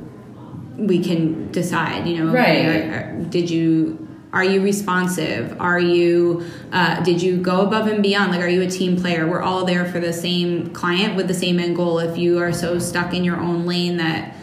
we 0.77 0.99
can 0.99 1.51
decide. 1.51 2.05
You 2.07 2.17
know, 2.25 2.29
okay, 2.31 2.67
Right. 2.67 2.89
are- 2.89 2.93
are- 3.21 3.23
did 3.29 3.49
you? 3.49 4.03
Are 4.33 4.43
you 4.43 4.61
responsive? 4.61 5.55
Are 5.59 5.79
you? 5.79 6.43
Uh, 6.73 7.01
did 7.01 7.21
you 7.21 7.37
go 7.37 7.61
above 7.61 7.87
and 7.87 8.03
beyond? 8.03 8.31
Like, 8.33 8.41
are 8.41 8.49
you 8.49 8.61
a 8.61 8.67
team 8.67 8.97
player? 8.97 9.25
We're 9.25 9.41
all 9.41 9.63
there 9.65 9.85
for 9.85 10.01
the 10.01 10.11
same 10.11 10.67
client 10.71 11.15
with 11.15 11.29
the 11.29 11.33
same 11.33 11.59
end 11.59 11.77
goal. 11.77 11.99
If 11.99 12.17
you 12.17 12.37
are 12.39 12.51
so 12.51 12.77
stuck 12.77 13.13
in 13.13 13.23
your 13.23 13.37
own 13.39 13.65
lane 13.65 13.95
that 13.97 14.35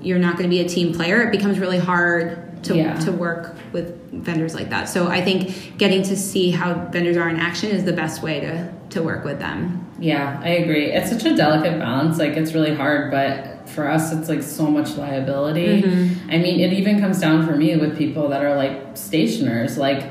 you're 0.00 0.20
not 0.20 0.38
going 0.38 0.48
to 0.48 0.54
be 0.56 0.60
a 0.60 0.68
team 0.68 0.94
player, 0.94 1.20
it 1.22 1.32
becomes 1.32 1.58
really 1.58 1.78
hard 1.78 2.38
to 2.64 2.76
Yeah. 2.76 2.94
to 3.00 3.12
work 3.12 3.54
with 3.72 3.94
vendors 4.12 4.54
like 4.54 4.70
that. 4.70 4.88
So 4.88 5.08
I 5.08 5.20
think 5.22 5.78
getting 5.78 6.02
to 6.04 6.16
see 6.16 6.50
how 6.50 6.88
vendors 6.90 7.16
are 7.16 7.28
in 7.28 7.36
action 7.36 7.70
is 7.70 7.84
the 7.84 7.92
best 7.92 8.22
way 8.22 8.40
to 8.40 8.68
to 8.90 9.02
work 9.02 9.24
with 9.24 9.38
them. 9.38 9.86
Yeah, 9.98 10.40
I 10.42 10.50
agree. 10.50 10.86
It's 10.92 11.10
such 11.10 11.24
a 11.24 11.34
delicate 11.36 11.78
balance. 11.78 12.18
Like 12.18 12.36
it's 12.36 12.52
really 12.52 12.74
hard, 12.74 13.10
but 13.10 13.68
for 13.68 13.88
us, 13.88 14.12
it's 14.12 14.28
like 14.28 14.42
so 14.42 14.66
much 14.70 14.96
liability. 14.96 15.82
Mm-hmm. 15.82 16.30
I 16.30 16.38
mean, 16.38 16.60
it 16.60 16.72
even 16.72 17.00
comes 17.00 17.20
down 17.20 17.46
for 17.46 17.56
me 17.56 17.76
with 17.76 17.96
people 17.96 18.28
that 18.28 18.44
are 18.44 18.56
like 18.56 18.96
stationers. 18.96 19.78
Like, 19.78 20.04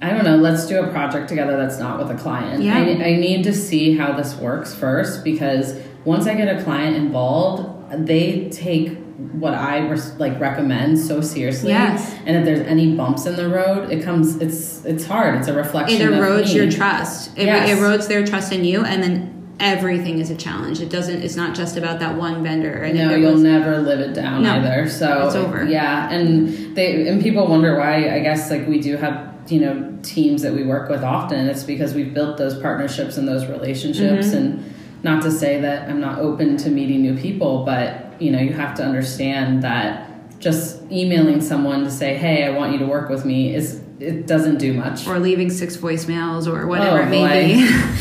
I 0.00 0.10
don't 0.10 0.24
know. 0.24 0.36
Let's 0.36 0.66
do 0.66 0.80
a 0.82 0.88
project 0.88 1.28
together 1.28 1.56
that's 1.56 1.78
not 1.78 1.98
with 1.98 2.10
a 2.10 2.20
client. 2.20 2.62
Yeah. 2.62 2.78
I, 2.78 2.80
I 2.80 3.16
need 3.16 3.44
to 3.44 3.52
see 3.52 3.96
how 3.96 4.12
this 4.12 4.36
works 4.36 4.74
first 4.74 5.24
because 5.24 5.78
once 6.04 6.26
I 6.26 6.34
get 6.34 6.48
a 6.48 6.62
client 6.62 6.96
involved, 6.96 8.06
they 8.06 8.48
take 8.50 8.98
what 9.18 9.52
I 9.52 9.80
like 10.18 10.38
recommend 10.40 10.98
so 10.98 11.20
seriously. 11.20 11.70
Yes. 11.70 12.14
And 12.24 12.36
if 12.36 12.44
there's 12.44 12.60
any 12.60 12.94
bumps 12.94 13.26
in 13.26 13.34
the 13.36 13.48
road, 13.48 13.90
it 13.90 14.04
comes. 14.04 14.36
It's 14.36 14.84
it's 14.84 15.04
hard. 15.06 15.34
It's 15.38 15.48
a 15.48 15.52
It 15.52 15.56
reflection. 15.56 16.02
of 16.08 16.14
erodes 16.14 16.54
your 16.54 16.70
trust. 16.70 17.36
It 17.36 17.46
Yes. 17.46 17.68
erodes 17.78 18.06
their 18.08 18.24
trust 18.24 18.52
in 18.52 18.64
you, 18.64 18.84
and 18.84 19.02
then 19.02 19.34
everything 19.58 20.20
is 20.20 20.30
a 20.30 20.36
challenge. 20.36 20.80
It 20.80 20.88
doesn't. 20.88 21.22
It's 21.22 21.34
not 21.36 21.56
just 21.56 21.76
about 21.76 21.98
that 21.98 22.16
one 22.16 22.44
vendor. 22.44 22.72
And 22.74 22.96
No, 22.96 23.14
you'll 23.16 23.32
was- 23.32 23.42
never 23.42 23.78
live 23.78 23.98
it 23.98 24.14
down 24.14 24.44
No, 24.44 24.52
either. 24.52 24.88
So 24.88 25.26
it's 25.26 25.34
over. 25.34 25.64
Yeah, 25.64 26.08
and 26.10 26.76
they 26.76 27.08
and 27.08 27.20
people 27.20 27.46
wonder 27.48 27.76
why. 27.76 28.10
I 28.14 28.20
guess 28.20 28.50
like 28.52 28.68
we 28.68 28.80
do 28.80 28.96
have 28.96 29.18
you 29.48 29.60
know 29.60 29.84
teams 30.02 30.42
that 30.42 30.54
we 30.54 30.62
work 30.62 30.88
with 30.88 31.02
often. 31.02 31.48
It's 31.48 31.64
because 31.64 31.92
we've 31.92 32.14
built 32.14 32.36
those 32.38 32.56
partnerships 32.60 33.16
and 33.16 33.26
those 33.26 33.46
relationships. 33.46 34.28
Mm-hmm. 34.28 34.36
And 34.36 34.64
not 35.02 35.22
to 35.22 35.30
say 35.32 35.60
that 35.60 35.88
I'm 35.88 36.00
not 36.00 36.20
open 36.20 36.56
to 36.58 36.70
meeting 36.70 37.02
new 37.02 37.16
people, 37.16 37.64
but 37.64 38.04
you 38.18 38.30
know 38.30 38.38
you 38.40 38.52
have 38.52 38.74
to 38.76 38.84
understand 38.84 39.62
that 39.62 40.10
just 40.40 40.80
emailing 40.90 41.40
someone 41.40 41.84
to 41.84 41.90
say, 41.90 42.14
"Hey, 42.16 42.44
I 42.44 42.50
want 42.50 42.72
you 42.72 42.78
to 42.80 42.86
work 42.86 43.08
with 43.10 43.24
me," 43.24 43.54
is 43.54 43.80
it 44.00 44.26
doesn't 44.28 44.58
do 44.58 44.74
much. 44.74 45.06
or 45.08 45.18
leaving 45.18 45.50
six 45.50 45.76
voicemails 45.76 46.46
or 46.46 46.66
whatever 46.68 47.00
Oh, 47.00 47.02
it 47.02 47.08
may 47.10 47.54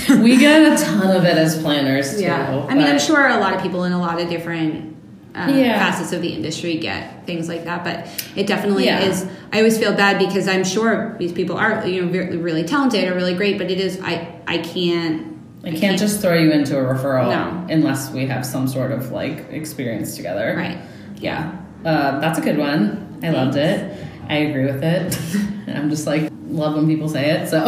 boy. 0.07 0.15
be. 0.15 0.21
we 0.21 0.37
get 0.37 0.61
a 0.79 0.83
ton 0.83 1.15
of 1.15 1.25
it 1.25 1.37
as 1.37 1.57
planners 1.59 2.15
too. 2.17 2.21
Yeah, 2.23 2.65
I 2.69 2.75
mean, 2.75 2.85
I'm 2.85 2.99
sure 2.99 3.27
a 3.27 3.37
lot 3.39 3.55
of 3.55 3.61
people 3.63 3.83
in 3.85 3.91
a 3.93 3.99
lot 3.99 4.21
of 4.21 4.29
different 4.29 4.95
uh, 5.35 5.51
Yeah. 5.53 5.77
facets 5.79 6.13
of 6.13 6.21
the 6.21 6.29
industry 6.29 6.77
get 6.77 7.25
things 7.27 7.47
like 7.47 7.65
that, 7.65 7.83
but 7.83 8.07
it 8.35 8.45
definitely 8.47 8.85
Yeah. 8.85 9.01
is. 9.01 9.25
I 9.53 9.57
always 9.57 9.77
feel 9.77 9.93
bad 9.93 10.17
because 10.19 10.47
I'm 10.47 10.63
sure 10.63 11.15
these 11.19 11.31
people 11.31 11.57
are, 11.57 11.85
you 11.87 12.03
know, 12.05 12.11
really 12.39 12.63
talented 12.63 13.07
or 13.07 13.13
really 13.15 13.33
great, 13.35 13.57
but 13.57 13.69
it 13.71 13.79
is. 13.79 13.99
I 14.03 14.27
I 14.47 14.59
can't. 14.59 15.36
I 15.63 15.71
can't 15.71 15.99
just 15.99 16.21
throw 16.21 16.33
you 16.35 16.51
into 16.51 16.77
a 16.77 16.81
referral 16.83 17.29
No. 17.29 17.73
unless 17.73 18.11
we 18.11 18.25
have 18.27 18.45
some 18.45 18.67
sort 18.67 18.91
of 18.91 19.11
like 19.11 19.51
experience 19.51 20.15
together. 20.15 20.53
Right. 20.57 20.77
Yeah. 21.17 21.57
Uh, 21.83 22.19
that's 22.19 22.39
a 22.39 22.41
good 22.41 22.57
one. 22.57 23.19
I 23.23 23.29
loved 23.31 23.57
it. 23.57 23.97
I 24.29 24.35
agree 24.37 24.65
with 24.65 24.83
it. 24.83 25.17
I'm 25.75 25.89
just 25.89 26.05
like 26.07 26.31
love 26.47 26.75
when 26.75 26.87
people 26.87 27.09
say 27.09 27.29
it. 27.31 27.49
So, 27.49 27.57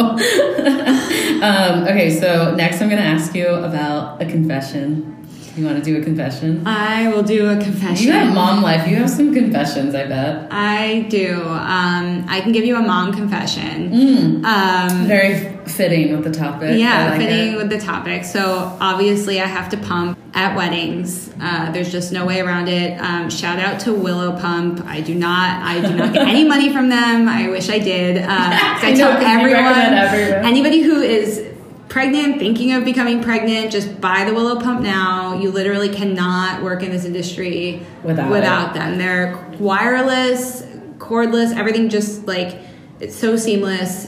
um, 1.42 1.84
okay. 1.84 2.10
So 2.18 2.54
next, 2.54 2.80
I'm 2.80 2.88
going 2.88 3.02
to 3.02 3.08
ask 3.08 3.34
you 3.34 3.48
about 3.48 4.22
a 4.22 4.26
confession. 4.26 5.16
You 5.56 5.66
want 5.66 5.78
to 5.78 5.84
do 5.84 6.00
a 6.00 6.04
confession? 6.04 6.66
I 6.66 7.08
will 7.08 7.24
do 7.24 7.48
a 7.50 7.56
confession. 7.60 8.06
You 8.06 8.12
have 8.12 8.32
mom 8.32 8.62
life. 8.62 8.88
You 8.88 8.96
have 8.96 9.10
some 9.10 9.34
confessions. 9.34 9.94
I 9.94 10.06
bet. 10.06 10.46
I 10.50 11.06
do. 11.10 11.42
Um, 11.42 12.24
I 12.28 12.40
can 12.40 12.52
give 12.52 12.64
you 12.64 12.76
a 12.76 12.82
mom 12.82 13.12
confession. 13.12 13.90
Mm, 13.90 14.44
Um, 14.44 15.06
very 15.06 15.56
fitting 15.74 16.12
with 16.12 16.24
the 16.24 16.30
topic. 16.30 16.78
yeah, 16.78 17.10
like 17.10 17.20
fitting 17.20 17.54
it. 17.54 17.56
with 17.56 17.70
the 17.70 17.78
topic. 17.78 18.24
So 18.24 18.76
obviously, 18.80 19.40
I 19.40 19.46
have 19.46 19.68
to 19.70 19.76
pump 19.76 20.18
at 20.34 20.56
weddings. 20.56 21.30
Uh, 21.40 21.70
there's 21.72 21.90
just 21.90 22.12
no 22.12 22.24
way 22.26 22.40
around 22.40 22.68
it. 22.68 22.98
Um, 23.00 23.30
shout 23.30 23.58
out 23.58 23.80
to 23.80 23.92
Willow 23.92 24.38
Pump. 24.38 24.84
I 24.86 25.00
do 25.00 25.14
not. 25.14 25.62
I 25.62 25.80
do 25.80 25.94
not 25.94 26.12
get 26.12 26.26
any 26.28 26.44
money 26.46 26.72
from 26.72 26.88
them. 26.88 27.28
I 27.28 27.48
wish 27.48 27.68
I 27.68 27.78
did. 27.78 28.18
Uh, 28.18 28.26
'cause 28.26 28.28
I, 28.84 28.90
I 28.90 28.94
tell 28.94 29.12
everyone, 29.12 29.64
everyone. 29.74 30.44
anybody 30.44 30.80
who 30.82 31.00
is 31.00 31.46
pregnant, 31.88 32.38
thinking 32.38 32.72
of 32.72 32.84
becoming 32.84 33.20
pregnant, 33.22 33.72
just 33.72 34.00
buy 34.00 34.24
the 34.24 34.32
Willow 34.32 34.60
Pump 34.60 34.80
now. 34.82 35.38
You 35.40 35.50
literally 35.50 35.88
cannot 35.88 36.62
work 36.62 36.82
in 36.84 36.90
this 36.92 37.04
industry 37.04 37.84
Without 38.04 38.30
without 38.30 38.74
them. 38.74 38.96
They're 38.98 39.36
wireless, 39.58 40.62
cordless, 40.98 41.56
everything 41.56 41.88
just 41.88 42.26
like 42.26 42.58
it's 43.00 43.16
so 43.16 43.34
seamless 43.36 44.06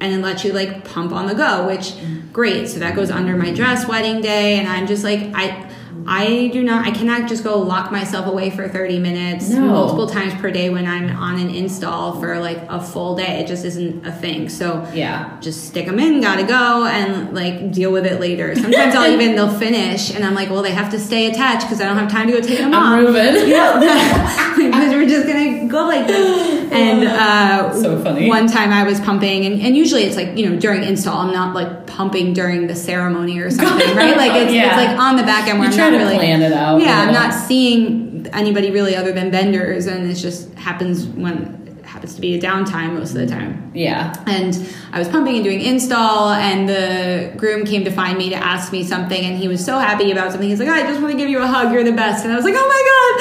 and 0.00 0.14
it 0.14 0.18
lets 0.18 0.44
you 0.44 0.52
like 0.52 0.84
pump 0.84 1.12
on 1.12 1.26
the 1.26 1.34
go, 1.34 1.66
which 1.66 1.94
great. 2.32 2.68
So 2.68 2.78
that 2.80 2.94
goes 2.94 3.10
under 3.10 3.36
my 3.36 3.52
dress 3.52 3.86
wedding 3.86 4.20
day 4.20 4.58
and 4.58 4.68
I'm 4.68 4.86
just 4.86 5.04
like 5.04 5.20
I 5.34 5.68
I 6.10 6.48
do 6.54 6.62
not 6.62 6.86
I 6.86 6.90
cannot 6.90 7.28
just 7.28 7.44
go 7.44 7.58
lock 7.58 7.92
myself 7.92 8.26
away 8.26 8.48
for 8.48 8.66
30 8.66 8.98
minutes 8.98 9.50
No. 9.50 9.60
multiple 9.60 10.06
times 10.08 10.32
per 10.34 10.50
day 10.50 10.70
when 10.70 10.86
I'm 10.86 11.14
on 11.14 11.38
an 11.38 11.50
install 11.50 12.18
for 12.18 12.38
like 12.38 12.58
a 12.70 12.80
full 12.80 13.14
day. 13.14 13.40
It 13.40 13.46
just 13.46 13.64
isn't 13.66 14.06
a 14.06 14.12
thing. 14.12 14.48
So 14.48 14.86
Yeah. 14.94 15.36
just 15.40 15.66
stick 15.66 15.84
them 15.86 15.98
in, 15.98 16.20
gotta 16.22 16.44
go, 16.44 16.86
and 16.86 17.34
like 17.34 17.72
deal 17.72 17.92
with 17.92 18.06
it 18.06 18.20
later. 18.20 18.54
Sometimes 18.54 18.94
I'll 18.94 19.12
even 19.12 19.36
they'll 19.36 19.50
finish, 19.50 20.14
and 20.14 20.24
I'm 20.24 20.34
like, 20.34 20.48
well, 20.50 20.62
they 20.62 20.72
have 20.72 20.90
to 20.92 20.98
stay 20.98 21.30
attached 21.30 21.66
because 21.66 21.80
I 21.82 21.84
don't 21.84 21.98
have 21.98 22.10
time 22.10 22.26
to 22.28 22.32
go 22.32 22.40
take 22.40 22.58
them 22.58 22.72
I'm 22.74 23.06
off. 23.06 23.14
moving. 23.14 23.34
because 24.56 24.92
we're 24.94 25.06
just 25.08 25.26
gonna 25.26 25.68
go 25.68 25.86
like 25.86 26.06
this. 26.06 26.72
And 26.72 27.04
uh, 27.06 27.74
So 27.74 28.02
funny. 28.02 28.28
One 28.28 28.46
time 28.46 28.72
I 28.72 28.84
was 28.84 28.98
pumping, 29.00 29.44
and, 29.46 29.60
and 29.60 29.76
usually 29.76 30.04
it's 30.04 30.16
like 30.16 30.36
you 30.38 30.48
know 30.48 30.56
during 30.58 30.82
install, 30.84 31.18
I'm 31.18 31.32
not 31.34 31.54
like 31.54 31.86
pumping 31.98 32.32
during 32.32 32.68
the 32.68 32.76
ceremony 32.76 33.40
or 33.40 33.50
something, 33.50 33.96
right? 33.96 34.16
Like 34.16 34.32
it's, 34.40 34.52
Yeah. 34.58 34.68
it's 34.68 34.76
like 34.88 34.96
on 34.98 35.16
the 35.16 35.24
back 35.24 35.48
end 35.48 35.58
where 35.58 35.68
You 35.68 35.82
I'm 35.82 35.92
not 35.92 35.98
really 35.98 36.16
plan 36.16 36.42
it 36.42 36.52
out. 36.52 36.80
Yeah, 36.80 37.00
I'm 37.02 37.12
not 37.12 37.34
seeing 37.34 38.24
anybody 38.32 38.70
really 38.70 38.94
other 38.94 39.10
than 39.12 39.32
vendors, 39.32 39.86
and 39.86 40.08
it 40.08 40.14
just 40.14 40.54
happens 40.54 41.06
when 41.06 41.34
it 41.80 41.84
happens 41.84 42.14
to 42.14 42.20
be 42.20 42.34
a 42.38 42.40
downtime 42.40 42.94
most 42.94 43.10
of 43.14 43.16
the 43.16 43.26
time. 43.26 43.72
Yeah. 43.74 44.14
And 44.28 44.54
I 44.92 44.98
was 45.00 45.08
pumping 45.08 45.34
and 45.36 45.44
doing 45.44 45.60
install, 45.60 46.30
and 46.30 46.68
the 46.68 47.32
groom 47.36 47.64
came 47.66 47.82
to 47.84 47.90
find 47.90 48.16
me 48.16 48.28
to 48.30 48.36
ask 48.36 48.70
me 48.70 48.84
something, 48.84 49.20
and 49.24 49.36
he 49.36 49.48
was 49.48 49.64
so 49.64 49.78
happy 49.80 50.12
about 50.12 50.30
something. 50.30 50.48
He's 50.48 50.60
like, 50.60 50.68
I 50.68 50.82
just 50.82 51.00
want 51.00 51.10
to 51.12 51.18
give 51.18 51.28
you 51.28 51.40
a 51.42 51.46
hug. 51.48 51.72
You're 51.72 51.82
the 51.84 51.92
best. 52.04 52.22
And 52.24 52.32
I 52.32 52.36
was 52.36 52.44
like, 52.44 52.54
Oh 52.56 52.68
my 52.76 52.82
God, 52.90 53.14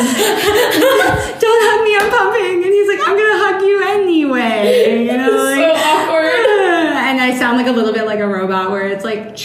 don't 1.42 1.62
hug 1.66 1.80
me. 1.84 1.92
I'm 2.00 2.10
pumping. 2.14 2.64
And 2.64 2.74
he's 2.78 2.88
like, 2.88 3.02
I'm 3.08 3.16
going 3.18 3.34
to 3.34 3.40
hug 3.46 3.58
you 3.70 3.78
anyway. 3.98 5.06
You 5.08 5.18
know, 5.18 5.30
so 5.56 5.72
awkward. 5.74 6.47
I 7.28 7.38
sound 7.38 7.58
like 7.58 7.68
a 7.68 7.72
little 7.72 7.94
bit 7.94 8.06
like 8.06 8.20
a 8.20 8.28
robot 8.28 8.72
where 8.72 8.88
it's 8.88 9.04
like, 9.04 9.38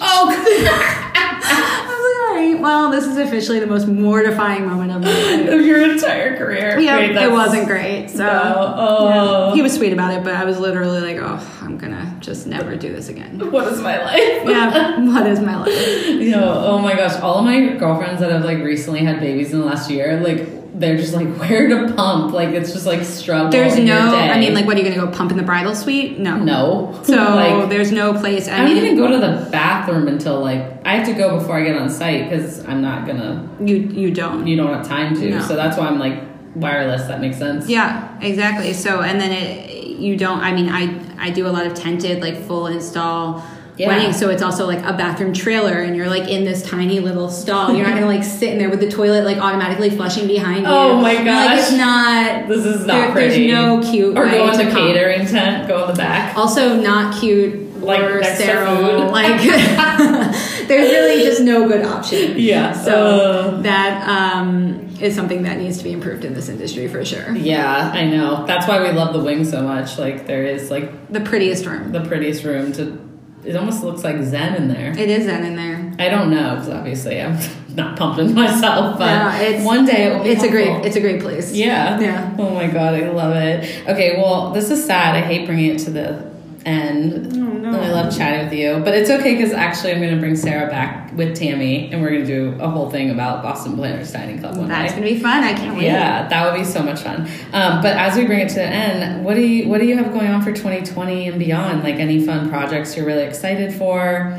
Oh. 0.00 0.28
I 1.48 1.84
was 1.86 2.02
like, 2.02 2.28
all 2.28 2.34
right, 2.34 2.60
well, 2.60 2.90
this 2.90 3.04
is 3.06 3.16
officially 3.18 3.60
the 3.60 3.66
most 3.66 3.86
mortifying 3.86 4.66
moment 4.66 4.90
of 4.90 5.02
my 5.02 5.08
life. 5.12 5.48
of 5.48 5.64
your 5.64 5.90
entire 5.90 6.36
career. 6.36 6.78
Yeah, 6.78 6.96
Wait, 6.96 7.14
it 7.14 7.30
wasn't 7.30 7.66
great. 7.66 8.08
So 8.10 8.24
No. 8.24 8.74
Oh. 8.76 9.48
yeah. 9.48 9.54
he 9.54 9.62
was 9.62 9.74
sweet 9.74 9.92
about 9.92 10.12
it, 10.14 10.24
but 10.24 10.34
I 10.34 10.44
was 10.44 10.58
literally 10.58 11.00
like, 11.00 11.18
oh, 11.22 11.58
I'm 11.62 11.78
gonna 11.78 12.16
just 12.20 12.46
never 12.46 12.74
do 12.76 12.92
this 12.92 13.08
again. 13.08 13.38
What 13.52 13.70
is 13.72 13.80
my 13.80 14.02
life? 14.02 14.42
Yeah, 14.48 15.00
what 15.06 15.26
is 15.26 15.40
my 15.40 15.56
life? 15.56 16.06
You 16.26 16.30
know, 16.32 16.62
oh 16.66 16.78
my 16.78 16.94
gosh, 16.94 17.20
all 17.20 17.38
of 17.38 17.44
my 17.44 17.74
girlfriends 17.76 18.20
that 18.20 18.30
have 18.32 18.44
like 18.44 18.58
recently 18.58 19.04
had 19.04 19.20
babies 19.20 19.52
in 19.52 19.60
the 19.60 19.66
last 19.66 19.88
year, 19.90 20.18
like 20.20 20.48
they're 20.78 20.96
just 20.96 21.14
like 21.14 21.26
where 21.38 21.68
to 21.68 21.92
pump. 21.94 22.32
Like 22.32 22.50
it's 22.50 22.72
just 22.72 22.86
like 22.86 23.04
struggle. 23.04 23.50
There's 23.50 23.78
no. 23.78 24.14
I 24.16 24.38
mean, 24.38 24.54
like, 24.54 24.66
what 24.66 24.76
are 24.76 24.80
you 24.80 24.84
gonna 24.88 25.06
go 25.06 25.10
pump 25.10 25.30
in 25.30 25.36
the 25.36 25.42
bridal 25.42 25.74
suite? 25.74 26.18
No, 26.18 26.36
no. 26.36 27.00
So 27.04 27.14
like 27.16 27.68
there's 27.70 27.92
no 27.92 28.12
place. 28.14 28.48
I 28.48 28.54
I 28.54 28.58
don't 28.58 28.74
mean, 28.74 28.84
even 28.84 28.96
go 28.96 29.08
to 29.08 29.18
the 29.18 29.48
bathroom 29.50 30.08
until 30.08 30.40
like 30.40 30.60
I 30.86 30.96
have 30.96 31.06
to 31.06 31.14
go 31.14 31.38
before 31.38 31.58
I 31.58 31.64
get 31.64 31.76
on 31.76 31.88
site 31.90 32.28
because 32.28 32.64
I'm 32.66 32.82
not 32.82 33.06
gonna. 33.06 33.48
you 33.60 33.76
you 33.76 34.10
don't. 34.12 34.46
You 34.46 34.56
don't 34.56 34.72
have 34.72 34.86
time 34.86 35.14
to. 35.16 35.30
No. 35.30 35.40
So 35.40 35.56
that's 35.56 35.76
why 35.78 35.86
I'm 35.86 35.98
like 35.98 36.22
wireless. 36.54 37.06
That 37.08 37.20
makes 37.20 37.38
sense. 37.38 37.68
Yeah, 37.68 38.18
exactly. 38.20 38.72
So 38.72 39.00
and 39.02 39.20
then 39.20 39.32
it 39.32 39.76
you 39.98 40.16
don't. 40.16 40.40
I 40.40 40.52
mean, 40.52 40.68
I 40.68 41.00
I 41.18 41.30
do 41.30 41.46
a 41.46 41.50
lot 41.50 41.66
of 41.66 41.74
tented 41.74 42.20
like 42.20 42.36
full 42.42 42.66
install. 42.66 43.42
Yeah. 43.76 43.88
Weddings, 43.88 44.18
so 44.18 44.30
it's 44.30 44.40
also 44.42 44.66
like 44.66 44.78
a 44.84 44.94
bathroom 44.94 45.34
trailer, 45.34 45.80
and 45.80 45.94
you're 45.94 46.08
like 46.08 46.28
in 46.30 46.44
this 46.44 46.62
tiny 46.62 46.98
little 47.00 47.28
stall. 47.28 47.74
You're 47.74 47.86
not 47.86 47.94
gonna 47.94 48.06
like 48.06 48.24
sit 48.24 48.50
in 48.50 48.58
there 48.58 48.70
with 48.70 48.80
the 48.80 48.90
toilet 48.90 49.24
like 49.24 49.36
automatically 49.36 49.90
flushing 49.90 50.26
behind 50.26 50.60
you. 50.62 50.66
Oh 50.66 50.96
my 51.00 51.14
Like 51.14 51.24
gosh. 51.26 51.58
it's 51.58 51.72
not. 51.72 52.48
This 52.48 52.64
is 52.64 52.86
not 52.86 52.94
there- 52.94 53.12
pretty. 53.12 53.46
There's 53.48 53.52
no 53.52 53.82
cute 53.90 54.16
Or 54.16 54.26
go 54.30 54.46
in 54.50 54.58
to 54.58 54.64
the 54.64 54.70
catering 54.70 55.26
tent. 55.26 55.68
Go 55.68 55.82
in 55.84 55.90
the 55.90 55.96
back. 55.96 56.36
Also, 56.36 56.80
not 56.80 57.20
cute 57.20 57.64
like 57.82 58.00
or 58.00 58.22
sterile. 58.24 58.76
food. 58.76 59.10
Like 59.10 59.40
there's 60.66 60.90
really 60.90 61.22
just 61.24 61.42
no 61.42 61.68
good 61.68 61.84
option. 61.84 62.34
Yeah. 62.38 62.72
So 62.72 62.92
Uh. 62.92 63.60
that 63.62 64.08
um, 64.08 64.88
is 65.00 65.14
something 65.14 65.42
that 65.42 65.58
needs 65.58 65.78
to 65.78 65.84
be 65.84 65.92
improved 65.92 66.24
in 66.24 66.32
this 66.34 66.48
industry 66.48 66.88
for 66.88 67.04
sure. 67.04 67.34
Yeah, 67.36 67.90
I 67.92 68.06
know. 68.06 68.46
That's 68.46 68.66
why 68.66 68.80
we 68.82 68.90
love 68.96 69.12
the 69.12 69.20
wing 69.20 69.44
so 69.44 69.62
much. 69.62 69.98
Like 69.98 70.26
there 70.26 70.44
is 70.44 70.70
like 70.70 71.12
The 71.12 71.20
prettiest 71.20 71.66
room. 71.66 71.92
the 71.92 72.00
prettiest 72.00 72.42
room 72.44 72.72
to. 72.72 73.05
It 73.46 73.54
almost 73.54 73.84
looks 73.84 74.02
like 74.02 74.20
zen 74.24 74.54
in 74.56 74.68
there. 74.68 74.90
It 74.90 75.08
is 75.08 75.26
Zen 75.26 75.44
in 75.44 75.54
there. 75.54 75.92
I 76.04 76.08
don't 76.08 76.30
know 76.30 76.56
because 76.56 76.68
obviously 76.68 77.22
I'm 77.22 77.38
not 77.76 77.96
pumping 77.96 78.34
myself, 78.34 78.98
but 78.98 79.62
one 79.62 79.84
day 79.84 80.06
it 80.06 80.16
will 80.16 80.24
be 80.24 80.30
It's 80.30 80.42
a 80.42 80.50
great. 80.50 80.84
It's 80.84 80.96
a 80.96 81.00
great 81.00 81.20
place. 81.22 81.52
Yeah. 81.52 82.00
Yeah. 82.00 82.34
Oh 82.38 82.50
my 82.50 82.66
god, 82.66 82.94
I 82.94 83.08
love 83.10 83.36
it. 83.36 83.86
Okay, 83.88 84.16
well, 84.16 84.50
this 84.52 84.70
is 84.70 84.84
sad. 84.84 85.14
I 85.14 85.20
hate 85.20 85.46
bringing 85.46 85.76
it 85.76 85.78
to 85.80 85.90
the 85.90 86.35
end. 86.66 87.32
Oh, 87.32 87.38
no. 87.38 87.68
And 87.68 87.76
I 87.76 87.92
love 87.92 88.16
chatting 88.16 88.44
with 88.44 88.52
you, 88.52 88.80
but 88.84 88.94
it's 88.94 89.08
okay 89.08 89.36
because 89.36 89.52
actually 89.52 89.92
I'm 89.92 90.00
going 90.00 90.14
to 90.14 90.20
bring 90.20 90.36
Sarah 90.36 90.68
back 90.68 91.12
with 91.16 91.36
Tammy, 91.36 91.90
and 91.92 92.02
we're 92.02 92.10
going 92.10 92.26
to 92.26 92.26
do 92.26 92.60
a 92.60 92.68
whole 92.68 92.90
thing 92.90 93.10
about 93.10 93.42
Boston 93.42 93.76
Planners 93.76 94.12
Dining 94.12 94.38
Club 94.38 94.56
one 94.56 94.68
That's 94.68 94.92
day. 94.92 94.98
gonna 95.00 95.12
be 95.12 95.20
fun. 95.20 95.44
I 95.44 95.54
can't 95.54 95.76
wait. 95.76 95.84
Yeah, 95.84 96.28
that 96.28 96.44
would 96.52 96.58
be 96.58 96.64
so 96.64 96.82
much 96.82 97.00
fun. 97.00 97.28
Um, 97.52 97.80
but 97.82 97.96
as 97.96 98.16
we 98.16 98.26
bring 98.26 98.40
it 98.40 98.48
to 98.50 98.56
the 98.56 98.64
end, 98.64 99.24
what 99.24 99.34
do 99.34 99.40
you 99.40 99.68
what 99.68 99.80
do 99.80 99.86
you 99.86 99.96
have 99.96 100.12
going 100.12 100.28
on 100.28 100.42
for 100.42 100.52
2020 100.52 101.28
and 101.28 101.38
beyond? 101.38 101.82
Like 101.82 101.96
any 101.96 102.24
fun 102.24 102.48
projects 102.50 102.96
you're 102.96 103.06
really 103.06 103.24
excited 103.24 103.72
for? 103.72 104.38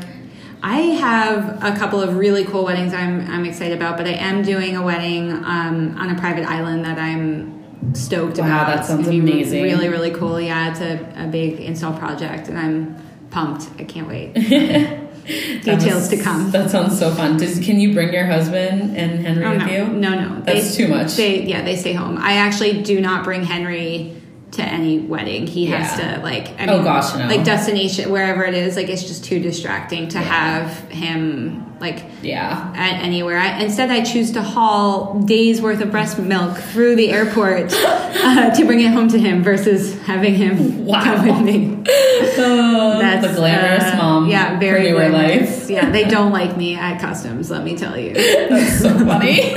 I 0.62 0.78
have 0.78 1.62
a 1.62 1.76
couple 1.76 2.00
of 2.00 2.16
really 2.16 2.44
cool 2.44 2.64
weddings 2.64 2.92
I'm 2.92 3.28
I'm 3.30 3.44
excited 3.44 3.76
about, 3.76 3.96
but 3.96 4.06
I 4.06 4.12
am 4.12 4.42
doing 4.42 4.76
a 4.76 4.82
wedding 4.82 5.32
um, 5.32 5.96
on 5.98 6.10
a 6.10 6.18
private 6.18 6.44
island 6.44 6.84
that 6.84 6.98
I'm 6.98 7.57
stoked 7.94 8.38
Wow, 8.38 8.44
about. 8.46 8.66
that 8.68 8.84
sounds 8.86 9.08
amazing. 9.08 9.62
Really, 9.62 9.88
really 9.88 10.10
cool. 10.10 10.40
Yeah, 10.40 10.70
it's 10.70 10.80
a, 10.80 11.24
a 11.24 11.26
big 11.26 11.60
install 11.60 11.96
project, 11.98 12.48
and 12.48 12.58
I'm 12.58 12.96
pumped. 13.30 13.68
I 13.80 13.84
can't 13.84 14.08
wait. 14.08 14.34
Details 15.28 15.82
was- 15.94 16.08
to 16.08 16.16
come. 16.16 16.50
That 16.52 16.70
sounds 16.70 16.98
so 16.98 17.10
fun. 17.14 17.36
Does, 17.36 17.58
can 17.60 17.78
you 17.80 17.92
bring 17.92 18.12
your 18.12 18.24
husband 18.26 18.96
and 18.96 19.20
Henry 19.26 19.44
Oh, 19.44 19.50
with 19.50 19.66
no, 19.66 19.66
you? 19.72 19.86
no, 19.88 20.14
no. 20.20 20.40
That's 20.40 20.74
too 20.74 20.88
much. 20.88 21.16
They, 21.16 21.42
yeah, 21.44 21.62
they 21.62 21.76
stay 21.76 21.92
home. 21.92 22.16
I 22.18 22.34
actually 22.34 22.82
do 22.82 23.00
not 23.00 23.24
bring 23.24 23.44
Henry 23.44 24.14
to 24.52 24.62
any 24.62 24.98
wedding. 24.98 25.46
He 25.46 25.66
has 25.66 25.98
to 25.98 26.20
like. 26.22 26.48
I 26.60 26.66
Oh, 26.68 26.82
gosh, 26.82 27.14
no. 27.14 27.26
Like 27.26 27.44
destination 27.44 28.10
wherever 28.10 28.44
it 28.44 28.54
is, 28.54 28.76
like 28.76 28.88
it's 28.88 29.02
just 29.04 29.24
too 29.24 29.38
distracting 29.40 30.08
to 30.08 30.18
have 30.18 30.72
him 30.90 31.66
like 31.80 32.02
Yeah. 32.22 32.72
at 32.74 33.02
anywhere. 33.04 33.38
I, 33.38 33.60
instead, 33.62 33.90
I 33.90 34.02
choose 34.02 34.32
to 34.32 34.42
haul 34.42 35.20
days 35.20 35.60
worth 35.60 35.80
of 35.80 35.90
breast 35.90 36.18
milk 36.18 36.56
through 36.56 36.96
the 36.96 37.10
airport 37.10 37.72
uh, 37.74 38.50
to 38.54 38.64
bring 38.64 38.80
it 38.80 38.90
home 38.90 39.08
to 39.10 39.18
him 39.18 39.44
versus 39.44 39.96
having 40.02 40.34
him 40.34 40.86
Wow. 40.86 41.04
come 41.04 41.26
with 41.26 41.40
me. 41.42 41.84
Oh, 42.40 42.98
That's 43.00 43.26
the 43.26 43.34
glamorous 43.34 43.82
uh, 43.82 43.96
mom. 43.96 44.28
Yeah, 44.28 44.58
very 44.60 44.90
for 44.92 45.08
glamorous. 45.08 45.60
life. 45.62 45.70
Yeah, 45.70 45.90
they 45.90 46.04
don't 46.08 46.32
like 46.32 46.56
me 46.56 46.74
at 46.76 47.00
customs. 47.00 47.50
Let 47.50 47.64
me 47.64 47.76
tell 47.76 47.98
you, 47.98 48.14
That's 48.14 48.78
so 48.80 48.96
funny. 49.04 49.52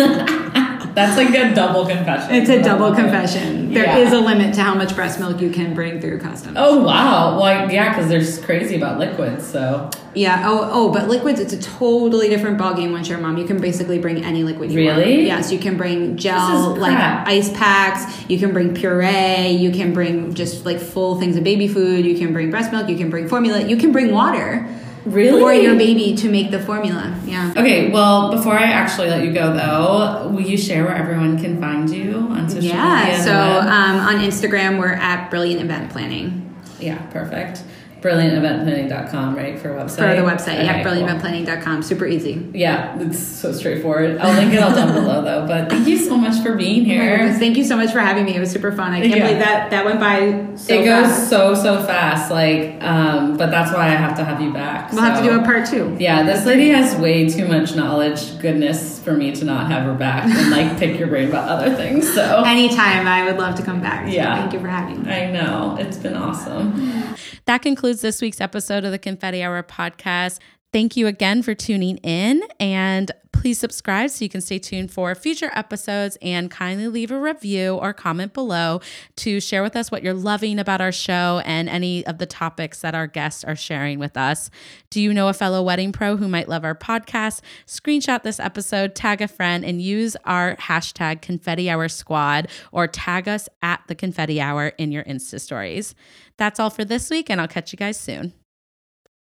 That's 0.94 1.18
like 1.18 1.30
a 1.30 1.54
double 1.54 1.86
confession. 1.86 2.36
it's 2.36 2.50
a 2.50 2.62
double 2.62 2.94
confession. 2.94 3.74
There 3.74 3.84
Yeah. 3.84 3.98
is 3.98 4.12
a 4.14 4.20
limit 4.20 4.54
to 4.56 4.62
how 4.62 4.74
much 4.76 4.96
breast 4.96 5.20
milk 5.20 5.42
you 5.42 5.50
can 5.50 5.74
bring 5.74 6.02
through 6.02 6.20
customs. 6.20 6.58
Oh 6.60 6.84
wow! 6.84 7.40
Well, 7.40 7.72
yeah, 7.72 7.90
because 7.90 8.10
they're 8.10 8.46
crazy 8.46 8.76
about 8.76 9.00
liquids. 9.00 9.46
So 9.48 9.90
Yeah. 10.14 10.44
Oh, 10.46 10.70
oh, 10.72 10.92
but 10.92 11.08
liquids, 11.08 11.40
it's 11.40 11.54
a 11.54 11.62
totally 11.62 12.28
different 12.28 12.58
ballgame 12.58 12.92
once 12.92 13.08
you're 13.08 13.18
a 13.18 13.22
mom. 13.22 13.38
You 13.38 13.46
can 13.46 13.62
basically 13.62 13.98
bring 13.98 14.26
any 14.26 14.44
liquid 14.44 14.70
you 14.72 14.86
want. 14.86 14.98
Really? 14.98 15.26
Yes, 15.26 15.52
you 15.54 15.60
can 15.60 15.78
bring 15.78 16.18
gel, 16.18 16.76
like 16.76 16.98
ice 17.28 17.50
packs. 17.52 18.30
You 18.30 18.38
can 18.38 18.52
bring 18.52 18.74
puree. 18.74 19.48
You 19.52 19.72
can 19.72 19.94
bring 19.94 20.34
just 20.34 20.66
like 20.66 20.80
full 20.80 21.18
things 21.20 21.38
of 21.38 21.44
baby 21.46 21.68
food. 21.70 22.06
You 22.06 22.18
can 22.18 22.34
bring 22.34 22.52
breast 22.52 22.74
milk. 22.74 22.90
You 22.90 22.98
can 22.98 23.10
bring 23.10 23.30
formula. 23.30 23.62
You 23.62 23.78
can 23.78 23.94
bring 23.94 24.12
water 24.12 24.68
really, 25.06 25.42
for 25.42 25.54
your 25.54 25.76
baby 25.76 26.16
to 26.16 26.30
make 26.30 26.52
the 26.52 26.60
formula. 26.60 27.18
Yeah. 27.26 27.52
Okay, 27.52 27.92
well, 27.92 28.32
before 28.32 28.54
I 28.54 28.64
actually 28.64 29.10
let 29.10 29.24
you 29.24 29.34
go, 29.34 29.54
though, 29.54 30.30
will 30.30 30.42
you 30.42 30.58
share 30.58 30.84
where 30.86 30.96
everyone 30.96 31.40
can 31.42 31.60
find 31.60 31.90
you 31.90 32.16
on 32.16 32.48
social 32.50 32.62
media? 32.62 32.74
Yeah. 32.74 33.22
So 33.22 33.34
um, 33.34 34.00
on 34.00 34.16
Instagram, 34.24 34.80
we're 34.80 34.94
at 34.94 35.30
Brilliant 35.30 35.62
Event 35.62 35.92
Planning 35.92 36.52
yeah, 36.82 36.98
perfect. 37.12 37.64
Brillianteventplanning.com, 38.02 39.36
right, 39.36 39.60
for 39.60 39.70
website? 39.70 39.96
for 40.16 40.22
the 40.22 40.28
website. 40.28 40.56
Okay, 40.56 40.66
yeah, 40.66 40.84
brillianteventplanning.com. 40.84 41.84
Super 41.84 42.06
easy. 42.08 42.50
Yeah, 42.54 43.00
it's 43.00 43.20
so 43.20 43.52
straightforward. 43.52 44.18
I'll 44.18 44.34
link 44.36 44.54
it 44.54 44.58
all 44.62 44.74
down 44.74 44.94
below, 44.94 45.22
though. 45.22 45.46
But 45.48 45.70
thank 45.70 45.88
you 45.88 45.98
so 45.98 46.18
much 46.18 46.42
for 46.44 46.56
being 46.56 46.82
Oh 46.82 46.86
here. 46.86 47.18
goodness, 47.18 47.38
Thank 47.40 47.58
you 47.58 47.64
so 47.64 47.76
much 47.78 47.92
for 47.92 48.00
having 48.00 48.26
me. 48.26 48.36
It 48.36 48.40
was 48.40 48.52
super 48.52 48.72
fun. 48.72 48.92
I 48.94 49.02
can't 49.02 49.16
Yeah. 49.16 49.26
believe 49.28 49.40
that 49.40 49.70
that 49.72 49.86
went 49.86 50.00
by 50.00 50.46
so 50.56 50.74
it 50.74 50.86
goes 50.86 51.06
fast. 51.08 51.30
so 51.30 51.54
so 51.56 51.84
fast, 51.84 52.32
like, 52.32 52.78
um, 52.82 53.38
but 53.38 53.52
that's 53.52 53.72
why 53.74 53.86
I 53.88 53.90
have 53.90 54.16
to 54.18 54.24
have 54.24 54.42
you 54.42 54.52
back. 54.52 54.92
We'll 54.92 55.02
have 55.04 55.24
to 55.24 55.30
do 55.30 55.40
a 55.40 55.44
part 55.44 55.66
two. 55.68 55.96
Yeah, 56.00 56.24
this 56.24 56.46
lady 56.46 56.70
has 56.70 56.96
way 56.96 57.30
too 57.30 57.48
much 57.48 57.76
knowledge, 57.76 58.40
goodness, 58.40 59.00
for 59.00 59.14
me 59.14 59.32
to 59.34 59.46
not 59.46 59.72
have 59.72 59.84
her 59.84 59.94
back 59.94 60.26
and 60.26 60.50
like 60.52 60.78
pick 60.80 60.98
your 61.00 61.08
brain 61.08 61.30
about 61.30 61.48
other 61.50 61.74
things. 61.76 62.12
So 62.14 62.44
Anytime, 62.46 63.08
I 63.08 63.26
would 63.26 63.38
love 63.38 63.56
to 63.56 63.64
come 63.64 63.80
back. 63.82 64.08
So 64.08 64.14
Yeah. 64.14 64.36
Thank 64.42 64.54
you 64.54 64.60
for 64.60 64.68
having 64.68 65.04
me. 65.04 65.12
I 65.12 65.32
know 65.32 65.78
it's 65.80 65.98
been 65.98 66.16
awesome. 66.16 67.04
That 67.52 67.64
concludes 67.64 68.00
this 68.00 68.22
week's 68.22 68.40
episode 68.40 68.86
of 68.86 68.94
the 68.94 68.98
Confetti 68.98 69.44
Hour 69.44 69.62
podcast. 69.62 70.40
Thank 70.74 70.96
you 70.96 71.08
again 71.08 71.44
for 71.44 71.54
tuning 71.54 71.98
in 71.98 72.44
and 72.58 73.12
please 73.34 73.60
subscribe 73.60 74.10
so 74.10 74.24
you 74.24 74.30
can 74.30 74.40
stay 74.40 74.58
tuned 74.58 74.92
for 74.92 75.14
future 75.16 75.52
episodes 75.54 76.18
and 76.22 76.50
kindly 76.50 76.88
leave 76.88 77.12
a 77.12 77.20
review 77.20 77.76
or 77.76 77.92
comment 77.92 78.34
below 78.34 78.80
to 79.18 79.42
share 79.42 79.64
with 79.64 79.76
us 79.76 79.92
what 79.92 80.02
you're 80.02 80.14
loving 80.14 80.60
about 80.60 80.80
our 80.80 80.92
show 80.92 81.42
and 81.44 81.68
any 81.68 82.06
of 82.06 82.20
the 82.20 82.26
topics 82.26 82.82
that 82.82 82.96
our 82.96 83.08
guests 83.08 83.44
are 83.44 83.56
sharing 83.56 84.00
with 84.00 84.16
us. 84.16 84.50
Do 84.90 85.02
you 85.02 85.14
know 85.14 85.28
a 85.28 85.34
fellow 85.34 85.62
wedding 85.62 85.92
pro 85.92 86.16
who 86.16 86.30
might 86.30 86.48
love 86.48 86.64
our 86.64 86.76
podcast? 86.76 87.42
Screenshot 87.66 88.24
this 88.24 88.40
episode, 88.40 88.96
tag 88.96 89.22
a 89.22 89.28
friend, 89.28 89.66
and 89.66 89.82
use 89.82 90.16
our 90.24 90.56
hashtag 90.56 91.22
Confetti 91.22 91.70
Hour 91.70 91.90
Squad 91.90 92.48
or 92.72 92.88
tag 92.88 93.28
us 93.28 93.50
at 93.62 93.82
the 93.88 93.96
Confetti 93.96 94.40
Hour 94.40 94.68
in 94.78 94.94
your 94.94 95.04
Insta 95.04 95.42
stories. 95.42 95.96
That's 96.38 96.60
all 96.62 96.70
for 96.70 96.86
this 96.86 97.10
week, 97.10 97.30
and 97.30 97.42
I'll 97.42 97.48
catch 97.48 97.74
you 97.74 97.78
guys 97.78 98.00
soon. 98.00 98.34